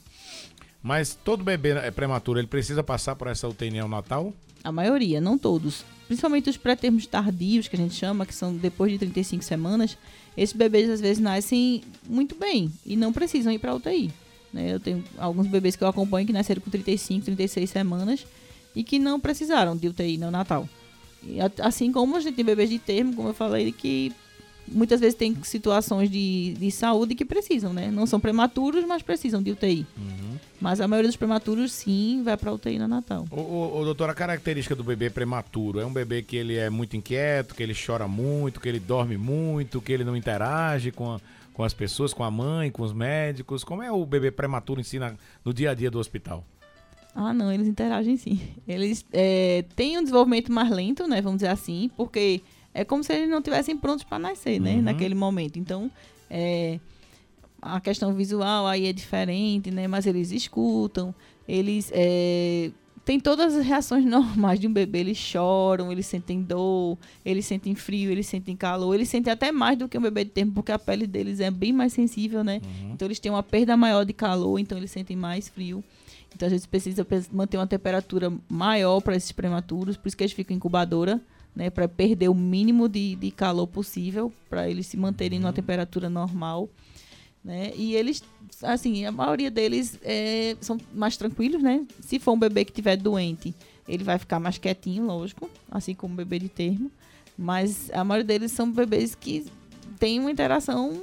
Mas 0.82 1.14
todo 1.26 1.44
bebê 1.44 1.72
é 1.72 1.92
prematuro, 1.92 2.40
ele 2.40 2.48
precisa 2.48 2.82
passar 2.82 3.16
por 3.16 3.28
essa 3.28 3.48
UTI 3.48 3.70
neonatal? 3.70 4.34
A 4.64 4.72
maioria, 4.72 5.20
não 5.20 5.38
todos. 5.38 5.84
Principalmente 6.10 6.50
os 6.50 6.58
pré-termos 6.58 7.06
tardios, 7.06 7.68
que 7.68 7.76
a 7.76 7.80
gente 7.80 7.94
chama, 7.94 8.26
que 8.26 8.34
são 8.34 8.56
depois 8.56 8.92
de 8.92 8.98
35 8.98 9.44
semanas, 9.44 9.96
esses 10.36 10.56
bebês 10.56 10.90
às 10.90 11.00
vezes 11.00 11.20
nascem 11.20 11.84
muito 12.10 12.34
bem 12.36 12.72
e 12.84 12.96
não 12.96 13.14
precisam 13.14 13.54
ir 13.54 13.60
para 13.60 13.76
UTI. 13.76 14.10
né? 14.52 14.74
Eu 14.74 14.80
tenho 14.80 15.04
alguns 15.20 15.46
bebês 15.46 15.76
que 15.76 15.84
eu 15.84 15.88
acompanho 15.88 16.26
que 16.26 16.34
nasceram 16.34 16.62
com 16.62 16.72
35, 16.72 17.26
36 17.26 17.70
semanas 17.70 18.26
e 18.76 18.84
que 18.84 18.98
não 18.98 19.20
precisaram 19.20 19.78
de 19.78 19.88
UTI 19.88 20.18
neonatal. 20.18 20.68
E 21.24 21.40
a- 21.40 21.52
assim 21.60 21.92
como 21.92 22.16
a 22.16 22.20
gente 22.20 22.34
tem 22.36 22.44
bebês 22.44 22.72
de 22.72 22.80
termo, 22.80 23.14
como 23.14 23.28
eu 23.30 23.34
falei, 23.36 23.72
que 23.72 24.12
muitas 24.68 25.00
vezes 25.00 25.14
tem 25.16 25.36
situações 25.44 26.10
de, 26.10 26.56
de 26.60 26.72
saúde 26.72 27.14
que 27.14 27.24
precisam, 27.26 27.72
né? 27.72 27.92
Não 27.92 28.08
são 28.08 28.20
prematuros, 28.20 28.84
mas 28.88 29.04
precisam 29.04 29.44
de 29.44 29.52
UTI. 29.52 29.86
Mas 30.62 30.82
a 30.82 30.88
maioria 30.88 31.08
dos 31.10 31.16
prematuros, 31.16 31.72
sim, 31.72 32.22
vai 32.24 32.36
para 32.36 32.52
UTI 32.52 32.78
neonatal. 32.78 33.26
Ô, 33.32 33.40
ô, 33.40 33.78
ô, 33.80 33.86
doutor, 33.86 34.10
a 34.10 34.14
característica 34.14 34.76
do 34.76 34.84
bebê 34.84 35.10
prematuro 35.10 35.80
é 35.80 35.86
um 35.86 35.94
bebê 35.94 36.22
que 36.22 36.36
ele 36.36 36.58
é 36.58 36.70
muito 36.70 36.98
inquieto, 36.98 37.56
que 37.56 37.64
ele 37.64 37.74
chora 37.74 38.08
muito, 38.08 38.60
que 38.60 38.68
ele 38.68 38.80
dorme 38.80 39.16
muito, 39.18 39.80
que 39.82 39.92
ele 39.94 40.04
não 40.04 40.18
interage 40.18 40.92
com, 40.92 41.14
a- 41.14 41.22
com 41.54 41.64
as 41.64 41.74
pessoas, 41.74 42.14
com 42.14 42.24
a 42.26 42.32
mãe, 42.32 42.70
com 42.72 42.84
os 42.84 42.92
médicos. 42.92 43.64
Como 43.64 43.82
é 43.82 43.90
o 43.92 44.06
bebê 44.06 44.32
prematuro 44.32 44.82
em 44.82 44.84
si 44.84 45.00
na- 45.00 45.14
no 45.46 45.54
dia 45.54 45.72
a 45.72 45.74
dia 45.74 45.90
do 45.90 45.98
hospital? 45.98 46.44
Ah, 47.16 47.34
não, 47.34 47.52
eles 47.52 47.68
interagem 47.68 48.18
sim. 48.18 48.40
Eles 48.68 49.06
é, 49.14 49.64
têm 49.76 49.98
um 49.98 50.02
desenvolvimento 50.02 50.52
mais 50.52 50.70
lento, 50.70 51.08
né? 51.08 51.22
Vamos 51.22 51.38
dizer 51.38 51.50
assim, 51.52 51.90
porque 51.96 52.42
é 52.74 52.84
como 52.84 53.04
se 53.04 53.14
eles 53.14 53.30
não 53.30 53.42
tivessem 53.42 53.76
prontos 53.78 54.04
para 54.04 54.20
nascer, 54.20 54.60
né? 54.60 54.76
Uhum. 54.76 54.82
Naquele 54.84 55.16
momento. 55.16 55.58
Então, 55.58 55.90
é, 56.30 56.80
a 57.62 57.80
questão 57.80 58.14
visual 58.14 58.68
aí 58.68 58.88
é 58.88 58.94
diferente, 58.94 59.72
né? 59.72 59.88
Mas 59.88 60.06
eles 60.06 60.32
escutam, 60.32 61.14
eles 61.48 61.92
é, 61.94 62.72
têm 63.06 63.20
todas 63.20 63.56
as 63.56 63.66
reações 63.66 64.06
normais 64.06 64.60
de 64.60 64.68
um 64.68 64.74
bebê. 64.74 65.00
Eles 65.00 65.18
choram, 65.18 65.92
eles 65.92 66.06
sentem 66.06 66.42
dor, 66.42 66.98
eles 67.26 67.46
sentem 67.46 67.76
frio, 67.76 68.12
eles 68.12 68.28
sentem 68.28 68.56
calor, 68.56 68.94
eles 68.94 69.10
sentem 69.10 69.32
até 69.32 69.52
mais 69.52 69.78
do 69.78 69.88
que 69.88 69.98
um 69.98 70.02
bebê 70.02 70.24
de 70.24 70.32
tempo, 70.32 70.54
porque 70.54 70.72
a 70.72 70.80
pele 70.80 71.08
deles 71.08 71.40
é 71.40 71.50
bem 71.50 71.74
mais 71.74 71.94
sensível, 71.94 72.44
né? 72.44 72.62
Então 72.92 73.08
eles 73.08 73.20
têm 73.20 73.32
uma 73.32 73.44
perda 73.44 73.76
maior 73.76 74.06
de 74.06 74.14
calor, 74.14 74.60
então 74.60 74.78
eles 74.78 74.92
sentem 74.92 75.18
mais 75.18 75.48
frio. 75.48 75.84
Então 76.36 76.48
a 76.48 76.50
gente 76.52 76.68
precisa 76.68 77.06
manter 77.32 77.58
uma 77.58 77.68
temperatura 77.68 78.32
maior 78.48 79.02
para 79.02 79.16
esses 79.16 79.32
prematuros, 79.32 79.98
por 79.98 80.08
isso 80.08 80.16
que 80.16 80.24
eles 80.24 80.34
ficam 80.34 80.54
em 80.54 80.58
incubadora, 80.58 81.20
né, 81.56 81.70
para 81.70 81.88
perder 81.88 82.30
o 82.30 82.36
mínimo 82.36 82.88
de, 82.88 83.16
de 83.16 83.32
calor 83.32 83.68
possível, 83.68 84.32
para 84.50 84.70
eles 84.70 84.86
se 84.86 84.96
manterem 84.96 85.40
numa 85.40 85.52
temperatura 85.52 86.10
normal. 86.10 86.70
Né? 87.44 87.72
E 87.76 87.96
eles, 87.96 88.22
assim, 88.62 89.06
a 89.06 89.12
maioria 89.12 89.50
deles 89.50 89.98
é, 90.04 90.58
são 90.60 90.78
mais 90.94 91.16
tranquilos, 91.16 91.62
né? 91.62 91.86
Se 92.02 92.20
for 92.20 92.34
um 92.34 92.40
bebê 92.40 92.66
que 92.66 92.72
estiver 92.72 92.98
doente, 92.98 93.56
ele 93.88 94.04
vai 94.04 94.18
ficar 94.18 94.40
mais 94.40 94.58
quietinho, 94.58 95.06
lógico, 95.06 95.50
assim 95.72 95.96
como 95.96 96.14
o 96.14 96.18
bebê 96.18 96.40
de 96.40 96.50
termo. 96.50 96.92
Mas 97.38 97.90
a 97.92 98.04
maioria 98.04 98.28
deles 98.28 98.52
são 98.52 98.70
bebês 98.70 99.16
que 99.16 99.46
têm 99.98 100.20
uma 100.20 100.30
interação 100.30 101.02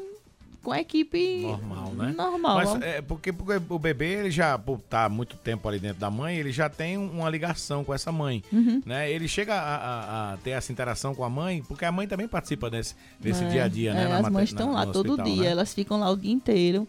com 0.67 0.73
a 0.73 0.81
equipe 0.81 1.43
Normal, 1.43 1.93
né? 1.95 2.15
normal. 2.17 2.57
Mas 2.57 2.83
é 2.83 3.01
porque, 3.01 3.33
porque 3.33 3.63
o 3.73 3.79
bebê, 3.79 4.15
ele 4.15 4.31
já, 4.33 4.61
estar 4.85 5.09
muito 5.09 5.37
tempo 5.37 5.69
ali 5.69 5.79
dentro 5.79 6.01
da 6.01 6.11
mãe, 6.11 6.37
ele 6.37 6.51
já 6.51 6.69
tem 6.69 6.99
um- 6.99 7.09
uma 7.21 7.31
ligação 7.31 7.85
com 7.85 7.95
essa 7.95 8.11
mãe. 8.11 8.43
Uhum. 8.53 8.83
Né? 8.85 9.09
Ele 9.13 9.29
chega 9.29 9.55
a, 9.55 9.77
a- 9.77 10.33
a 10.33 10.37
ter 10.39 10.51
essa 10.51 10.73
interação 10.73 11.15
com 11.15 11.23
a 11.23 11.31
mãe, 11.31 11.63
porque 11.69 11.85
a 11.85 11.93
mãe 11.93 12.09
também 12.09 12.27
participa 12.27 12.69
desse, 12.69 12.97
desse 13.21 13.45
É, 13.45 13.49
dia 13.49 13.65
a 13.65 13.69
dia, 13.69 13.95
né? 13.95 14.03
é, 14.03 14.05
as 14.07 14.11
mater- 14.23 14.33
mães 14.33 14.49
estão 14.49 14.73
lá 14.73 14.85
no 14.85 14.93
todo 14.93 15.11
hospital, 15.13 15.33
dia, 15.33 15.43
né? 15.45 15.51
elas 15.51 15.73
ficam 15.73 16.01
lá 16.01 16.11
o 16.11 16.17
dia 16.17 16.33
inteiro. 16.33 16.89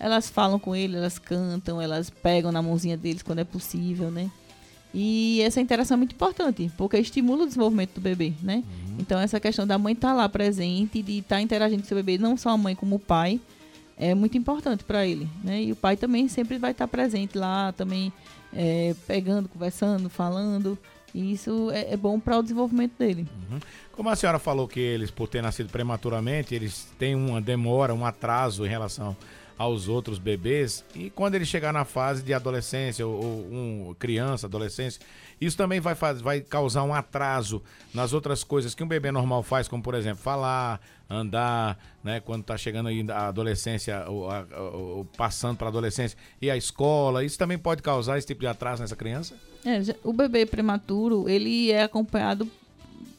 Elas 0.00 0.30
falam 0.30 0.58
com 0.58 0.74
ele, 0.74 0.96
elas 0.96 1.18
cantam, 1.18 1.82
elas 1.82 2.08
pegam 2.08 2.50
na 2.50 2.62
mãozinha 2.62 2.96
deles 2.96 3.20
quando 3.22 3.40
é 3.40 3.44
possível, 3.44 4.10
né? 4.10 4.30
E 4.94 5.42
essa 5.42 5.60
interação 5.60 5.96
é 5.96 5.98
muito 5.98 6.14
importante, 6.14 6.70
porque 6.78 6.96
estimula 6.96 7.42
o 7.42 7.46
desenvolvimento 7.46 7.94
do 7.96 8.00
bebê, 8.00 8.32
né? 8.42 8.62
Uhum. 8.87 8.87
Então 8.98 9.18
essa 9.18 9.38
questão 9.38 9.66
da 9.66 9.78
mãe 9.78 9.94
estar 9.94 10.12
lá 10.12 10.28
presente, 10.28 11.02
de 11.02 11.18
estar 11.18 11.40
interagindo 11.40 11.82
com 11.82 11.88
seu 11.88 11.96
bebê, 11.96 12.18
não 12.18 12.36
só 12.36 12.50
a 12.50 12.58
mãe 12.58 12.74
como 12.74 12.96
o 12.96 12.98
pai, 12.98 13.40
é 13.96 14.14
muito 14.14 14.36
importante 14.36 14.84
para 14.84 15.06
ele, 15.06 15.28
né? 15.42 15.62
E 15.62 15.72
o 15.72 15.76
pai 15.76 15.96
também 15.96 16.28
sempre 16.28 16.58
vai 16.58 16.72
estar 16.72 16.86
presente 16.86 17.36
lá, 17.36 17.72
também 17.72 18.12
é, 18.52 18.94
pegando, 19.06 19.48
conversando, 19.48 20.08
falando. 20.08 20.78
E 21.14 21.32
isso 21.32 21.70
é, 21.72 21.94
é 21.94 21.96
bom 21.96 22.20
para 22.20 22.38
o 22.38 22.42
desenvolvimento 22.42 22.92
dele. 22.98 23.26
Como 23.92 24.08
a 24.08 24.14
senhora 24.14 24.38
falou 24.38 24.68
que 24.68 24.78
eles, 24.78 25.10
por 25.10 25.26
ter 25.26 25.42
nascido 25.42 25.70
prematuramente, 25.70 26.54
eles 26.54 26.86
têm 26.98 27.14
uma 27.14 27.40
demora, 27.40 27.94
um 27.94 28.04
atraso 28.04 28.64
em 28.64 28.68
relação 28.68 29.16
aos 29.58 29.88
outros 29.88 30.18
bebês, 30.18 30.84
e 30.94 31.10
quando 31.10 31.34
ele 31.34 31.44
chegar 31.44 31.72
na 31.72 31.84
fase 31.84 32.22
de 32.22 32.32
adolescência 32.32 33.04
ou, 33.06 33.14
ou 33.14 33.30
um, 33.90 33.96
criança, 33.98 34.46
adolescência, 34.46 35.00
isso 35.40 35.56
também 35.56 35.80
vai, 35.80 35.94
faz, 35.96 36.20
vai 36.20 36.40
causar 36.40 36.84
um 36.84 36.94
atraso 36.94 37.60
nas 37.92 38.12
outras 38.12 38.44
coisas 38.44 38.74
que 38.74 38.84
um 38.84 38.88
bebê 38.88 39.10
normal 39.10 39.42
faz, 39.42 39.66
como 39.66 39.82
por 39.82 39.94
exemplo, 39.94 40.22
falar, 40.22 40.80
andar, 41.10 41.76
né, 42.04 42.20
quando 42.20 42.42
está 42.42 42.56
chegando 42.56 42.88
aí 42.88 43.04
a 43.10 43.28
adolescência, 43.28 44.04
ou, 44.08 44.30
a- 44.30 44.46
ou- 44.60 45.04
passando 45.16 45.56
para 45.56 45.66
a 45.66 45.70
adolescência, 45.70 46.16
e 46.40 46.50
a 46.50 46.56
escola, 46.56 47.24
isso 47.24 47.36
também 47.38 47.58
pode 47.58 47.82
causar 47.82 48.16
esse 48.16 48.26
tipo 48.26 48.40
de 48.40 48.46
atraso 48.46 48.82
nessa 48.82 48.94
criança? 48.96 49.34
É, 49.64 49.80
o 50.04 50.12
bebê 50.12 50.46
prematuro, 50.46 51.28
ele 51.28 51.72
é 51.72 51.82
acompanhado 51.82 52.48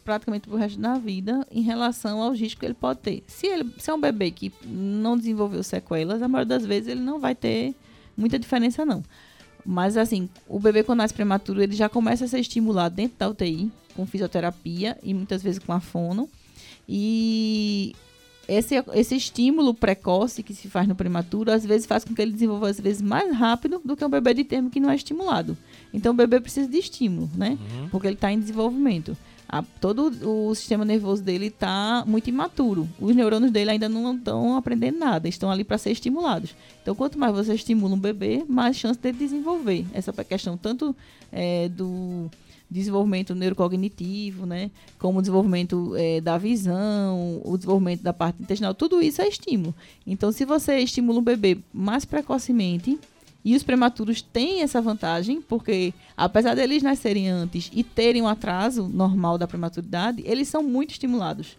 praticamente 0.04 0.48
pro 0.48 0.58
resto 0.58 0.80
da 0.80 0.96
vida 0.96 1.46
em 1.52 1.62
relação 1.62 2.22
aos 2.22 2.40
riscos 2.40 2.60
que 2.60 2.66
ele 2.66 2.74
pode 2.74 3.00
ter. 3.00 3.24
Se, 3.28 3.48
ele, 3.48 3.74
se 3.78 3.90
é 3.90 3.94
um 3.94 4.00
bebê 4.00 4.32
que 4.32 4.52
não 4.66 5.18
desenvolveu 5.18 5.64
sequelas, 5.64 6.22
a 6.22 6.28
maioria 6.28 6.58
das 6.58 6.66
vezes 6.66 6.90
ele 6.90 7.02
não 7.02 7.20
vai 7.20 7.36
ter 7.36 7.76
muita 8.16 8.38
diferença, 8.38 8.86
não. 8.86 9.04
Mas, 9.66 9.98
assim, 9.98 10.30
o 10.48 10.60
bebê 10.60 10.84
quando 10.84 11.00
nasce 11.00 11.14
prematuro, 11.14 11.62
ele 11.62 11.76
já 11.76 11.90
começa 11.90 12.26
a 12.26 12.28
ser 12.28 12.40
estimulado 12.40 12.96
dentro 12.96 13.18
da 13.18 13.30
UTI, 13.30 13.72
com 13.96 14.06
fisioterapia 14.06 14.98
e 15.04 15.14
muitas 15.14 15.44
vezes 15.44 15.60
com 15.60 15.74
a 15.74 15.80
fono. 15.80 16.30
E 16.88 17.96
esse, 18.48 18.76
esse 18.94 19.16
estímulo 19.16 19.76
precoce 19.76 20.42
que 20.42 20.56
se 20.56 20.68
faz 20.70 20.88
no 20.88 20.96
prematuro, 20.96 21.52
às 21.52 21.64
vezes 21.64 21.86
faz 21.86 22.04
com 22.04 22.16
que 22.16 22.22
ele 22.22 22.32
desenvolva, 22.32 22.70
às 22.70 22.80
vezes, 22.80 23.02
mais 23.02 23.32
rápido 23.36 23.80
do 23.86 23.96
que 23.96 24.04
um 24.04 24.10
bebê 24.10 24.34
de 24.34 24.44
termo 24.44 24.72
que 24.72 24.80
não 24.80 24.90
é 24.90 24.96
estimulado. 24.96 25.56
Então, 25.94 26.14
o 26.14 26.16
bebê 26.16 26.40
precisa 26.40 26.68
de 26.68 26.78
estímulo, 26.78 27.30
né? 27.36 27.58
Porque 27.92 28.08
ele 28.08 28.16
está 28.16 28.32
em 28.32 28.40
desenvolvimento. 28.40 29.16
A- 29.52 29.64
todo 29.82 30.12
o 30.50 30.54
sistema 30.54 30.86
nervoso 30.86 31.24
dele 31.24 31.48
está 31.48 32.04
muito 32.06 32.30
imaturo. 32.30 32.88
Os 33.00 33.16
neurônios 33.16 33.52
dele 33.52 33.72
ainda 33.72 33.90
não 33.90 34.16
estão 34.16 34.56
aprendendo 34.56 35.00
nada, 35.00 35.28
estão 35.28 35.50
ali 35.50 35.64
para 35.64 35.78
ser 35.80 35.92
estimulados. 35.92 36.56
Então, 36.82 36.94
quanto 36.94 37.18
mais 37.18 37.34
você 37.34 37.56
estimula 37.56 37.96
um 37.96 38.00
bebê, 38.00 38.46
mais 38.48 38.78
chance 38.78 39.00
dele 39.00 39.18
desenvolver. 39.18 39.86
Essa 39.92 40.14
questão 40.24 40.56
tanto 40.56 40.96
é, 41.32 41.68
do 41.70 42.30
desenvolvimento 42.70 43.34
neurocognitivo, 43.34 44.46
né, 44.46 44.70
como 45.00 45.18
o 45.18 45.22
desenvolvimento 45.24 45.94
é, 45.96 46.22
da 46.22 46.38
visão, 46.38 47.42
o 47.44 47.58
desenvolvimento 47.58 48.04
da 48.04 48.14
parte 48.14 48.44
intestinal, 48.44 48.76
tudo 48.76 49.02
isso 49.02 49.20
é 49.24 49.28
estímulo. 49.28 49.74
Então, 50.06 50.32
se 50.32 50.46
você 50.46 50.78
estimula 50.78 51.18
um 51.20 51.24
bebê 51.24 51.58
mais 51.74 52.06
precocemente, 52.06 53.00
e 53.43 53.56
os 53.56 53.63
prematuros 53.63 54.21
têm 54.21 54.62
essa 54.62 54.82
vantagem, 54.82 55.41
porque 55.41 55.93
apesar 56.15 56.56
deles 56.56 56.84
nascerem 56.84 57.30
antes 57.30 57.71
e 57.73 57.84
terem 57.84 58.21
um 58.21 58.28
atraso 58.28 58.88
normal 58.88 59.38
da 59.38 59.47
prematuridade, 59.47 60.21
eles 60.25 60.47
são 60.47 60.62
muito 60.62 60.91
estimulados, 60.91 61.58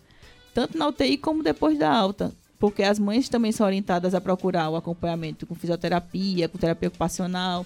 tanto 0.54 0.76
na 0.76 0.88
UTI 0.88 1.16
como 1.16 1.42
depois 1.42 1.78
da 1.78 1.90
alta, 1.90 2.32
porque 2.58 2.82
as 2.82 2.98
mães 2.98 3.28
também 3.28 3.52
são 3.52 3.66
orientadas 3.66 4.14
a 4.14 4.20
procurar 4.20 4.68
o 4.68 4.76
acompanhamento 4.76 5.46
com 5.46 5.54
fisioterapia, 5.54 6.48
com 6.48 6.58
terapia 6.58 6.88
ocupacional. 6.88 7.64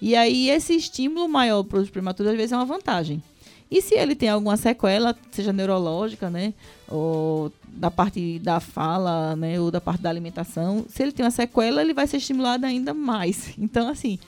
E 0.00 0.14
aí 0.14 0.50
esse 0.50 0.74
estímulo 0.74 1.26
maior 1.26 1.62
para 1.62 1.78
os 1.78 1.88
prematuros 1.88 2.32
às 2.32 2.36
vezes 2.36 2.52
é 2.52 2.56
uma 2.56 2.66
vantagem. 2.66 3.22
E 3.70 3.82
se 3.82 3.94
ele 3.94 4.14
tem 4.14 4.28
alguma 4.28 4.56
sequela, 4.56 5.14
seja 5.32 5.52
neurológica, 5.52 6.30
né, 6.30 6.54
ou 6.88 7.52
da 7.66 7.90
parte 7.90 8.38
da 8.38 8.60
fala, 8.60 9.34
né, 9.34 9.60
ou 9.60 9.70
da 9.70 9.80
parte 9.80 10.00
da 10.02 10.08
alimentação, 10.08 10.84
se 10.88 11.02
ele 11.02 11.10
tem 11.12 11.24
uma 11.24 11.30
sequela, 11.32 11.82
ele 11.82 11.92
vai 11.92 12.06
ser 12.06 12.18
estimulado 12.18 12.64
ainda 12.64 12.94
mais. 12.94 13.54
Então, 13.58 13.88
assim, 13.88 14.18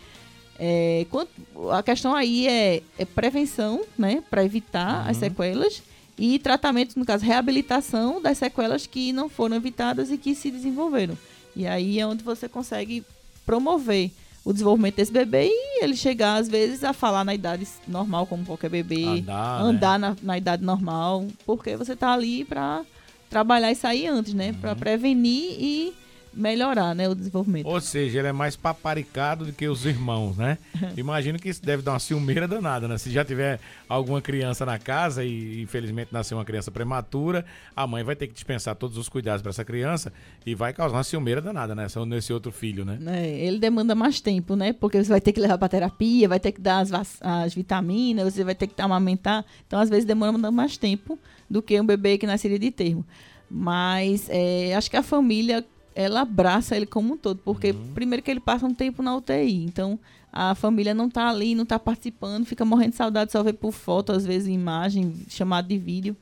é, 0.59 1.07
quanto- 1.11 1.31
a 1.71 1.83
questão 1.83 2.15
aí 2.15 2.49
é, 2.49 2.83
é 2.99 3.05
prevenção, 3.05 3.83
né, 3.97 4.23
para 4.29 4.45
evitar 4.45 5.09
as 5.09 5.17
sequelas 5.19 5.83
e 6.19 6.39
tratamento, 6.41 6.99
no 6.99 7.07
caso, 7.07 7.25
reabilitação 7.25 8.21
das 8.21 8.39
sequelas 8.39 8.87
que 8.89 9.13
não 9.13 9.29
foram 9.29 9.55
evitadas 9.57 10.11
e 10.11 10.19
que 10.19 10.35
se 10.35 10.51
desenvolveram. 10.51 11.17
E 11.55 11.65
aí 11.65 12.01
é 12.01 12.07
onde 12.07 12.25
você 12.25 12.49
consegue 12.49 13.05
promover 13.47 14.11
o 14.45 14.53
desenvolvimento 14.53 14.97
desse 14.97 15.13
bebê 15.13 15.49
e 15.51 15.85
ele 15.85 15.97
chegar, 15.97 16.37
às 16.37 16.49
vezes, 16.49 16.83
a 16.85 16.93
falar 16.93 17.25
na 17.25 17.35
idade 17.35 17.67
normal, 17.87 18.27
como 18.27 18.45
qualquer 18.45 18.71
bebê. 18.71 19.05
Andar, 19.05 19.63
né? 19.65 19.71
andar 19.71 19.99
na, 19.99 20.17
na 20.23 20.39
idade 20.39 20.65
normal. 20.65 21.27
Porque 21.45 21.77
você 21.77 21.95
tá 21.95 22.13
ali 22.13 22.45
pra 22.45 22.83
trabalhar 23.29 23.71
e 23.71 23.75
sair 23.75 24.07
antes, 24.07 24.33
né? 24.35 24.55
Pra 24.61 24.71
Uhum. 24.73 24.77
prevenir 24.77 25.57
e 25.59 25.95
melhorar, 26.39 26.95
né? 26.95 27.09
O 27.09 27.15
desenvolvimento. 27.15 27.67
Ou 27.67 27.81
seja, 27.81 28.21
ele 28.21 28.29
é 28.29 28.33
mais 28.33 28.57
paparicado 28.57 29.45
do 29.45 29.53
que 29.53 29.67
os 29.67 29.85
irmãos, 29.85 30.37
né? 30.37 30.59
Imagino 30.97 31.39
que 31.39 31.49
isso 31.49 31.63
deve 31.63 31.83
dar 31.83 31.93
uma 31.93 31.99
ciumeira 31.99 32.47
danada, 32.47 32.87
né? 32.87 32.97
Se 32.99 33.11
já 33.11 33.25
tiver 33.25 33.59
alguma 33.89 34.23
criança 34.23 34.65
na 34.65 34.79
casa 34.79 35.25
e 35.25 35.61
infelizmente 35.63 36.13
nasceu 36.13 36.39
uma 36.39 36.45
criança 36.45 36.71
prematura, 36.71 37.45
a 37.75 37.87
mãe 37.87 38.05
vai 38.05 38.15
ter 38.15 38.27
que 38.27 38.35
dispensar 38.35 38.75
todos 38.77 38.97
os 38.97 39.09
cuidados 39.09 39.43
para 39.43 39.51
essa 39.51 39.65
criança 39.65 40.13
e 40.47 40.55
vai 40.55 40.73
causar 40.73 40.97
uma 40.97 41.05
ciumeira 41.05 41.41
danada, 41.41 41.75
né? 41.75 41.87
Nesse 42.07 42.33
outro 42.33 42.53
filho, 42.53 42.85
né? 42.85 42.97
né, 43.01 43.29
ele 43.29 43.59
demanda 43.59 43.95
mais 43.95 44.21
tempo, 44.21 44.55
né? 44.55 44.73
Porque 44.73 45.03
você 45.03 45.11
vai 45.11 45.21
ter 45.21 45.33
que 45.33 45.41
levar 45.41 45.59
pra 45.59 45.69
terapia, 45.69 46.29
vai 46.29 46.39
ter 46.39 46.53
que 46.53 46.61
dar 46.61 46.81
as, 46.81 47.19
as 47.21 47.55
vitaminas, 47.55 48.35
você 48.35 48.45
vai 48.45 48.55
ter 48.55 48.67
que 48.67 48.81
amamentar. 48.81 49.45
Então, 49.67 49.81
às 49.81 49.89
vezes, 49.89 50.05
demanda 50.05 50.51
mais 50.51 50.77
tempo 50.77 51.19
do 51.49 51.63
que 51.63 51.81
um 51.81 51.87
bebê 51.87 52.19
que 52.19 52.27
nasceria 52.27 52.59
de 52.59 52.71
termo. 52.71 53.05
Mas 53.51 54.29
é, 54.29 54.75
acho 54.75 54.91
que 54.91 54.97
a 54.97 55.03
família, 55.03 55.65
ela 55.95 56.21
abraça 56.21 56.77
ele 56.77 56.87
como 56.87 57.15
um 57.15 57.17
todo. 57.17 57.41
Porque, 57.45 57.73
primeiro 57.95 58.23
que 58.23 58.31
ele 58.31 58.41
passa 58.41 58.67
um 58.67 58.75
tempo 58.75 59.03
na 59.03 59.17
UTI. 59.17 59.65
Então, 59.65 59.99
a 60.33 60.55
família 60.55 60.95
não 60.95 61.09
tá 61.09 61.29
ali, 61.29 61.55
não 61.55 61.67
tá 61.67 61.79
participando, 61.79 62.45
fica 62.45 62.65
morrendo 62.65 62.91
de 62.91 62.97
saudade, 62.97 63.33
só 63.33 63.43
vê 63.43 63.53
por 63.53 63.73
foto, 63.73 64.13
às 64.13 64.25
vezes 64.25 64.49
imagem, 64.49 65.15
chamado 65.29 65.69
de 65.69 65.79
vídeo. 65.79 66.17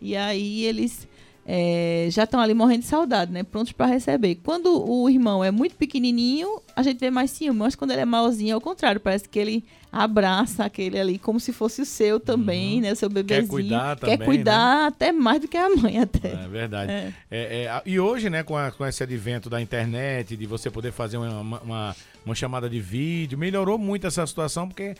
E 0.00 0.16
aí, 0.16 0.64
eles 0.64 1.08
é, 1.46 2.06
já 2.10 2.24
estão 2.24 2.40
ali 2.40 2.54
morrendo 2.54 2.80
de 2.82 2.86
saudade, 2.86 3.32
né? 3.32 3.42
Prontos 3.42 3.72
para 3.72 3.86
receber. 3.86 4.36
Quando 4.44 4.88
o 4.88 5.08
irmão 5.10 5.42
é 5.42 5.50
muito 5.50 5.74
pequenininho, 5.76 6.60
a 6.76 6.82
gente 6.82 6.98
vê 7.00 7.10
mais 7.10 7.30
ciúme. 7.32 7.58
Mas 7.60 7.74
quando 7.74 7.90
ele 7.90 8.00
é 8.00 8.04
maiorzinho, 8.04 8.52
é 8.52 8.56
o 8.56 8.60
contrário. 8.60 9.00
Parece 9.00 9.28
que 9.28 9.38
ele 9.38 9.64
abraça 9.90 10.64
aquele 10.64 10.98
ali 10.98 11.18
como 11.18 11.38
se 11.38 11.52
fosse 11.52 11.82
o 11.82 11.84
seu 11.84 12.18
também, 12.18 12.80
né? 12.80 12.92
O 12.92 12.96
seu 12.96 13.10
bebezinho. 13.10 13.48
cuidar 13.48 13.96
Quer 13.96 14.00
também, 14.00 14.18
né? 14.18 14.24
cuidar 14.24 14.86
até 14.86 15.12
mais 15.12 15.40
do 15.40 15.48
que 15.48 15.56
a 15.56 15.68
mãe, 15.68 15.98
até. 15.98 16.28
É 16.28 16.48
verdade. 16.48 16.90
É. 16.92 17.12
É, 17.30 17.64
é, 17.64 17.82
e 17.84 18.00
hoje, 18.00 18.30
né, 18.30 18.42
com, 18.42 18.56
a- 18.56 18.70
com 18.70 18.86
esse 18.86 19.02
advento 19.02 19.50
da 19.50 19.60
internet, 19.60 20.36
de 20.36 20.46
você 20.46 20.70
poder 20.70 20.92
fazer 20.92 21.18
uma, 21.18 21.60
uma, 21.60 21.96
uma 22.24 22.34
chamada 22.34 22.70
de 22.70 22.80
vídeo, 22.80 23.36
melhorou 23.36 23.76
muito 23.76 24.06
essa 24.06 24.26
situação, 24.26 24.66
porque, 24.66 24.94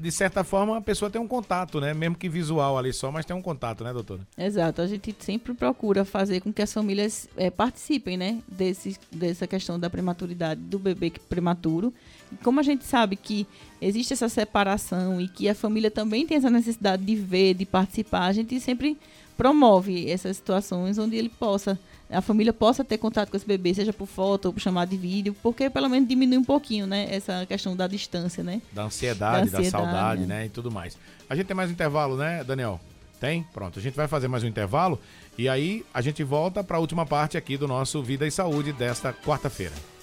de 0.00 0.10
certa 0.10 0.42
forma, 0.42 0.78
a 0.78 0.80
pessoa 0.80 1.10
tem 1.10 1.20
um 1.20 1.28
contato, 1.28 1.80
né? 1.80 1.92
Mesmo 1.92 2.16
que 2.16 2.28
visual 2.28 2.78
ali 2.78 2.92
só, 2.92 3.12
mas 3.12 3.26
tem 3.26 3.36
um 3.36 3.42
contato, 3.42 3.84
né, 3.84 3.92
doutora? 3.92 4.22
Exato, 4.36 4.80
a 4.80 4.86
gente 4.86 5.14
sempre 5.20 5.52
procura 5.52 6.04
fazer 6.04 6.40
com 6.40 6.52
que 6.52 6.62
as 6.62 6.72
famílias 6.72 7.28
eh, 7.36 7.50
participem, 7.50 8.16
né, 8.16 8.42
desse, 8.48 8.98
dessa 9.12 9.46
questão 9.46 9.78
da 9.78 9.90
prematuridade 9.90 10.60
do 10.60 10.78
bebê 10.78 11.12
prematuro. 11.28 11.92
E 12.32 12.36
como 12.36 12.60
a 12.60 12.62
gente 12.62 12.84
sabe 12.84 13.14
que 13.14 13.46
existe 13.80 14.14
essa 14.14 14.28
separação 14.28 15.20
e 15.20 15.28
que 15.28 15.48
a 15.48 15.54
família 15.54 15.90
também 15.90 16.26
tem 16.26 16.38
essa 16.38 16.50
necessidade 16.50 17.04
de 17.04 17.14
ver, 17.14 17.54
de 17.54 17.66
participar, 17.66 18.24
a 18.24 18.32
gente 18.32 18.58
sempre 18.60 18.96
promove 19.36 20.10
essas 20.10 20.36
situações 20.36 20.96
onde 20.96 21.16
ele 21.16 21.28
possa, 21.28 21.78
a 22.14 22.20
família 22.20 22.52
possa 22.52 22.84
ter 22.84 22.98
contato 22.98 23.30
com 23.30 23.36
esse 23.36 23.46
bebê, 23.46 23.74
seja 23.74 23.92
por 23.92 24.06
foto 24.06 24.46
ou 24.46 24.52
por 24.52 24.60
chamada 24.60 24.90
de 24.90 24.96
vídeo, 24.96 25.34
porque 25.42 25.68
pelo 25.68 25.88
menos 25.88 26.08
diminui 26.08 26.38
um 26.38 26.44
pouquinho, 26.44 26.86
né, 26.86 27.06
essa 27.10 27.44
questão 27.46 27.76
da 27.76 27.86
distância, 27.86 28.42
né? 28.42 28.62
Da 28.72 28.84
ansiedade, 28.84 29.50
Da 29.50 29.52
da, 29.52 29.58
ansiedade, 29.58 29.70
saudade, 29.70 30.20
né? 30.22 30.26
né? 30.40 30.46
E 30.46 30.48
tudo 30.48 30.70
mais. 30.70 30.96
A 31.28 31.34
gente 31.34 31.46
tem 31.46 31.56
mais 31.56 31.70
um 31.70 31.72
intervalo, 31.72 32.16
né, 32.16 32.44
Daniel? 32.44 32.80
Tem? 33.20 33.42
Pronto. 33.54 33.78
A 33.78 33.82
gente 33.82 33.94
vai 33.94 34.06
fazer 34.06 34.28
mais 34.28 34.42
um 34.42 34.46
intervalo 34.46 35.00
e 35.38 35.48
aí 35.48 35.84
a 35.94 36.00
gente 36.00 36.22
volta 36.22 36.62
para 36.62 36.76
a 36.76 36.80
última 36.80 37.06
parte 37.06 37.36
aqui 37.36 37.56
do 37.56 37.66
nosso 37.66 38.02
Vida 38.02 38.26
e 38.26 38.30
Saúde 38.30 38.72
desta 38.72 39.12
quarta-feira. 39.12 39.93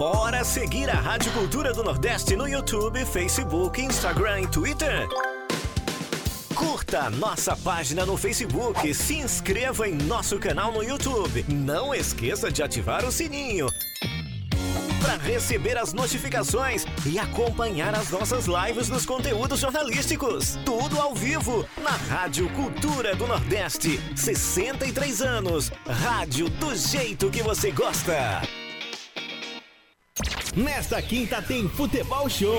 Bora 0.00 0.42
seguir 0.44 0.88
a 0.88 0.94
Rádio 0.94 1.30
Cultura 1.32 1.74
do 1.74 1.84
Nordeste 1.84 2.34
no 2.34 2.48
YouTube, 2.48 3.04
Facebook, 3.04 3.82
Instagram 3.82 4.40
e 4.40 4.46
Twitter? 4.46 5.06
Curta 6.54 7.10
nossa 7.10 7.54
página 7.54 8.06
no 8.06 8.16
Facebook, 8.16 8.94
se 8.94 9.16
inscreva 9.16 9.86
em 9.86 9.92
nosso 9.92 10.38
canal 10.38 10.72
no 10.72 10.82
YouTube. 10.82 11.44
Não 11.50 11.94
esqueça 11.94 12.50
de 12.50 12.62
ativar 12.62 13.04
o 13.04 13.12
sininho 13.12 13.66
para 15.02 15.18
receber 15.18 15.76
as 15.76 15.92
notificações 15.92 16.86
e 17.04 17.18
acompanhar 17.18 17.94
as 17.94 18.10
nossas 18.10 18.46
lives 18.46 18.88
nos 18.88 19.04
conteúdos 19.04 19.60
jornalísticos. 19.60 20.58
Tudo 20.64 20.98
ao 20.98 21.14
vivo 21.14 21.66
na 21.82 21.90
Rádio 21.90 22.48
Cultura 22.54 23.14
do 23.14 23.26
Nordeste. 23.26 24.00
63 24.16 25.20
anos. 25.20 25.70
Rádio 25.86 26.48
do 26.48 26.74
jeito 26.74 27.28
que 27.28 27.42
você 27.42 27.70
gosta. 27.70 28.40
Nesta 30.56 31.00
quinta 31.00 31.40
tem 31.40 31.68
Futebol 31.68 32.28
Show. 32.28 32.58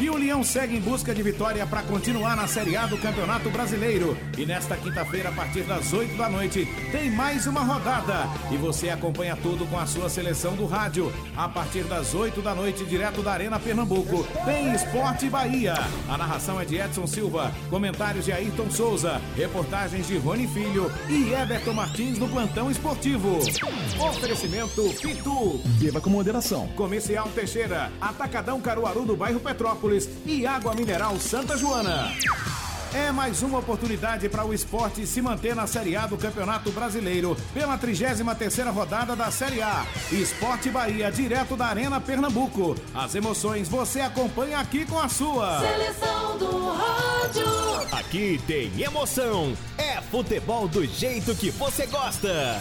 E 0.00 0.08
o 0.08 0.16
Leão 0.16 0.42
segue 0.42 0.78
em 0.78 0.80
busca 0.80 1.14
de 1.14 1.22
vitória 1.22 1.66
para 1.66 1.82
continuar 1.82 2.34
na 2.34 2.46
Série 2.46 2.74
A 2.74 2.86
do 2.86 2.96
Campeonato 2.96 3.50
Brasileiro. 3.50 4.16
E 4.38 4.46
nesta 4.46 4.74
quinta-feira, 4.74 5.28
a 5.28 5.32
partir 5.32 5.60
das 5.64 5.92
8 5.92 6.16
da 6.16 6.26
noite, 6.26 6.66
tem 6.90 7.10
mais 7.10 7.46
uma 7.46 7.60
rodada. 7.60 8.26
E 8.50 8.56
você 8.56 8.88
acompanha 8.88 9.36
tudo 9.36 9.66
com 9.66 9.78
a 9.78 9.84
sua 9.84 10.08
seleção 10.08 10.56
do 10.56 10.64
rádio. 10.64 11.12
A 11.36 11.46
partir 11.50 11.84
das 11.84 12.14
8 12.14 12.40
da 12.40 12.54
noite, 12.54 12.82
direto 12.86 13.22
da 13.22 13.32
Arena 13.32 13.60
Pernambuco, 13.60 14.26
tem 14.46 14.72
Esporte 14.72 15.28
Bahia. 15.28 15.74
A 16.08 16.16
narração 16.16 16.58
é 16.58 16.64
de 16.64 16.76
Edson 16.76 17.06
Silva, 17.06 17.52
comentários 17.68 18.24
de 18.24 18.32
Ayrton 18.32 18.70
Souza, 18.70 19.20
reportagens 19.36 20.06
de 20.06 20.16
Rony 20.16 20.48
Filho 20.48 20.90
e 21.10 21.30
Everton 21.34 21.74
Martins 21.74 22.18
no 22.18 22.26
plantão 22.26 22.70
esportivo. 22.70 23.36
Oferecimento 23.98 24.82
Pitu. 25.02 25.60
Beba 25.78 26.00
com 26.00 26.08
moderação. 26.08 26.68
Comercial 26.68 27.28
Teixeira, 27.34 27.92
Atacadão 28.00 28.62
Caruaru 28.62 29.04
do 29.04 29.14
bairro 29.14 29.40
Petrópolis 29.40 29.89
e 30.24 30.46
Água 30.46 30.74
Mineral 30.74 31.18
Santa 31.18 31.56
Joana. 31.56 32.12
É 32.92 33.12
mais 33.12 33.42
uma 33.42 33.58
oportunidade 33.58 34.28
para 34.28 34.44
o 34.44 34.52
esporte 34.52 35.06
se 35.06 35.22
manter 35.22 35.54
na 35.54 35.66
Série 35.66 35.96
A 35.96 36.06
do 36.06 36.16
Campeonato 36.16 36.70
Brasileiro 36.72 37.36
pela 37.54 37.78
33ª 37.78 38.72
rodada 38.72 39.14
da 39.14 39.30
Série 39.30 39.62
A. 39.62 39.86
Esporte 40.10 40.70
Bahia, 40.70 41.10
direto 41.10 41.56
da 41.56 41.66
Arena 41.66 42.00
Pernambuco. 42.00 42.76
As 42.94 43.14
emoções 43.14 43.68
você 43.68 44.00
acompanha 44.00 44.58
aqui 44.58 44.84
com 44.84 44.98
a 44.98 45.08
sua. 45.08 45.60
Seleção 45.60 46.38
do 46.38 46.72
rádio. 46.72 47.46
Aqui 47.92 48.40
tem 48.46 48.72
emoção. 48.80 49.56
É 49.78 50.00
futebol 50.02 50.66
do 50.66 50.84
jeito 50.84 51.34
que 51.34 51.50
você 51.50 51.86
gosta. 51.86 52.58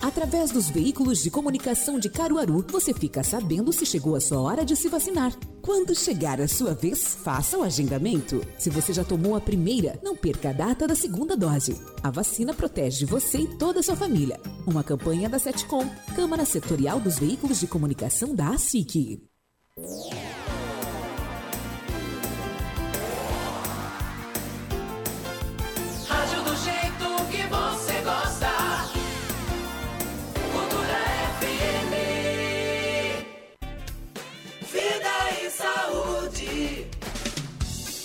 Através 0.00 0.52
dos 0.52 0.68
veículos 0.68 1.22
de 1.22 1.30
comunicação 1.30 1.98
de 1.98 2.08
Caruaru, 2.08 2.64
você 2.68 2.94
fica 2.94 3.22
sabendo 3.24 3.72
se 3.72 3.84
chegou 3.84 4.14
a 4.14 4.20
sua 4.20 4.40
hora 4.40 4.64
de 4.64 4.76
se 4.76 4.88
vacinar. 4.88 5.32
Quando 5.60 5.94
chegar 5.94 6.40
a 6.40 6.46
sua 6.46 6.72
vez, 6.72 7.16
faça 7.22 7.58
o 7.58 7.62
agendamento. 7.62 8.40
Se 8.58 8.70
você 8.70 8.92
já 8.92 9.02
tomou 9.02 9.34
a 9.34 9.40
primeira, 9.40 9.98
não 10.02 10.16
perca 10.16 10.50
a 10.50 10.52
data 10.52 10.86
da 10.86 10.94
segunda 10.94 11.36
dose. 11.36 11.80
A 12.02 12.10
vacina 12.10 12.54
protege 12.54 13.04
você 13.04 13.38
e 13.38 13.56
toda 13.56 13.80
a 13.80 13.82
sua 13.82 13.96
família. 13.96 14.40
Uma 14.66 14.84
campanha 14.84 15.28
da 15.28 15.38
Setcom, 15.38 15.84
Câmara 16.14 16.44
Setorial 16.44 17.00
dos 17.00 17.18
Veículos 17.18 17.58
de 17.58 17.66
Comunicação 17.66 18.34
da 18.34 18.50
ASIC. 18.50 19.20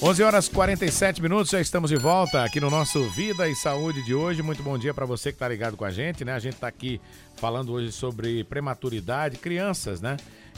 11 0.05 0.21
horas 0.21 0.49
47 0.49 1.21
minutos, 1.21 1.49
já 1.49 1.61
estamos 1.61 1.89
de 1.89 1.95
volta 1.95 2.43
aqui 2.43 2.59
no 2.59 2.69
nosso 2.69 3.07
Vida 3.11 3.47
e 3.47 3.55
Saúde 3.55 4.03
de 4.03 4.13
hoje. 4.13 4.41
Muito 4.41 4.61
bom 4.61 4.77
dia 4.77 4.93
para 4.93 5.05
você 5.05 5.31
que 5.31 5.37
está 5.37 5.47
ligado 5.47 5.77
com 5.77 5.85
a 5.85 5.91
gente, 5.91 6.25
né? 6.25 6.33
A 6.33 6.39
gente 6.39 6.55
está 6.55 6.67
aqui 6.67 6.99
falando 7.37 7.71
hoje 7.71 7.89
sobre 7.93 8.43
prematuridade, 8.43 9.37
crianças, 9.37 10.01
né? 10.01 10.17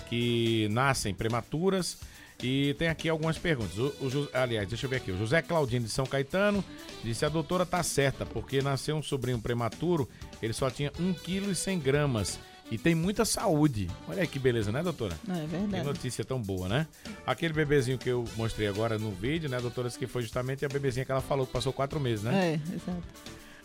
Que 0.10 0.68
nascem 0.72 1.14
prematuras. 1.14 2.00
E 2.42 2.74
tem 2.80 2.88
aqui 2.88 3.08
algumas 3.08 3.38
perguntas. 3.38 3.78
O, 3.78 3.86
o 3.86 4.30
aliás, 4.34 4.68
deixa 4.68 4.88
eu 4.88 4.90
ver 4.90 4.96
aqui. 4.96 5.12
O 5.12 5.18
José 5.20 5.44
Claudino 5.44 5.86
de 5.86 5.92
São 5.92 6.08
Caetano 6.08 6.66
disse: 7.04 7.24
a 7.24 7.30
doutora 7.30 7.68
tá 7.68 7.84
certa, 7.84 8.26
porque 8.26 8.64
nasceu 8.64 8.96
um 8.96 9.04
sobrinho 9.04 9.40
prematuro, 9.40 10.10
ele 10.42 10.54
só 10.54 10.72
tinha 10.72 10.90
1,1 10.94 11.80
kg 11.80 12.40
e 12.72 12.78
tem 12.78 12.96
muita 12.96 13.24
saúde. 13.26 13.90
Olha 14.08 14.22
aí 14.22 14.28
que 14.28 14.40
beleza, 14.40 14.72
né, 14.72 14.82
doutora? 14.82 15.16
Não, 15.28 15.36
é 15.36 15.42
Que 15.42 15.48
verdade. 15.48 15.84
notícia 15.84 16.26
tão 16.26 16.42
boa, 16.42 16.68
né? 16.68 16.88
Aquele 17.26 17.54
bebezinho 17.54 17.98
que 17.98 18.10
eu 18.10 18.26
mostrei 18.36 18.68
agora 18.68 18.98
no 18.98 19.12
vídeo, 19.12 19.50
né, 19.50 19.60
doutora, 19.60 19.90
que 19.90 20.08
foi 20.08 20.22
justamente 20.24 20.66
a 20.66 20.70
bebezinha 20.70 21.06
que 21.06 21.12
ela 21.12 21.22
falou 21.22 21.46
que 21.46 21.54
passou 21.54 21.72
quatro 21.72 22.00
meses, 22.00 22.24
né? 22.24 22.54
É, 22.54 22.76
exato. 22.76 23.04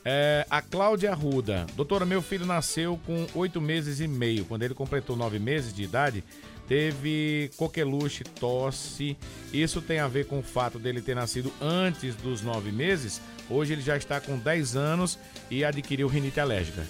É, 0.04 0.46
a 0.48 0.62
Cláudia 0.62 1.10
Arruda. 1.12 1.66
Doutora, 1.76 2.06
meu 2.06 2.22
filho 2.22 2.46
nasceu 2.46 2.98
com 3.06 3.26
oito 3.34 3.60
meses 3.60 4.00
e 4.00 4.08
meio. 4.08 4.44
Quando 4.46 4.62
ele 4.62 4.72
completou 4.74 5.14
nove 5.14 5.38
meses 5.38 5.74
de 5.74 5.82
idade, 5.82 6.24
teve 6.66 7.50
coqueluche, 7.56 8.24
tosse. 8.24 9.16
Isso 9.52 9.82
tem 9.82 9.98
a 9.98 10.08
ver 10.08 10.26
com 10.26 10.38
o 10.38 10.42
fato 10.42 10.78
dele 10.78 11.02
ter 11.02 11.14
nascido 11.14 11.52
antes 11.60 12.14
dos 12.16 12.40
nove 12.42 12.70
meses. 12.72 13.20
Hoje 13.50 13.72
ele 13.74 13.82
já 13.82 13.96
está 13.96 14.20
com 14.20 14.38
10 14.38 14.76
anos 14.76 15.18
e 15.50 15.64
adquiriu 15.64 16.08
rinite 16.08 16.40
alérgica. 16.40 16.86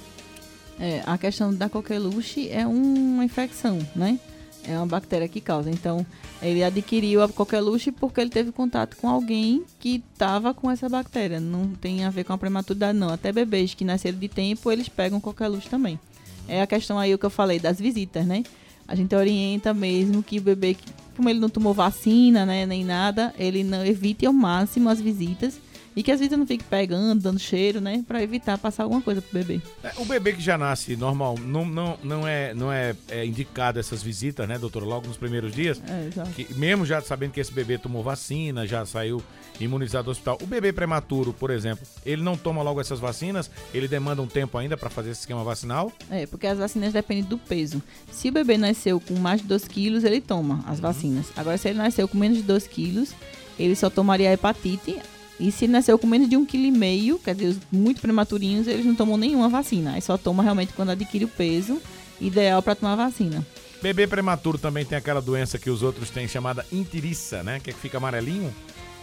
É, 0.80 1.02
a 1.06 1.18
questão 1.18 1.54
da 1.54 1.68
coqueluche 1.68 2.48
é 2.48 2.66
uma 2.66 3.22
infecção, 3.22 3.78
né? 3.94 4.18
É 4.64 4.74
uma 4.76 4.86
bactéria 4.86 5.28
que 5.28 5.40
causa. 5.40 5.70
Então, 5.70 6.06
ele 6.40 6.64
adquiriu 6.64 7.22
a 7.22 7.28
coqueluche 7.28 7.92
porque 7.92 8.18
ele 8.20 8.30
teve 8.30 8.50
contato 8.50 8.96
com 8.96 9.06
alguém 9.06 9.62
que 9.78 10.02
estava 10.12 10.54
com 10.54 10.70
essa 10.70 10.88
bactéria. 10.88 11.38
Não 11.38 11.68
tem 11.68 12.04
a 12.04 12.10
ver 12.10 12.24
com 12.24 12.32
a 12.32 12.38
prematuridade, 12.38 12.96
não. 12.96 13.10
Até 13.10 13.30
bebês 13.30 13.74
que 13.74 13.84
nasceram 13.84 14.18
de 14.18 14.28
tempo, 14.28 14.72
eles 14.72 14.88
pegam 14.88 15.20
coqueluche 15.20 15.68
também. 15.68 16.00
É 16.48 16.62
a 16.62 16.66
questão 16.66 16.98
aí 16.98 17.16
que 17.16 17.26
eu 17.26 17.30
falei 17.30 17.58
das 17.58 17.78
visitas, 17.78 18.24
né? 18.26 18.42
A 18.88 18.94
gente 18.94 19.14
orienta 19.14 19.74
mesmo 19.74 20.22
que 20.22 20.38
o 20.38 20.42
bebê, 20.42 20.76
como 21.14 21.28
ele 21.28 21.38
não 21.38 21.48
tomou 21.48 21.72
vacina, 21.72 22.44
né, 22.44 22.66
nem 22.66 22.84
nada, 22.84 23.32
ele 23.38 23.62
não 23.62 23.86
evite 23.86 24.26
ao 24.26 24.32
máximo 24.32 24.88
as 24.88 25.00
visitas 25.00 25.60
e 25.94 26.02
que 26.02 26.12
as 26.12 26.20
visitas 26.20 26.38
não 26.38 26.46
fiquem 26.46 26.66
pegando, 26.68 27.20
dando 27.20 27.38
cheiro, 27.38 27.80
né? 27.80 28.04
Pra 28.06 28.22
evitar 28.22 28.56
passar 28.58 28.84
alguma 28.84 29.02
coisa 29.02 29.20
pro 29.20 29.38
bebê. 29.38 29.60
É, 29.82 29.92
o 29.96 30.04
bebê 30.04 30.32
que 30.32 30.40
já 30.40 30.56
nasce 30.56 30.96
normal, 30.96 31.36
não, 31.38 31.64
não, 31.64 31.98
não, 32.02 32.28
é, 32.28 32.54
não 32.54 32.72
é, 32.72 32.94
é 33.08 33.24
indicado 33.24 33.78
essas 33.78 34.02
visitas, 34.02 34.48
né, 34.48 34.58
doutor? 34.58 34.84
Logo 34.84 35.06
nos 35.06 35.16
primeiros 35.16 35.52
dias. 35.52 35.82
É, 35.88 36.06
exato. 36.06 36.30
Que, 36.30 36.52
mesmo 36.54 36.86
já 36.86 37.00
sabendo 37.00 37.32
que 37.32 37.40
esse 37.40 37.52
bebê 37.52 37.76
tomou 37.78 38.02
vacina, 38.02 38.66
já 38.66 38.86
saiu 38.86 39.22
imunizado 39.58 40.04
do 40.04 40.10
hospital. 40.10 40.38
O 40.40 40.46
bebê 40.46 40.72
prematuro, 40.72 41.32
por 41.32 41.50
exemplo, 41.50 41.86
ele 42.04 42.22
não 42.22 42.36
toma 42.36 42.62
logo 42.62 42.80
essas 42.80 43.00
vacinas, 43.00 43.50
ele 43.74 43.88
demanda 43.88 44.22
um 44.22 44.26
tempo 44.26 44.56
ainda 44.56 44.76
para 44.76 44.88
fazer 44.88 45.10
esse 45.10 45.20
esquema 45.20 45.44
vacinal? 45.44 45.92
É, 46.10 46.26
porque 46.26 46.46
as 46.46 46.58
vacinas 46.58 46.92
dependem 46.92 47.24
do 47.24 47.36
peso. 47.36 47.82
Se 48.10 48.28
o 48.28 48.32
bebê 48.32 48.56
nasceu 48.56 49.00
com 49.00 49.14
mais 49.14 49.40
de 49.40 49.48
2 49.48 49.68
quilos, 49.68 50.04
ele 50.04 50.20
toma 50.20 50.64
as 50.66 50.80
vacinas. 50.80 51.26
Agora, 51.36 51.58
se 51.58 51.68
ele 51.68 51.78
nasceu 51.78 52.06
com 52.08 52.16
menos 52.16 52.38
de 52.38 52.44
2 52.44 52.66
quilos, 52.66 53.14
ele 53.58 53.74
só 53.74 53.90
tomaria 53.90 54.30
a 54.30 54.32
hepatite. 54.32 54.98
E 55.40 55.50
se 55.50 55.64
ele 55.64 55.72
nasceu 55.72 55.98
com 55.98 56.06
menos 56.06 56.28
de 56.28 56.36
1,5 56.36 56.46
kg, 56.46 57.24
quer 57.24 57.34
dizer, 57.34 57.48
os 57.48 57.58
muito 57.72 58.00
prematurinhos, 58.00 58.66
eles 58.66 58.84
não 58.84 58.94
tomam 58.94 59.16
nenhuma 59.16 59.48
vacina. 59.48 59.94
Aí 59.94 60.02
só 60.02 60.18
toma 60.18 60.42
realmente 60.42 60.74
quando 60.74 60.90
adquire 60.90 61.24
o 61.24 61.28
peso 61.28 61.80
ideal 62.20 62.62
para 62.62 62.74
tomar 62.74 62.94
vacina. 62.94 63.44
Bebê 63.82 64.06
prematuro 64.06 64.58
também 64.58 64.84
tem 64.84 64.98
aquela 64.98 65.22
doença 65.22 65.58
que 65.58 65.70
os 65.70 65.82
outros 65.82 66.10
têm 66.10 66.28
chamada 66.28 66.66
intiriça, 66.70 67.42
né? 67.42 67.58
Que, 67.58 67.70
é 67.70 67.72
que 67.72 67.78
fica 67.78 67.96
amarelinho. 67.96 68.54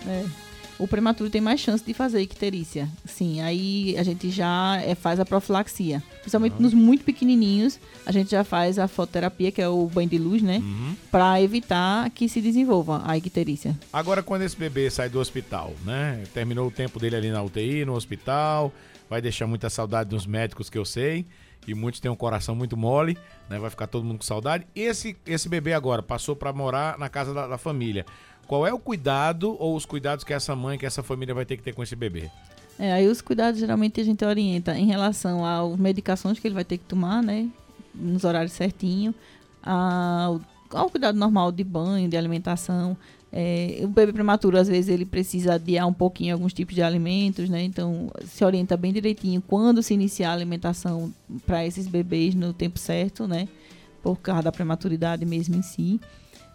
É. 0.05 0.23
O 0.79 0.87
prematuro 0.87 1.29
tem 1.29 1.41
mais 1.41 1.59
chance 1.59 1.83
de 1.83 1.91
fazer 1.93 2.21
icterícia. 2.21 2.87
Sim, 3.03 3.41
aí 3.41 3.97
a 3.97 4.03
gente 4.03 4.29
já 4.29 4.79
é, 4.83 4.93
faz 4.93 5.19
a 5.19 5.25
profilaxia. 5.25 6.03
Principalmente 6.21 6.53
Uhum. 6.53 6.61
nos 6.61 6.73
muito 6.73 7.03
pequenininhos, 7.03 7.79
a 8.05 8.11
gente 8.11 8.29
já 8.29 8.43
faz 8.43 8.77
a 8.77 8.87
fototerapia, 8.87 9.51
que 9.51 9.61
é 9.61 9.67
o 9.67 9.87
banho 9.87 10.07
de 10.09 10.17
luz, 10.19 10.41
né? 10.43 10.57
Uhum. 10.57 10.95
Para 11.11 11.41
evitar 11.41 12.09
que 12.11 12.29
se 12.29 12.39
desenvolva 12.41 13.01
a 13.05 13.17
icterícia. 13.17 13.75
Agora, 13.91 14.21
quando 14.21 14.43
esse 14.43 14.55
bebê 14.55 14.89
sai 14.91 15.09
do 15.09 15.19
hospital, 15.19 15.73
né? 15.83 16.23
Terminou 16.33 16.67
o 16.67 16.71
tempo 16.71 16.99
dele 16.99 17.15
ali 17.15 17.31
na 17.31 17.41
UTI, 17.41 17.83
no 17.83 17.93
hospital, 17.95 18.71
vai 19.09 19.19
deixar 19.21 19.47
muita 19.47 19.69
saudade 19.71 20.09
dos 20.11 20.27
médicos 20.27 20.69
que 20.69 20.77
eu 20.77 20.85
sei. 20.85 21.25
E 21.67 21.73
muitos 21.73 21.99
têm 21.99 22.09
um 22.09 22.15
coração 22.15 22.55
muito 22.55 22.77
mole, 22.77 23.17
né? 23.49 23.59
Vai 23.59 23.69
ficar 23.69 23.87
todo 23.87 24.05
mundo 24.05 24.19
com 24.19 24.23
saudade. 24.23 24.65
Esse, 24.73 25.17
esse 25.25 25.49
bebê 25.49 25.73
agora 25.73 26.01
passou 26.01 26.33
para 26.35 26.53
morar 26.53 26.97
na 26.97 27.09
casa 27.09 27.33
da, 27.33 27.45
da 27.45 27.57
família. 27.57 28.05
Qual 28.47 28.65
é 28.65 28.73
o 28.73 28.79
cuidado 28.79 29.55
ou 29.59 29.75
os 29.75 29.85
cuidados 29.85 30.23
que 30.23 30.33
essa 30.33 30.55
mãe, 30.55 30.77
que 30.77 30.85
essa 30.85 31.03
família 31.03 31.35
vai 31.35 31.45
ter 31.45 31.57
que 31.57 31.63
ter 31.63 31.73
com 31.73 31.83
esse 31.83 31.95
bebê? 31.95 32.31
É, 32.79 32.93
aí 32.93 33.07
os 33.07 33.21
cuidados 33.21 33.59
geralmente 33.59 33.99
a 33.99 34.03
gente 34.03 34.23
orienta 34.23 34.77
em 34.77 34.85
relação 34.85 35.45
às 35.45 35.77
medicações 35.77 36.39
que 36.39 36.47
ele 36.47 36.55
vai 36.55 36.63
ter 36.63 36.77
que 36.77 36.85
tomar, 36.85 37.21
né? 37.21 37.49
Nos 37.93 38.23
horários 38.23 38.53
certinho, 38.53 39.13
ao, 39.61 40.39
ao 40.71 40.89
cuidado 40.89 41.17
normal 41.17 41.51
de 41.51 41.63
banho, 41.63 42.07
de 42.07 42.15
alimentação. 42.15 42.95
É, 43.31 43.81
o 43.83 43.87
bebê 43.87 44.13
prematuro, 44.13 44.57
às 44.57 44.67
vezes, 44.67 44.89
ele 44.89 45.05
precisa 45.05 45.55
adiar 45.55 45.85
um 45.85 45.93
pouquinho 45.93 46.33
alguns 46.33 46.53
tipos 46.53 46.73
de 46.73 46.81
alimentos, 46.81 47.49
né? 47.49 47.63
Então, 47.63 48.09
se 48.25 48.45
orienta 48.45 48.77
bem 48.77 48.93
direitinho 48.93 49.41
quando 49.45 49.83
se 49.83 49.93
iniciar 49.93 50.29
a 50.29 50.33
alimentação 50.33 51.13
para 51.45 51.65
esses 51.65 51.87
bebês 51.87 52.33
no 52.33 52.53
tempo 52.53 52.79
certo, 52.79 53.27
né? 53.27 53.47
Por 54.01 54.17
causa 54.17 54.43
da 54.43 54.51
prematuridade 54.51 55.25
mesmo 55.25 55.55
em 55.55 55.61
si. 55.61 55.99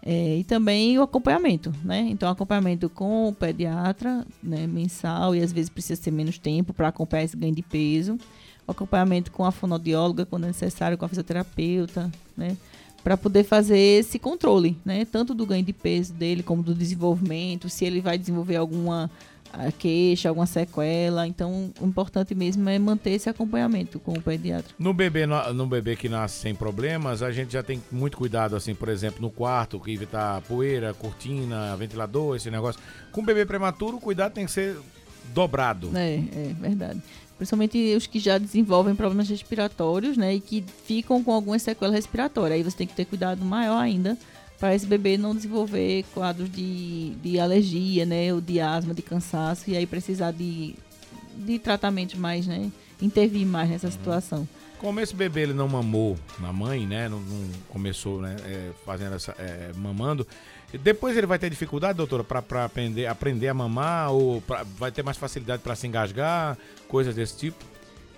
É, 0.05 0.39
e 0.39 0.45
também 0.45 0.99
o 0.99 1.03
acompanhamento, 1.03 1.73
né? 1.85 2.01
Então, 2.11 2.29
acompanhamento 2.29 2.91
com 2.91 3.29
o 3.29 3.33
pediatra, 3.33 4.27
né, 4.43 4.67
mensal, 4.67 5.33
e 5.33 5.41
às 5.41 5.53
vezes 5.53 5.71
precisa 5.71 6.03
ter 6.03 6.11
menos 6.11 6.39
tempo 6.39 6.73
para 6.73 6.89
acompanhar 6.89 7.23
esse 7.23 7.37
ganho 7.37 7.55
de 7.55 7.63
peso. 7.63 8.19
O 8.67 8.73
acompanhamento 8.73 9.31
com 9.31 9.45
a 9.45 9.53
fonoaudióloga, 9.53 10.27
quando 10.27 10.45
é 10.45 10.49
necessário, 10.49 10.99
com 10.99 11.05
a 11.05 11.09
fisioterapeuta, 11.09 12.11
né? 12.37 12.57
Para 13.05 13.17
poder 13.17 13.45
fazer 13.45 13.79
esse 13.79 14.19
controle, 14.19 14.77
né? 14.85 15.05
Tanto 15.05 15.35
do 15.35 15.47
ganho 15.47 15.65
de 15.65 15.73
peso 15.73 16.13
dele, 16.13 16.43
como 16.43 16.63
do 16.63 16.75
desenvolvimento, 16.75 17.69
se 17.69 17.85
ele 17.85 18.01
vai 18.01 18.19
desenvolver 18.19 18.57
alguma 18.57 19.09
queixa, 19.79 20.29
alguma 20.29 20.47
sequela. 20.47 21.27
Então, 21.27 21.73
o 21.81 21.87
importante 21.87 22.35
mesmo 22.35 22.69
é 22.69 22.79
manter 22.79 23.11
esse 23.11 23.29
acompanhamento 23.29 23.99
com 23.99 24.13
o 24.13 24.23
pediatra. 24.23 24.75
No 24.79 24.93
bebê, 24.93 25.27
no, 25.27 25.53
no 25.53 25.67
bebê 25.67 25.97
que 25.97 26.09
nasce 26.09 26.41
sem 26.41 26.55
problemas, 26.55 27.23
a 27.23 27.31
gente 27.31 27.53
já 27.53 27.63
tem 27.63 27.83
muito 27.91 28.17
cuidado, 28.17 28.57
assim, 28.57 28.75
por 28.75 28.89
exemplo, 28.89 29.21
no 29.21 29.31
quarto, 29.31 29.79
que 29.79 29.93
evitar 29.93 30.41
poeira, 30.43 30.95
cortina, 30.95 31.77
ventilador, 31.77 32.37
esse 32.37 32.51
negócio. 32.51 32.81
Com 33.11 33.21
o 33.21 33.25
bebê 33.25 33.45
prematuro, 33.45 33.97
o 33.97 34.01
cuidado 34.01 34.33
tem 34.33 34.47
que 34.47 34.53
ser 34.53 34.77
dobrado. 35.33 35.91
É, 35.95 36.15
é 36.15 36.55
verdade. 36.59 37.03
Principalmente 37.37 37.95
os 37.97 38.07
que 38.07 38.19
já 38.19 38.39
desenvolvem 38.39 38.95
problemas 38.95 39.29
respiratórios, 39.29 40.17
né? 40.17 40.35
E 40.35 40.41
que 40.41 40.65
ficam 40.87 41.23
com 41.25 41.33
alguma 41.33 41.59
sequela 41.59 41.93
respiratória. 41.93 42.55
Aí 42.55 42.63
você 42.63 42.77
tem 42.77 42.87
que 42.87 42.95
ter 42.95 43.05
cuidado 43.05 43.45
maior 43.45 43.79
ainda 43.79 44.17
para 44.63 44.77
esse 44.77 44.87
bebê 44.87 45.19
não 45.19 45.35
desenvolver 45.35 46.05
quadros 46.15 46.49
de, 46.49 47.17
de 47.21 47.41
alergia, 47.41 48.07
né? 48.07 48.33
Ou 48.33 48.41
de 48.41 48.61
asma, 48.61 48.95
de 48.95 49.03
cansaço. 49.03 49.69
E 49.69 49.77
aí 49.77 49.85
precisar 49.85 50.31
de, 50.31 50.77
de 51.37 51.59
tratamentos 51.59 52.15
mais, 52.15 52.47
né? 52.47 52.71
Intervir 53.01 53.45
mais 53.45 53.69
nessa 53.69 53.91
situação. 53.91 54.47
Como 54.79 55.01
esse 55.01 55.17
bebê 55.17 55.41
ele 55.41 55.53
não 55.53 55.67
mamou 55.67 56.17
na 56.39 56.53
mãe, 56.53 56.87
né? 56.87 57.09
Não, 57.09 57.19
não 57.19 57.49
começou, 57.71 58.23
né? 58.23 58.37
é, 58.47 58.71
fazendo 58.87 59.17
essa. 59.17 59.35
é, 59.37 59.73
mamando. 59.75 60.25
Depois 60.81 61.17
ele 61.17 61.27
vai 61.27 61.41
ter 61.41 61.51
dificuldade, 61.51 61.97
doutora, 61.97 62.23
para 62.23 62.65
aprender, 62.65 63.07
aprender 63.07 63.49
a 63.49 63.55
mamar? 63.55 64.13
Ou 64.13 64.41
pra- 64.43 64.63
vai 64.79 64.93
ter 64.93 65.03
mais 65.03 65.17
facilidade 65.17 65.61
para 65.61 65.75
se 65.75 65.89
engasgar? 65.89 66.57
Coisas 66.87 67.17
desse 67.17 67.37
tipo? 67.37 67.65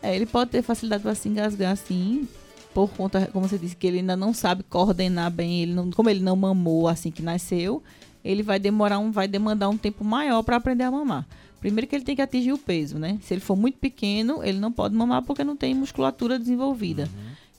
É, 0.03 0.15
ele 0.15 0.27
pode 0.27 0.51
ter 0.51 0.61
facilidade 0.61 1.03
para 1.03 1.15
se 1.15 1.27
engasgar, 1.27 1.75
sim, 1.79 2.29
por 2.75 2.91
conta, 2.91 3.29
como 3.33 3.49
você 3.49 3.57
disse, 3.57 3.77
que 3.77 3.87
ele 3.87 3.99
ainda 3.99 4.17
não 4.17 4.35
sabe 4.35 4.65
coordenar 4.65 5.31
bem, 5.31 5.63
ele 5.63 5.73
não, 5.73 5.91
como 5.93 6.11
ele 6.11 6.21
não 6.21 6.35
mamou 6.35 6.89
assim 6.89 7.11
que 7.11 7.23
nasceu, 7.23 7.83
ele 8.25 8.43
vai 8.43 8.59
demorar 8.59 8.99
um, 8.99 9.13
vai 9.13 9.29
demandar 9.29 9.69
um 9.69 9.77
tempo 9.79 10.05
maior 10.05 10.43
para 10.43 10.57
aprender 10.57 10.83
a 10.83 10.91
mamar. 10.91 11.27
Primeiro 11.61 11.87
que 11.87 11.95
ele 11.95 12.05
tem 12.05 12.17
que 12.17 12.21
atingir 12.21 12.53
o 12.53 12.59
peso, 12.59 12.99
né? 12.99 13.19
Se 13.23 13.33
ele 13.33 13.41
for 13.41 13.57
muito 13.57 13.79
pequeno, 13.79 14.43
ele 14.43 14.59
não 14.59 14.73
pode 14.73 14.95
mamar 14.95 15.23
porque 15.23 15.45
não 15.45 15.57
tem 15.57 15.75
musculatura 15.75 16.39
desenvolvida. 16.39 17.09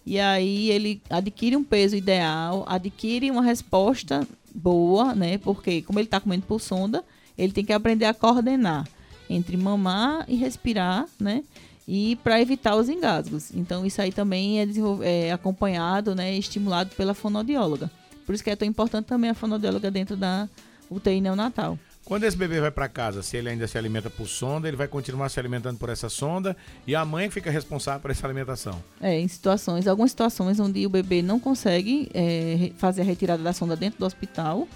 E 0.06 0.20
aí 0.20 0.70
ele 0.70 1.02
adquire 1.10 1.56
um 1.56 1.64
peso 1.64 1.96
ideal, 1.96 2.64
adquire 2.68 3.32
uma 3.32 3.42
resposta 3.42 4.28
boa, 4.54 5.16
né? 5.16 5.40
Porque 5.40 5.82
como 5.82 5.98
ele 5.98 6.06
está 6.06 6.20
comendo 6.20 6.46
por 6.46 6.62
sonda, 6.62 7.04
ele 7.38 7.52
tem 7.52 7.66
que 7.66 7.74
aprender 7.74 8.06
a 8.06 8.14
coordenar 8.14 8.88
entre 9.28 9.58
mamar 9.58 10.26
e 10.28 10.36
respirar, 10.36 11.08
né? 11.20 11.44
E 11.88 12.16
para 12.18 12.42
evitar 12.42 12.76
os 12.76 12.90
engasgos. 12.90 13.52
Então 13.54 13.86
isso 13.86 14.02
aí 14.02 14.12
também 14.12 14.60
é, 14.60 14.68
é 15.04 15.32
acompanhado, 15.32 16.16
né? 16.16 16.36
Estimulado 16.36 16.96
pela 16.96 17.14
fonoaudióloga. 17.14 17.92
Por 18.26 18.34
isso 18.34 18.44
que 18.44 18.50
é 18.50 18.56
tão 18.56 18.68
importante 18.68 19.06
também 19.06 19.30
a 19.30 19.36
fonoaudióloga 19.36 19.92
dentro 19.92 20.16
da 20.16 20.50
UTI 20.90 21.22
neonatal. 21.22 21.78
Quando 22.06 22.24
esse 22.24 22.38
bebê 22.38 22.62
vai 22.62 22.70
para 22.70 22.88
casa, 22.88 23.24
se 23.24 23.36
ele 23.36 23.50
ainda 23.50 23.68
se 23.68 23.80
alimenta 23.80 24.12
por 24.12 24.28
sonda, 24.28 24.68
ele 24.68 24.78
vai 24.78 24.88
continuar 24.88 25.28
se 25.30 25.40
alimentando 25.40 25.80
por 25.80 25.90
essa 25.90 26.08
sonda 26.08 26.56
e 26.86 26.96
a 26.96 27.04
mãe 27.04 27.32
fica 27.32 27.50
responsável 27.50 28.00
por 28.00 28.12
essa 28.12 28.28
alimentação. 28.28 28.82
É, 29.02 29.20
em 29.20 29.28
situações, 29.28 29.88
algumas 29.88 30.12
situações 30.12 30.60
onde 30.60 30.86
o 30.86 30.90
bebê 30.90 31.24
não 31.24 31.40
consegue 31.40 32.08
é, 32.14 32.72
fazer 32.78 33.02
a 33.02 33.06
retirada 33.06 33.42
da 33.42 33.52
sonda 33.54 33.76
dentro 33.76 33.98
do 33.98 34.06
hospital, 34.06 34.68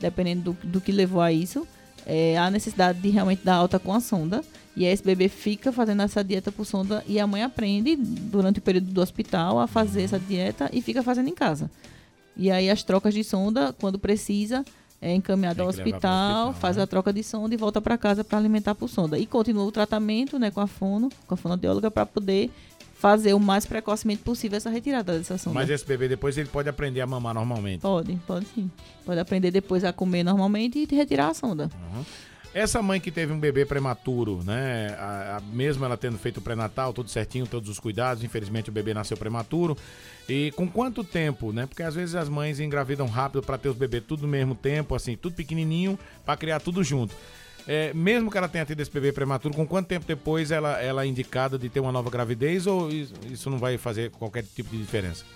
dependendo 0.00 0.52
do, 0.52 0.68
do 0.68 0.80
que 0.80 0.92
levou 0.92 1.20
a 1.20 1.32
isso, 1.32 1.66
é, 2.06 2.38
há 2.38 2.48
necessidade 2.52 3.00
de 3.00 3.10
realmente 3.10 3.44
dar 3.44 3.56
alta 3.56 3.80
com 3.80 3.92
a 3.92 3.98
sonda. 3.98 4.44
E 4.76 4.84
esse 4.84 5.02
bebê 5.02 5.28
fica 5.28 5.72
fazendo 5.72 6.02
essa 6.02 6.22
dieta 6.22 6.52
por 6.52 6.66
sonda 6.66 7.02
e 7.08 7.18
a 7.18 7.26
mãe 7.26 7.42
aprende 7.42 7.96
durante 7.96 8.58
o 8.58 8.62
período 8.62 8.92
do 8.92 9.00
hospital 9.00 9.58
a 9.58 9.66
fazer 9.66 10.02
essa 10.02 10.18
dieta 10.18 10.68
e 10.70 10.82
fica 10.82 11.02
fazendo 11.02 11.30
em 11.30 11.34
casa. 11.34 11.70
E 12.36 12.50
aí 12.50 12.68
as 12.68 12.82
trocas 12.82 13.14
de 13.14 13.24
sonda, 13.24 13.72
quando 13.72 13.98
precisa, 13.98 14.62
é 15.00 15.14
encaminhado 15.14 15.62
ao 15.62 15.68
hospital, 15.68 16.48
hospital, 16.48 16.52
faz 16.54 16.76
né? 16.76 16.82
a 16.82 16.86
troca 16.86 17.10
de 17.10 17.22
sonda 17.22 17.54
e 17.54 17.56
volta 17.56 17.80
para 17.80 17.96
casa 17.96 18.22
para 18.22 18.36
alimentar 18.36 18.74
por 18.74 18.88
sonda. 18.88 19.18
E 19.18 19.24
continua 19.24 19.64
o 19.64 19.72
tratamento, 19.72 20.38
né, 20.38 20.50
com 20.50 20.60
a 20.60 20.66
fono, 20.66 21.08
com 21.26 21.32
a 21.32 21.36
fonoaudióloga 21.36 21.90
para 21.90 22.04
poder 22.04 22.50
fazer 22.98 23.34
o 23.34 23.40
mais 23.40 23.66
precocemente 23.66 24.22
possível 24.22 24.56
essa 24.56 24.70
retirada 24.70 25.16
dessa 25.16 25.36
sonda. 25.36 25.54
Mas 25.54 25.70
esse 25.70 25.84
bebê 25.84 26.08
depois 26.08 26.36
ele 26.36 26.48
pode 26.48 26.68
aprender 26.68 27.00
a 27.00 27.06
mamar 27.06 27.34
normalmente. 27.34 27.80
Pode, 27.80 28.16
pode 28.26 28.46
sim. 28.54 28.70
Pode 29.04 29.20
aprender 29.20 29.50
depois 29.50 29.84
a 29.84 29.92
comer 29.92 30.22
normalmente 30.22 30.78
e 30.78 30.94
retirar 30.94 31.28
a 31.28 31.34
sonda. 31.34 31.70
Uhum. 31.94 32.04
Essa 32.56 32.80
mãe 32.80 32.98
que 32.98 33.10
teve 33.10 33.34
um 33.34 33.38
bebê 33.38 33.66
prematuro, 33.66 34.42
né? 34.42 34.96
A, 34.98 35.36
a, 35.36 35.40
mesmo 35.42 35.84
ela 35.84 35.94
tendo 35.94 36.16
feito 36.16 36.38
o 36.38 36.40
pré-natal, 36.40 36.90
tudo 36.90 37.10
certinho, 37.10 37.46
todos 37.46 37.68
os 37.68 37.78
cuidados, 37.78 38.24
infelizmente 38.24 38.70
o 38.70 38.72
bebê 38.72 38.94
nasceu 38.94 39.14
prematuro. 39.14 39.76
E 40.26 40.50
com 40.52 40.66
quanto 40.66 41.04
tempo, 41.04 41.52
né? 41.52 41.66
Porque 41.66 41.82
às 41.82 41.94
vezes 41.94 42.14
as 42.14 42.30
mães 42.30 42.58
engravidam 42.58 43.06
rápido 43.08 43.42
para 43.42 43.58
ter 43.58 43.68
os 43.68 43.76
bebês 43.76 44.04
tudo 44.08 44.22
no 44.22 44.28
mesmo 44.28 44.54
tempo, 44.54 44.94
assim, 44.94 45.18
tudo 45.18 45.36
pequenininho, 45.36 45.98
para 46.24 46.34
criar 46.34 46.58
tudo 46.58 46.82
junto. 46.82 47.14
É, 47.68 47.92
mesmo 47.92 48.30
que 48.30 48.38
ela 48.38 48.48
tenha 48.48 48.64
tido 48.64 48.80
esse 48.80 48.90
bebê 48.90 49.12
prematuro, 49.12 49.54
com 49.54 49.66
quanto 49.66 49.88
tempo 49.88 50.06
depois 50.06 50.50
ela, 50.50 50.80
ela 50.80 51.04
é 51.04 51.06
indicada 51.06 51.58
de 51.58 51.68
ter 51.68 51.80
uma 51.80 51.92
nova 51.92 52.08
gravidez 52.08 52.66
ou 52.66 52.88
isso 52.90 53.50
não 53.50 53.58
vai 53.58 53.76
fazer 53.76 54.10
qualquer 54.12 54.44
tipo 54.44 54.70
de 54.70 54.78
diferença? 54.78 55.26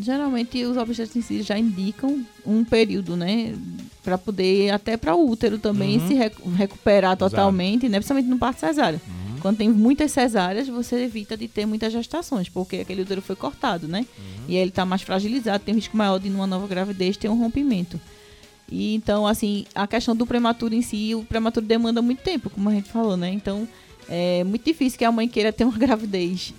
Geralmente 0.00 0.64
os 0.64 0.76
obstetras 0.76 1.44
já 1.44 1.58
indicam 1.58 2.24
um 2.46 2.64
período, 2.64 3.16
né? 3.16 3.54
Para 4.02 4.16
poder, 4.16 4.70
até 4.70 4.96
para 4.96 5.14
o 5.14 5.28
útero 5.28 5.58
também, 5.58 5.98
uhum. 5.98 6.06
se 6.06 6.14
rec 6.14 6.34
recuperar 6.56 7.16
totalmente, 7.16 7.86
Exato. 7.86 7.90
né? 7.90 7.98
Principalmente 7.98 8.28
no 8.28 8.38
parto 8.38 8.60
cesárea. 8.60 9.00
Uhum. 9.06 9.40
Quando 9.40 9.58
tem 9.58 9.68
muitas 9.68 10.12
cesáreas, 10.12 10.68
você 10.68 11.02
evita 11.02 11.36
de 11.36 11.48
ter 11.48 11.66
muitas 11.66 11.92
gestações, 11.92 12.48
porque 12.48 12.76
aquele 12.76 13.02
útero 13.02 13.20
foi 13.20 13.34
cortado, 13.34 13.88
né? 13.88 14.06
Uhum. 14.16 14.44
E 14.48 14.56
aí 14.56 14.62
ele 14.62 14.70
está 14.70 14.84
mais 14.84 15.02
fragilizado, 15.02 15.64
tem 15.64 15.74
um 15.74 15.76
risco 15.76 15.96
maior 15.96 16.18
de 16.18 16.30
numa 16.30 16.46
nova 16.46 16.66
gravidez 16.68 17.16
ter 17.16 17.28
um 17.28 17.38
rompimento. 17.38 18.00
E 18.70 18.94
então, 18.94 19.26
assim, 19.26 19.64
a 19.74 19.86
questão 19.86 20.14
do 20.14 20.26
prematuro 20.26 20.74
em 20.74 20.82
si, 20.82 21.14
o 21.14 21.24
prematuro 21.24 21.66
demanda 21.66 22.00
muito 22.00 22.22
tempo, 22.22 22.50
como 22.50 22.68
a 22.68 22.72
gente 22.72 22.88
falou, 22.88 23.16
né? 23.16 23.30
Então, 23.30 23.66
é 24.08 24.44
muito 24.44 24.64
difícil 24.64 24.98
que 24.98 25.04
a 25.04 25.10
mãe 25.10 25.26
queira 25.26 25.52
ter 25.52 25.64
uma 25.64 25.76
gravidez 25.78 26.54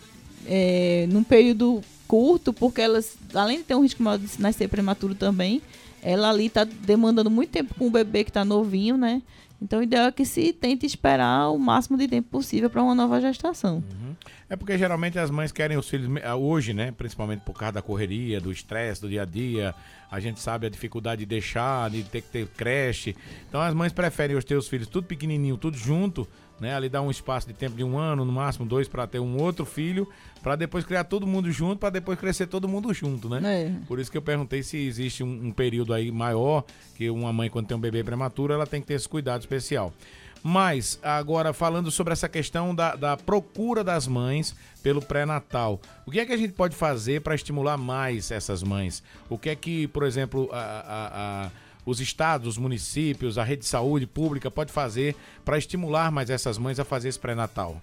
é, 0.46 1.08
num 1.10 1.24
período 1.24 1.82
curto, 2.10 2.52
porque 2.52 2.82
elas, 2.82 3.16
além 3.36 3.60
de 3.60 3.66
ter 3.66 3.76
um 3.76 3.84
risco 3.84 4.02
maior 4.02 4.18
de 4.18 4.28
nascer 4.42 4.68
prematuro 4.68 5.14
também, 5.14 5.62
ela 6.02 6.32
ali 6.32 6.48
está 6.48 6.64
demandando 6.64 7.30
muito 7.30 7.52
tempo 7.52 7.76
com 7.76 7.86
o 7.86 7.92
bebê 7.92 8.24
que 8.24 8.32
está 8.32 8.44
novinho, 8.44 8.98
né? 8.98 9.22
Então, 9.62 9.80
o 9.80 9.84
ideal 9.84 10.08
é 10.08 10.12
que 10.12 10.26
se 10.26 10.52
tente 10.52 10.86
esperar 10.86 11.50
o 11.50 11.60
máximo 11.60 11.98
de 11.98 12.08
tempo 12.08 12.30
possível 12.30 12.70
para 12.70 12.82
uma 12.82 12.96
nova 12.96 13.22
gestação. 13.22 13.76
Uhum. 13.76 14.16
É 14.50 14.56
porque 14.56 14.76
geralmente 14.78 15.20
as 15.20 15.30
mães 15.30 15.52
querem 15.52 15.78
os 15.78 15.88
filhos 15.88 16.10
ah, 16.24 16.36
hoje, 16.36 16.74
né? 16.74 16.92
Principalmente 16.92 17.42
por 17.42 17.54
causa 17.54 17.74
da 17.74 17.82
correria, 17.82 18.42
do 18.42 18.52
estresse, 18.52 19.02
do 19.02 19.10
dia 19.10 19.22
a 19.22 19.26
dia. 19.26 19.76
A 20.10 20.20
gente 20.20 20.40
sabe 20.40 20.66
a 20.66 20.70
dificuldade 20.70 21.20
de 21.20 21.26
deixar, 21.28 21.90
de 21.92 22.02
ter 22.04 22.22
que 22.22 22.30
ter 22.30 22.48
creche. 22.48 23.16
Então 23.48 23.62
as 23.62 23.74
mães 23.76 23.94
preferem 23.94 24.36
os 24.36 24.44
ter 24.44 24.56
os 24.56 24.68
filhos 24.68 24.88
tudo 24.88 25.06
pequenininho, 25.06 25.58
tudo 25.58 25.78
junto, 25.78 26.28
né? 26.60 26.76
Ali 26.76 26.90
dá 26.90 27.02
um 27.02 27.10
espaço 27.12 27.48
de 27.48 27.54
tempo 27.54 27.76
de 27.76 27.84
um 27.84 27.98
ano, 27.98 28.26
no 28.26 28.32
máximo 28.32 28.66
dois, 28.66 28.88
para 28.88 29.08
ter 29.08 29.20
um 29.20 29.38
outro 29.42 29.66
filho, 29.66 30.08
para 30.42 30.56
depois 30.56 30.86
criar 30.86 31.04
todo 31.04 31.26
mundo 31.28 31.52
junto, 31.52 31.80
para 31.80 31.90
depois 31.90 32.20
crescer 32.20 32.48
todo 32.48 32.68
mundo 32.68 32.94
junto, 32.94 33.30
né? 33.30 33.42
É. 33.44 33.86
Por 33.88 34.00
isso 34.00 34.12
que 34.12 34.18
eu 34.18 34.22
perguntei 34.22 34.64
se 34.64 34.78
existe 34.78 35.24
um, 35.24 35.48
um, 35.48 35.52
período 35.52 35.94
aí 35.94 36.12
maior 36.12 36.64
que 36.96 37.10
uma 37.10 37.34
mãe 37.34 37.50
quando 37.50 37.68
tem 37.68 37.78
um 37.78 37.80
bebê 37.80 38.04
prematuro, 38.04 38.54
ela 38.54 38.66
tem 38.66 38.82
que 38.82 38.88
ter 38.88 38.96
esse 38.96 39.08
cuidado 39.08 39.42
especial. 39.42 39.94
Mas, 40.42 41.00
agora 41.04 41.52
falando 41.52 41.92
sobre 41.92 42.14
essa 42.14 42.30
questão 42.30 42.74
da, 42.74 42.96
da 42.96 43.18
procura 43.18 43.84
das 43.84 44.08
mães 44.08 44.56
pelo 44.82 45.02
pré-natal, 45.02 45.82
o 46.06 46.12
que 46.12 46.20
é 46.20 46.26
que 46.26 46.32
a 46.32 46.38
gente 46.38 46.54
pode 46.54 46.76
fazer 46.76 47.22
para 47.22 47.36
estimular 47.36 47.78
mais 47.78 48.32
essas 48.32 48.64
mães? 48.64 49.04
O 49.30 49.38
que 49.38 49.50
é 49.50 49.56
que, 49.56 49.88
por 49.88 50.04
exemplo, 50.04 50.50
a, 50.54 50.58
a, 50.58 51.46
a 51.46 51.52
os 51.90 52.00
estados, 52.00 52.48
os 52.48 52.58
municípios, 52.58 53.38
a 53.38 53.44
rede 53.44 53.64
de 53.64 53.68
saúde 53.68 54.06
pública 54.06 54.52
pode 54.52 54.72
fazer 54.72 55.16
para 55.44 55.58
estimular 55.58 56.12
mais 56.12 56.30
essas 56.30 56.58
mães 56.58 56.80
a 56.80 56.86
fazer 56.86 57.10
esse 57.10 57.20
pré-natal? 57.20 57.82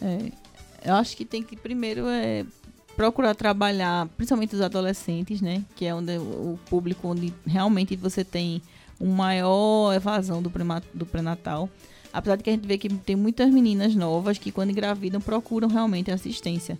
É, 0.00 0.30
eu 0.84 0.94
acho 0.94 1.16
que 1.16 1.24
tem 1.24 1.42
que 1.42 1.56
primeiro 1.56 2.06
é, 2.06 2.44
procurar 2.96 3.34
trabalhar, 3.34 4.06
principalmente 4.16 4.54
os 4.54 4.60
adolescentes, 4.60 5.40
né? 5.40 5.64
Que 5.74 5.86
é 5.86 5.94
onde 5.94 6.18
o 6.18 6.58
público 6.68 7.08
onde 7.08 7.32
realmente 7.46 7.96
você 7.96 8.24
tem 8.24 8.60
uma 9.00 9.16
maior 9.16 9.94
evasão 9.94 10.42
do, 10.42 10.50
pré-natal. 11.06 11.68
Apesar 12.12 12.36
de 12.36 12.44
que 12.44 12.50
a 12.50 12.52
gente 12.52 12.66
vê 12.66 12.76
que 12.76 12.90
tem 12.90 13.16
muitas 13.16 13.50
meninas 13.50 13.94
novas 13.94 14.36
que 14.36 14.52
quando 14.52 14.70
engravidam 14.70 15.20
procuram 15.20 15.68
realmente 15.68 16.10
assistência 16.10 16.78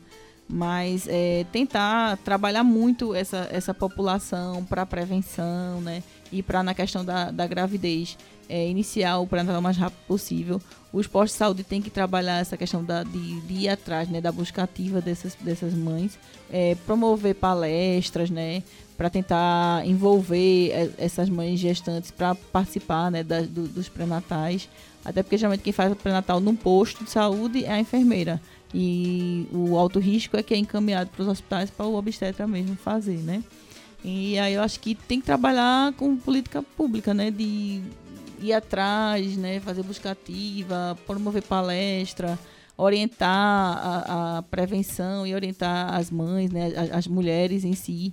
mas 0.48 1.06
é, 1.08 1.46
tentar 1.50 2.18
trabalhar 2.18 2.62
muito 2.62 3.14
essa, 3.14 3.48
essa 3.50 3.72
população 3.72 4.62
para 4.64 4.84
prevenção, 4.84 5.80
né? 5.80 6.02
E 6.32 6.42
para 6.42 6.62
na 6.62 6.74
questão 6.74 7.04
da, 7.04 7.30
da 7.30 7.46
gravidez 7.46 8.16
é, 8.48 8.68
iniciar 8.68 9.18
o 9.18 9.26
pré-natal 9.26 9.60
o 9.60 9.62
mais 9.62 9.76
rápido 9.76 10.00
possível. 10.06 10.60
Os 10.92 11.06
postos 11.06 11.32
de 11.32 11.38
saúde 11.38 11.64
têm 11.64 11.80
que 11.80 11.90
trabalhar 11.90 12.38
essa 12.38 12.56
questão 12.56 12.84
da, 12.84 13.02
de, 13.02 13.40
de 13.42 13.54
ir 13.54 13.68
atrás, 13.68 14.08
né? 14.08 14.20
Da 14.20 14.30
busca 14.30 14.62
ativa 14.62 15.00
dessas, 15.00 15.34
dessas 15.36 15.72
mães, 15.72 16.18
é, 16.50 16.74
promover 16.86 17.34
palestras, 17.34 18.30
né? 18.30 18.62
Para 18.96 19.08
tentar 19.08 19.86
envolver 19.86 20.70
é, 20.70 20.90
essas 20.98 21.30
mães 21.30 21.58
gestantes 21.58 22.10
para 22.10 22.34
participar, 22.34 23.10
né? 23.10 23.22
Da, 23.22 23.40
do, 23.40 23.68
dos 23.68 23.88
pré-natais. 23.88 24.68
Até 25.04 25.22
porque 25.22 25.38
geralmente 25.38 25.62
quem 25.62 25.72
faz 25.72 25.90
o 25.90 25.96
pré-natal 25.96 26.40
num 26.40 26.54
posto 26.54 27.04
de 27.04 27.10
saúde 27.10 27.64
é 27.64 27.72
a 27.72 27.80
enfermeira. 27.80 28.40
E 28.74 29.46
o 29.52 29.76
alto 29.76 29.98
risco 29.98 30.36
é 30.36 30.42
que 30.42 30.54
é 30.54 30.56
encaminhado 30.56 31.10
para 31.10 31.22
os 31.22 31.28
hospitais 31.28 31.70
para 31.70 31.86
o 31.86 31.94
obstetra 31.94 32.46
mesmo 32.46 32.76
fazer, 32.76 33.18
né? 33.18 33.42
E 34.04 34.38
aí 34.38 34.54
eu 34.54 34.62
acho 34.62 34.80
que 34.80 34.94
tem 34.94 35.20
que 35.20 35.26
trabalhar 35.26 35.92
com 35.94 36.16
política 36.16 36.62
pública, 36.62 37.14
né? 37.14 37.30
De 37.30 37.80
ir 38.40 38.52
atrás, 38.52 39.36
né? 39.36 39.60
Fazer 39.60 39.82
busca 39.82 40.10
ativa, 40.10 40.98
promover 41.06 41.42
palestra, 41.42 42.38
orientar 42.76 43.28
a, 43.28 44.38
a 44.38 44.42
prevenção 44.42 45.26
e 45.26 45.34
orientar 45.34 45.94
as 45.94 46.10
mães, 46.10 46.50
né? 46.50 46.72
As, 46.76 46.90
as 46.92 47.06
mulheres 47.06 47.64
em 47.64 47.74
si, 47.74 48.12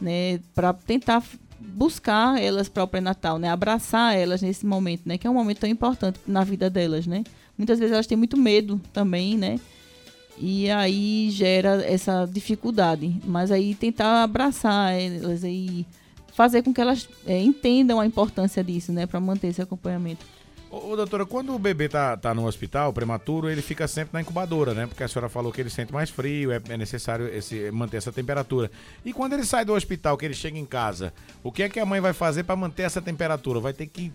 né? 0.00 0.40
Para 0.54 0.72
tentar 0.72 1.22
buscar 1.60 2.40
elas 2.40 2.68
para 2.68 2.82
o 2.84 2.88
pré-natal, 2.88 3.38
né? 3.38 3.48
Abraçar 3.48 4.16
elas 4.16 4.42
nesse 4.42 4.66
momento, 4.66 5.02
né? 5.06 5.18
Que 5.18 5.26
é 5.26 5.30
um 5.30 5.34
momento 5.34 5.60
tão 5.60 5.70
importante 5.70 6.18
na 6.26 6.42
vida 6.42 6.68
delas, 6.68 7.06
né? 7.06 7.22
Muitas 7.56 7.78
vezes 7.78 7.92
elas 7.92 8.06
têm 8.06 8.18
muito 8.18 8.36
medo 8.36 8.80
também, 8.92 9.36
né? 9.36 9.58
E 10.40 10.70
aí 10.70 11.30
gera 11.30 11.84
essa 11.84 12.26
dificuldade. 12.26 13.20
Mas 13.24 13.50
aí 13.50 13.74
tentar 13.74 14.22
abraçar 14.22 14.92
elas 14.92 15.42
e 15.44 15.86
fazer 16.32 16.62
com 16.62 16.72
que 16.72 16.80
elas 16.80 17.08
é, 17.26 17.40
entendam 17.40 17.98
a 17.98 18.06
importância 18.06 18.62
disso, 18.62 18.92
né? 18.92 19.06
Para 19.06 19.20
manter 19.20 19.48
esse 19.48 19.60
acompanhamento. 19.60 20.24
Ô, 20.70 20.92
ô, 20.92 20.96
doutora, 20.96 21.24
quando 21.24 21.54
o 21.54 21.58
bebê 21.58 21.88
tá, 21.88 22.16
tá 22.16 22.34
no 22.34 22.46
hospital, 22.46 22.92
prematuro, 22.92 23.48
ele 23.48 23.62
fica 23.62 23.88
sempre 23.88 24.10
na 24.12 24.20
incubadora, 24.20 24.74
né? 24.74 24.86
Porque 24.86 25.02
a 25.02 25.08
senhora 25.08 25.28
falou 25.28 25.50
que 25.50 25.60
ele 25.60 25.70
sente 25.70 25.92
mais 25.92 26.10
frio, 26.10 26.52
é, 26.52 26.60
é 26.68 26.76
necessário 26.76 27.26
esse, 27.26 27.70
manter 27.70 27.96
essa 27.96 28.12
temperatura. 28.12 28.70
E 29.04 29.12
quando 29.12 29.32
ele 29.32 29.44
sai 29.44 29.64
do 29.64 29.72
hospital, 29.72 30.16
que 30.16 30.26
ele 30.26 30.34
chega 30.34 30.58
em 30.58 30.66
casa, 30.66 31.12
o 31.42 31.50
que 31.50 31.62
é 31.62 31.68
que 31.68 31.80
a 31.80 31.86
mãe 31.86 32.00
vai 32.00 32.12
fazer 32.12 32.44
para 32.44 32.54
manter 32.54 32.82
essa 32.82 33.00
temperatura? 33.00 33.60
Vai 33.60 33.72
ter 33.72 33.86
que 33.86 34.12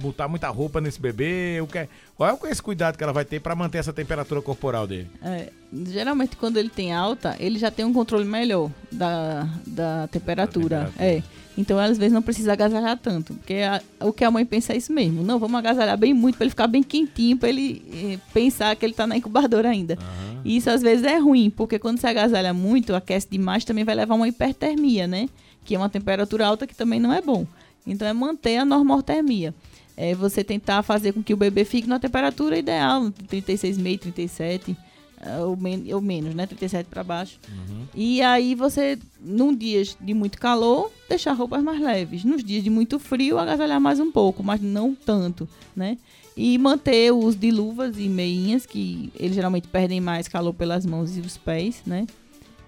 botar 0.00 0.28
muita 0.28 0.48
roupa 0.48 0.80
nesse 0.80 1.00
bebê? 1.00 1.60
O 1.60 1.66
que 1.66 1.78
é, 1.78 1.88
qual 2.16 2.38
é 2.44 2.50
esse 2.50 2.62
cuidado 2.62 2.96
que 2.96 3.04
ela 3.04 3.12
vai 3.12 3.24
ter 3.24 3.40
para 3.40 3.54
manter 3.54 3.78
essa 3.78 3.92
temperatura 3.92 4.40
corporal 4.42 4.86
dele? 4.86 5.08
É, 5.22 5.50
geralmente, 5.86 6.36
quando 6.36 6.56
ele 6.56 6.70
tem 6.70 6.92
alta, 6.92 7.36
ele 7.38 7.58
já 7.58 7.70
tem 7.70 7.84
um 7.84 7.92
controle 7.92 8.24
melhor 8.24 8.70
da, 8.90 9.48
da 9.66 10.08
temperatura. 10.08 10.80
Da 10.80 10.86
temperatura. 10.86 10.92
É. 10.98 11.22
Então, 11.58 11.78
às 11.78 11.96
vezes, 11.96 12.12
não 12.12 12.20
precisa 12.20 12.52
agasalhar 12.52 12.98
tanto. 12.98 13.34
Porque 13.34 13.54
a, 13.54 13.80
o 14.00 14.12
que 14.12 14.24
a 14.24 14.30
mãe 14.30 14.44
pensa 14.44 14.74
é 14.74 14.76
isso 14.76 14.92
mesmo. 14.92 15.22
Não, 15.22 15.38
vamos 15.38 15.58
agasalhar 15.58 15.96
bem 15.96 16.12
muito 16.12 16.36
para 16.36 16.44
ele 16.44 16.50
ficar 16.50 16.66
bem 16.66 16.82
quentinho, 16.82 17.36
para 17.38 17.48
ele 17.48 17.82
eh, 17.92 18.18
pensar 18.34 18.76
que 18.76 18.84
ele 18.84 18.92
está 18.92 19.06
na 19.06 19.16
incubadora 19.16 19.70
ainda. 19.70 19.94
Uhum. 19.94 20.40
E 20.44 20.56
isso, 20.58 20.68
às 20.68 20.82
vezes, 20.82 21.04
é 21.04 21.16
ruim, 21.16 21.48
porque 21.48 21.78
quando 21.78 21.98
você 21.98 22.08
agasalha 22.08 22.52
muito, 22.52 22.94
aquece 22.94 23.26
demais, 23.30 23.64
também 23.64 23.84
vai 23.84 23.94
levar 23.94 24.14
uma 24.14 24.28
hipertermia, 24.28 25.06
né? 25.06 25.28
Que 25.64 25.74
é 25.74 25.78
uma 25.78 25.88
temperatura 25.88 26.46
alta 26.46 26.66
que 26.66 26.74
também 26.74 27.00
não 27.00 27.12
é 27.12 27.22
bom. 27.22 27.46
Então, 27.86 28.06
é 28.06 28.12
manter 28.12 28.58
a 28.58 28.64
normortermia. 28.64 29.54
É 29.96 30.14
você 30.14 30.44
tentar 30.44 30.82
fazer 30.82 31.12
com 31.12 31.22
que 31.22 31.32
o 31.32 31.36
bebê 31.36 31.64
fique 31.64 31.88
na 31.88 31.98
temperatura 31.98 32.58
ideal, 32.58 33.04
36,5, 33.30 33.98
37 34.00 34.76
é, 35.20 35.38
ou, 35.40 35.56
men 35.56 35.92
ou 35.94 36.00
menos, 36.00 36.34
né? 36.34 36.46
37 36.46 36.88
para 36.88 37.02
baixo. 37.02 37.38
Uhum. 37.48 37.86
E 37.94 38.20
aí 38.20 38.54
você, 38.54 38.98
num 39.20 39.54
dias 39.54 39.96
de 40.00 40.12
muito 40.12 40.38
calor, 40.38 40.92
deixar 41.08 41.32
roupas 41.32 41.62
mais 41.62 41.80
leves. 41.80 42.24
Nos 42.24 42.44
dias 42.44 42.62
de 42.62 42.70
muito 42.70 42.98
frio, 42.98 43.38
agasalhar 43.38 43.80
mais 43.80 43.98
um 43.98 44.12
pouco, 44.12 44.42
mas 44.42 44.60
não 44.60 44.94
tanto, 44.94 45.48
né? 45.74 45.96
E 46.36 46.58
manter 46.58 47.12
o 47.12 47.18
uso 47.18 47.38
de 47.38 47.50
luvas 47.50 47.98
e 47.98 48.08
meinhas, 48.08 48.66
que 48.66 49.10
eles 49.18 49.34
geralmente 49.34 49.68
perdem 49.68 50.00
mais 50.00 50.28
calor 50.28 50.52
pelas 50.52 50.84
mãos 50.84 51.16
e 51.16 51.20
os 51.20 51.38
pés, 51.38 51.82
né? 51.86 52.06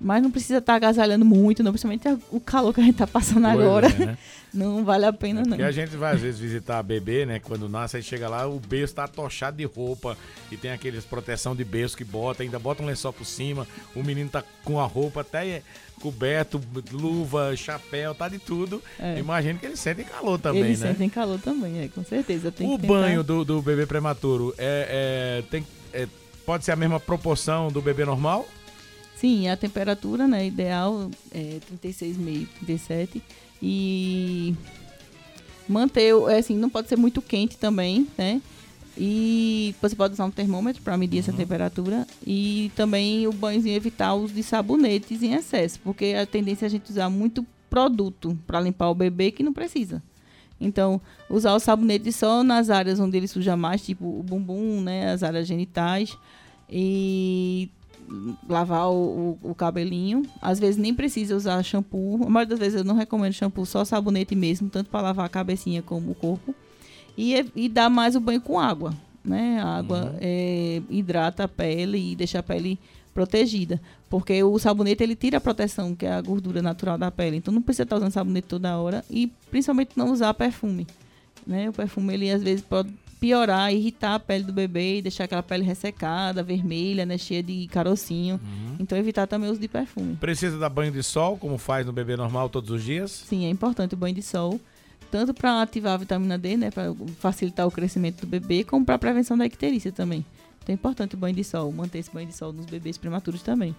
Mas 0.00 0.22
não 0.22 0.30
precisa 0.30 0.58
estar 0.58 0.74
tá 0.74 0.76
agasalhando 0.76 1.24
muito, 1.24 1.62
não, 1.62 1.72
principalmente 1.72 2.06
o 2.30 2.40
calor 2.40 2.72
que 2.72 2.80
a 2.80 2.84
gente 2.84 2.94
está 2.94 3.06
passando 3.06 3.42
pois 3.42 3.60
agora. 3.60 3.86
É, 3.88 4.06
né? 4.06 4.18
Não 4.52 4.82
vale 4.82 5.04
a 5.04 5.12
pena, 5.12 5.40
é 5.40 5.42
não. 5.42 5.50
Porque 5.50 5.62
a 5.62 5.70
gente 5.70 5.94
vai 5.94 6.14
às 6.14 6.20
vezes 6.20 6.40
visitar 6.40 6.78
a 6.78 6.82
bebê, 6.82 7.26
né? 7.26 7.38
Quando 7.38 7.68
nasce, 7.68 7.98
aí 7.98 8.02
chega 8.02 8.30
lá, 8.30 8.48
o 8.48 8.58
berço 8.58 8.94
tá 8.94 9.06
tochado 9.06 9.58
de 9.58 9.64
roupa 9.64 10.16
e 10.50 10.56
tem 10.56 10.70
aqueles 10.70 11.04
proteção 11.04 11.54
de 11.54 11.62
berço 11.64 11.94
que 11.94 12.04
bota, 12.04 12.42
ainda 12.42 12.58
bota 12.58 12.82
um 12.82 12.86
lençol 12.86 13.12
por 13.12 13.26
cima, 13.26 13.66
o 13.94 14.02
menino 14.02 14.30
tá 14.30 14.42
com 14.64 14.80
a 14.80 14.86
roupa 14.86 15.20
até 15.20 15.62
coberto, 16.00 16.60
luva, 16.92 17.54
chapéu, 17.56 18.14
tá 18.14 18.28
de 18.28 18.38
tudo. 18.38 18.82
É. 18.98 19.18
Imagino 19.18 19.58
que 19.58 19.66
eles 19.66 19.80
sentem 19.80 20.04
calor 20.04 20.38
também, 20.38 20.62
eles 20.62 20.80
né? 20.80 20.86
Eles 20.86 20.96
sentem 20.96 21.10
calor 21.10 21.38
também, 21.38 21.80
é, 21.80 21.88
com 21.88 22.04
certeza. 22.04 22.50
Tem 22.50 22.66
o 22.66 22.78
banho 22.78 23.22
do, 23.22 23.44
do 23.44 23.60
bebê 23.60 23.84
prematuro 23.84 24.54
é, 24.56 25.42
é 25.42 25.42
tem, 25.50 25.66
é, 25.92 26.06
pode 26.46 26.64
ser 26.64 26.72
a 26.72 26.76
mesma 26.76 26.98
proporção 26.98 27.68
do 27.68 27.82
bebê 27.82 28.04
normal? 28.04 28.46
Sim, 29.20 29.48
a 29.48 29.56
temperatura 29.56 30.26
né, 30.28 30.46
ideal 30.46 31.10
é 31.32 31.58
36,5, 31.70 32.46
37. 32.60 33.22
E 33.62 34.54
Manter, 35.68 36.14
o- 36.14 36.28
é 36.28 36.38
assim, 36.38 36.56
não 36.56 36.70
pode 36.70 36.88
ser 36.88 36.96
muito 36.96 37.20
quente 37.20 37.56
também, 37.58 38.06
né? 38.16 38.40
E 38.96 39.74
você 39.82 39.94
pode 39.94 40.14
usar 40.14 40.24
um 40.24 40.30
termômetro 40.30 40.82
para 40.82 40.96
medir 40.96 41.18
essa 41.18 41.32
temperatura. 41.32 42.06
E 42.26 42.72
também 42.74 43.26
o 43.26 43.32
banhozinho 43.32 43.76
evitar 43.76 44.14
o 44.14 44.22
uso 44.24 44.34
de 44.34 44.42
sabonetes 44.42 45.22
em 45.22 45.34
excesso, 45.34 45.78
porque 45.84 46.16
a 46.20 46.24
tendência 46.26 46.64
é 46.64 46.68
a 46.68 46.70
gente 46.70 46.90
usar 46.90 47.08
muito 47.10 47.46
produto 47.68 48.36
para 48.46 48.60
limpar 48.60 48.88
o 48.88 48.94
bebê 48.94 49.30
que 49.30 49.42
não 49.42 49.52
precisa. 49.52 50.02
Então, 50.60 51.00
usar 51.30 51.54
o 51.54 51.60
sabonete 51.60 52.10
só 52.12 52.42
nas 52.42 52.70
áreas 52.70 52.98
onde 52.98 53.16
ele 53.16 53.28
suja 53.28 53.56
mais, 53.56 53.82
tipo 53.84 54.04
o 54.04 54.22
bumbum, 54.22 54.80
né, 54.80 55.12
as 55.12 55.22
áreas 55.22 55.46
genitais. 55.46 56.16
E 56.68 57.68
lavar 58.48 58.88
o, 58.90 59.38
o- 59.42 59.50
o 59.50 59.54
cabelinho. 59.54 60.22
Às 60.40 60.58
vezes 60.58 60.76
nem 60.76 60.94
precisa 60.94 61.36
usar 61.36 61.62
shampoo. 61.62 62.24
A 62.24 62.30
maioria 62.30 62.50
das 62.50 62.58
vezes 62.58 62.78
eu 62.78 62.84
não 62.84 62.94
recomendo 62.94 63.32
shampoo, 63.32 63.66
só 63.66 63.84
sabonete 63.84 64.34
mesmo, 64.34 64.68
tanto 64.68 64.90
para 64.90 65.02
lavar 65.02 65.26
a 65.26 65.28
cabecinha 65.28 65.82
como 65.82 66.10
o 66.12 66.14
corpo. 66.14 66.54
E, 67.16 67.34
é- 67.34 67.46
e 67.54 67.68
dar 67.68 67.88
mais 67.90 68.14
o 68.16 68.20
banho 68.20 68.40
com 68.40 68.58
água. 68.58 68.94
Né? 69.24 69.60
A 69.60 69.76
água 69.78 70.14
é, 70.20 70.80
hidrata 70.88 71.44
a 71.44 71.48
pele 71.48 72.12
e 72.12 72.16
deixa 72.16 72.38
a 72.38 72.42
pele 72.42 72.78
protegida. 73.12 73.80
Porque 74.08 74.42
o 74.42 74.58
sabonete 74.58 75.02
ele 75.02 75.14
tira 75.16 75.36
a 75.36 75.40
proteção, 75.40 75.94
que 75.94 76.06
é 76.06 76.12
a 76.12 76.20
gordura 76.22 76.62
natural 76.62 76.96
da 76.96 77.10
pele. 77.10 77.36
Então 77.36 77.52
não 77.52 77.60
precisa 77.60 77.82
estar 77.82 77.96
usando 77.96 78.12
sabonete 78.12 78.46
toda 78.48 78.78
hora. 78.78 79.04
E 79.10 79.30
principalmente 79.50 79.90
não 79.96 80.10
usar 80.12 80.32
perfume. 80.34 80.86
Né? 81.46 81.68
O 81.68 81.72
perfume 81.72 82.14
ele 82.14 82.30
às 82.30 82.42
vezes 82.42 82.62
pode 82.64 82.90
piorar, 83.18 83.72
irritar 83.72 84.14
a 84.14 84.20
pele 84.20 84.44
do 84.44 84.52
bebê 84.52 84.98
e 84.98 85.02
deixar 85.02 85.24
aquela 85.24 85.42
pele 85.42 85.64
ressecada, 85.64 86.42
vermelha, 86.42 87.04
né? 87.04 87.18
cheia 87.18 87.42
de 87.42 87.66
carocinho. 87.68 88.40
Então 88.78 88.96
evitar 88.96 89.26
também 89.26 89.48
o 89.48 89.52
uso 89.52 89.60
de 89.60 89.68
perfume. 89.68 90.16
Precisa 90.16 90.58
dar 90.58 90.68
banho 90.68 90.92
de 90.92 91.02
sol, 91.02 91.36
como 91.36 91.58
faz 91.58 91.84
no 91.84 91.92
bebê 91.92 92.16
normal 92.16 92.48
todos 92.48 92.70
os 92.70 92.82
dias? 92.82 93.10
Sim, 93.10 93.44
é 93.46 93.50
importante 93.50 93.94
o 93.94 93.96
banho 93.96 94.14
de 94.14 94.22
sol, 94.22 94.60
tanto 95.10 95.34
para 95.34 95.62
ativar 95.62 95.94
a 95.94 95.96
vitamina 95.96 96.38
D, 96.38 96.56
né, 96.56 96.70
para 96.70 96.94
facilitar 97.18 97.66
o 97.66 97.70
crescimento 97.70 98.20
do 98.20 98.26
bebê, 98.26 98.64
como 98.64 98.84
para 98.84 98.98
prevenção 98.98 99.36
da 99.36 99.46
icterícia 99.46 99.90
também. 99.90 100.24
Então 100.62 100.72
é 100.72 100.74
importante 100.74 101.14
o 101.14 101.18
banho 101.18 101.34
de 101.34 101.44
sol, 101.44 101.72
manter 101.72 101.98
esse 101.98 102.12
banho 102.12 102.26
de 102.26 102.34
sol 102.34 102.52
nos 102.52 102.66
bebês 102.66 102.96
prematuros 102.98 103.42
também. 103.42 103.74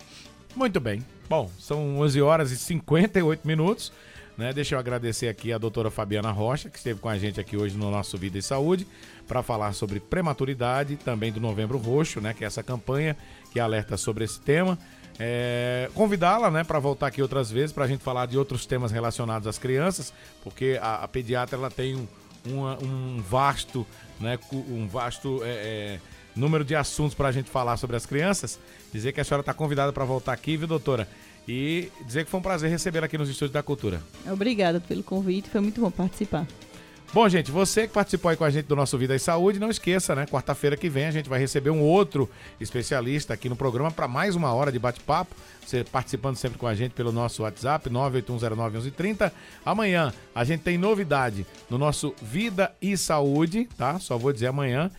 Muito 0.55 0.79
bem. 0.79 1.05
Bom, 1.29 1.49
são 1.59 1.99
11 1.99 2.21
horas 2.21 2.51
e 2.51 2.57
58 2.57 3.47
minutos. 3.47 3.91
Né? 4.39 4.53
Deixa 4.53 4.73
eu 4.73 4.79
agradecer 4.79 5.27
aqui 5.27 5.51
a 5.51 5.57
doutora 5.57 5.91
Fabiana 5.91 6.31
Rocha, 6.31 6.69
que 6.69 6.77
esteve 6.77 6.99
com 7.01 7.09
a 7.09 7.17
gente 7.17 7.41
aqui 7.41 7.57
hoje 7.57 7.77
no 7.77 7.91
nosso 7.91 8.17
Vida 8.17 8.37
e 8.37 8.41
Saúde, 8.41 8.87
para 9.29 9.41
falar 9.43 9.73
sobre 9.73 9.99
prematuridade, 9.99 10.95
também 10.97 11.31
do 11.31 11.39
Novembro 11.39 11.77
Roxo, 11.77 12.19
né? 12.19 12.33
que 12.33 12.43
é 12.43 12.47
essa 12.47 12.63
campanha 12.63 13.15
que 13.53 13.59
alerta 13.59 13.95
sobre 13.95 14.25
esse 14.25 14.39
tema. 14.41 14.77
É, 15.19 15.89
Convidá-la 15.93 16.49
né, 16.49 16.63
para 16.63 16.79
voltar 16.79 17.07
aqui 17.07 17.21
outras 17.21 17.51
vezes, 17.51 17.71
para 17.71 17.85
a 17.85 17.87
gente 17.87 18.03
falar 18.03 18.25
de 18.25 18.37
outros 18.37 18.65
temas 18.65 18.91
relacionados 18.91 19.47
às 19.47 19.57
crianças, 19.59 20.11
porque 20.43 20.79
a, 20.81 21.03
a 21.03 21.07
pediatra 21.07 21.57
ela 21.57 21.69
tem 21.69 21.95
um, 21.95 22.07
uma- 22.45 22.77
um 22.81 23.21
vasto, 23.21 23.85
né, 24.19 24.39
um 24.51 24.87
vasto 24.87 25.41
é, 25.43 25.47
é, 25.47 25.99
número 26.35 26.63
de 26.65 26.75
assuntos 26.75 27.13
para 27.13 27.27
a 27.27 27.31
gente 27.31 27.49
falar 27.51 27.77
sobre 27.77 27.95
as 27.97 28.05
crianças. 28.05 28.57
Dizer 28.91 29.11
que 29.11 29.21
a 29.21 29.23
senhora 29.23 29.41
está 29.41 29.53
convidada 29.53 29.93
para 29.93 30.05
voltar 30.05 30.33
aqui, 30.33 30.57
viu, 30.57 30.67
doutora? 30.67 31.07
E 31.47 31.91
dizer 32.05 32.25
que 32.25 32.31
foi 32.31 32.39
um 32.39 32.43
prazer 32.43 32.69
recebê-la 32.69 33.05
aqui 33.05 33.17
nos 33.17 33.29
Estúdios 33.29 33.51
da 33.53 33.61
Cultura. 33.61 34.01
Obrigada 34.25 34.79
pelo 34.79 35.03
convite, 35.03 35.49
foi 35.49 35.61
muito 35.61 35.81
bom 35.81 35.91
participar. 35.91 36.47
Bom, 37.11 37.27
gente, 37.27 37.49
você 37.49 37.87
que 37.87 37.93
participou 37.93 38.29
aí 38.29 38.37
com 38.37 38.43
a 38.43 38.51
gente 38.51 38.67
do 38.67 38.75
nosso 38.75 38.95
Vida 38.95 39.15
e 39.15 39.19
Saúde, 39.19 39.57
não 39.57 39.71
esqueça, 39.71 40.13
né? 40.13 40.27
Quarta-feira 40.27 40.77
que 40.77 40.87
vem 40.87 41.05
a 41.05 41.11
gente 41.11 41.27
vai 41.27 41.39
receber 41.39 41.71
um 41.71 41.81
outro 41.81 42.29
especialista 42.61 43.33
aqui 43.33 43.49
no 43.49 43.55
programa 43.55 43.89
para 43.89 44.07
mais 44.07 44.35
uma 44.35 44.53
hora 44.53 44.71
de 44.71 44.77
bate-papo. 44.77 45.35
Você 45.65 45.83
participando 45.83 46.35
sempre 46.35 46.59
com 46.59 46.67
a 46.67 46.75
gente 46.75 46.91
pelo 46.91 47.11
nosso 47.11 47.41
WhatsApp, 47.41 47.89
981091130. 47.89 49.31
Amanhã 49.65 50.13
a 50.35 50.43
gente 50.43 50.61
tem 50.61 50.77
novidade 50.77 51.47
no 51.67 51.79
nosso 51.79 52.13
Vida 52.21 52.71
e 52.79 52.95
Saúde, 52.95 53.67
tá? 53.75 53.97
Só 53.97 54.15
vou 54.15 54.31
dizer 54.31 54.47
amanhã. 54.47 54.91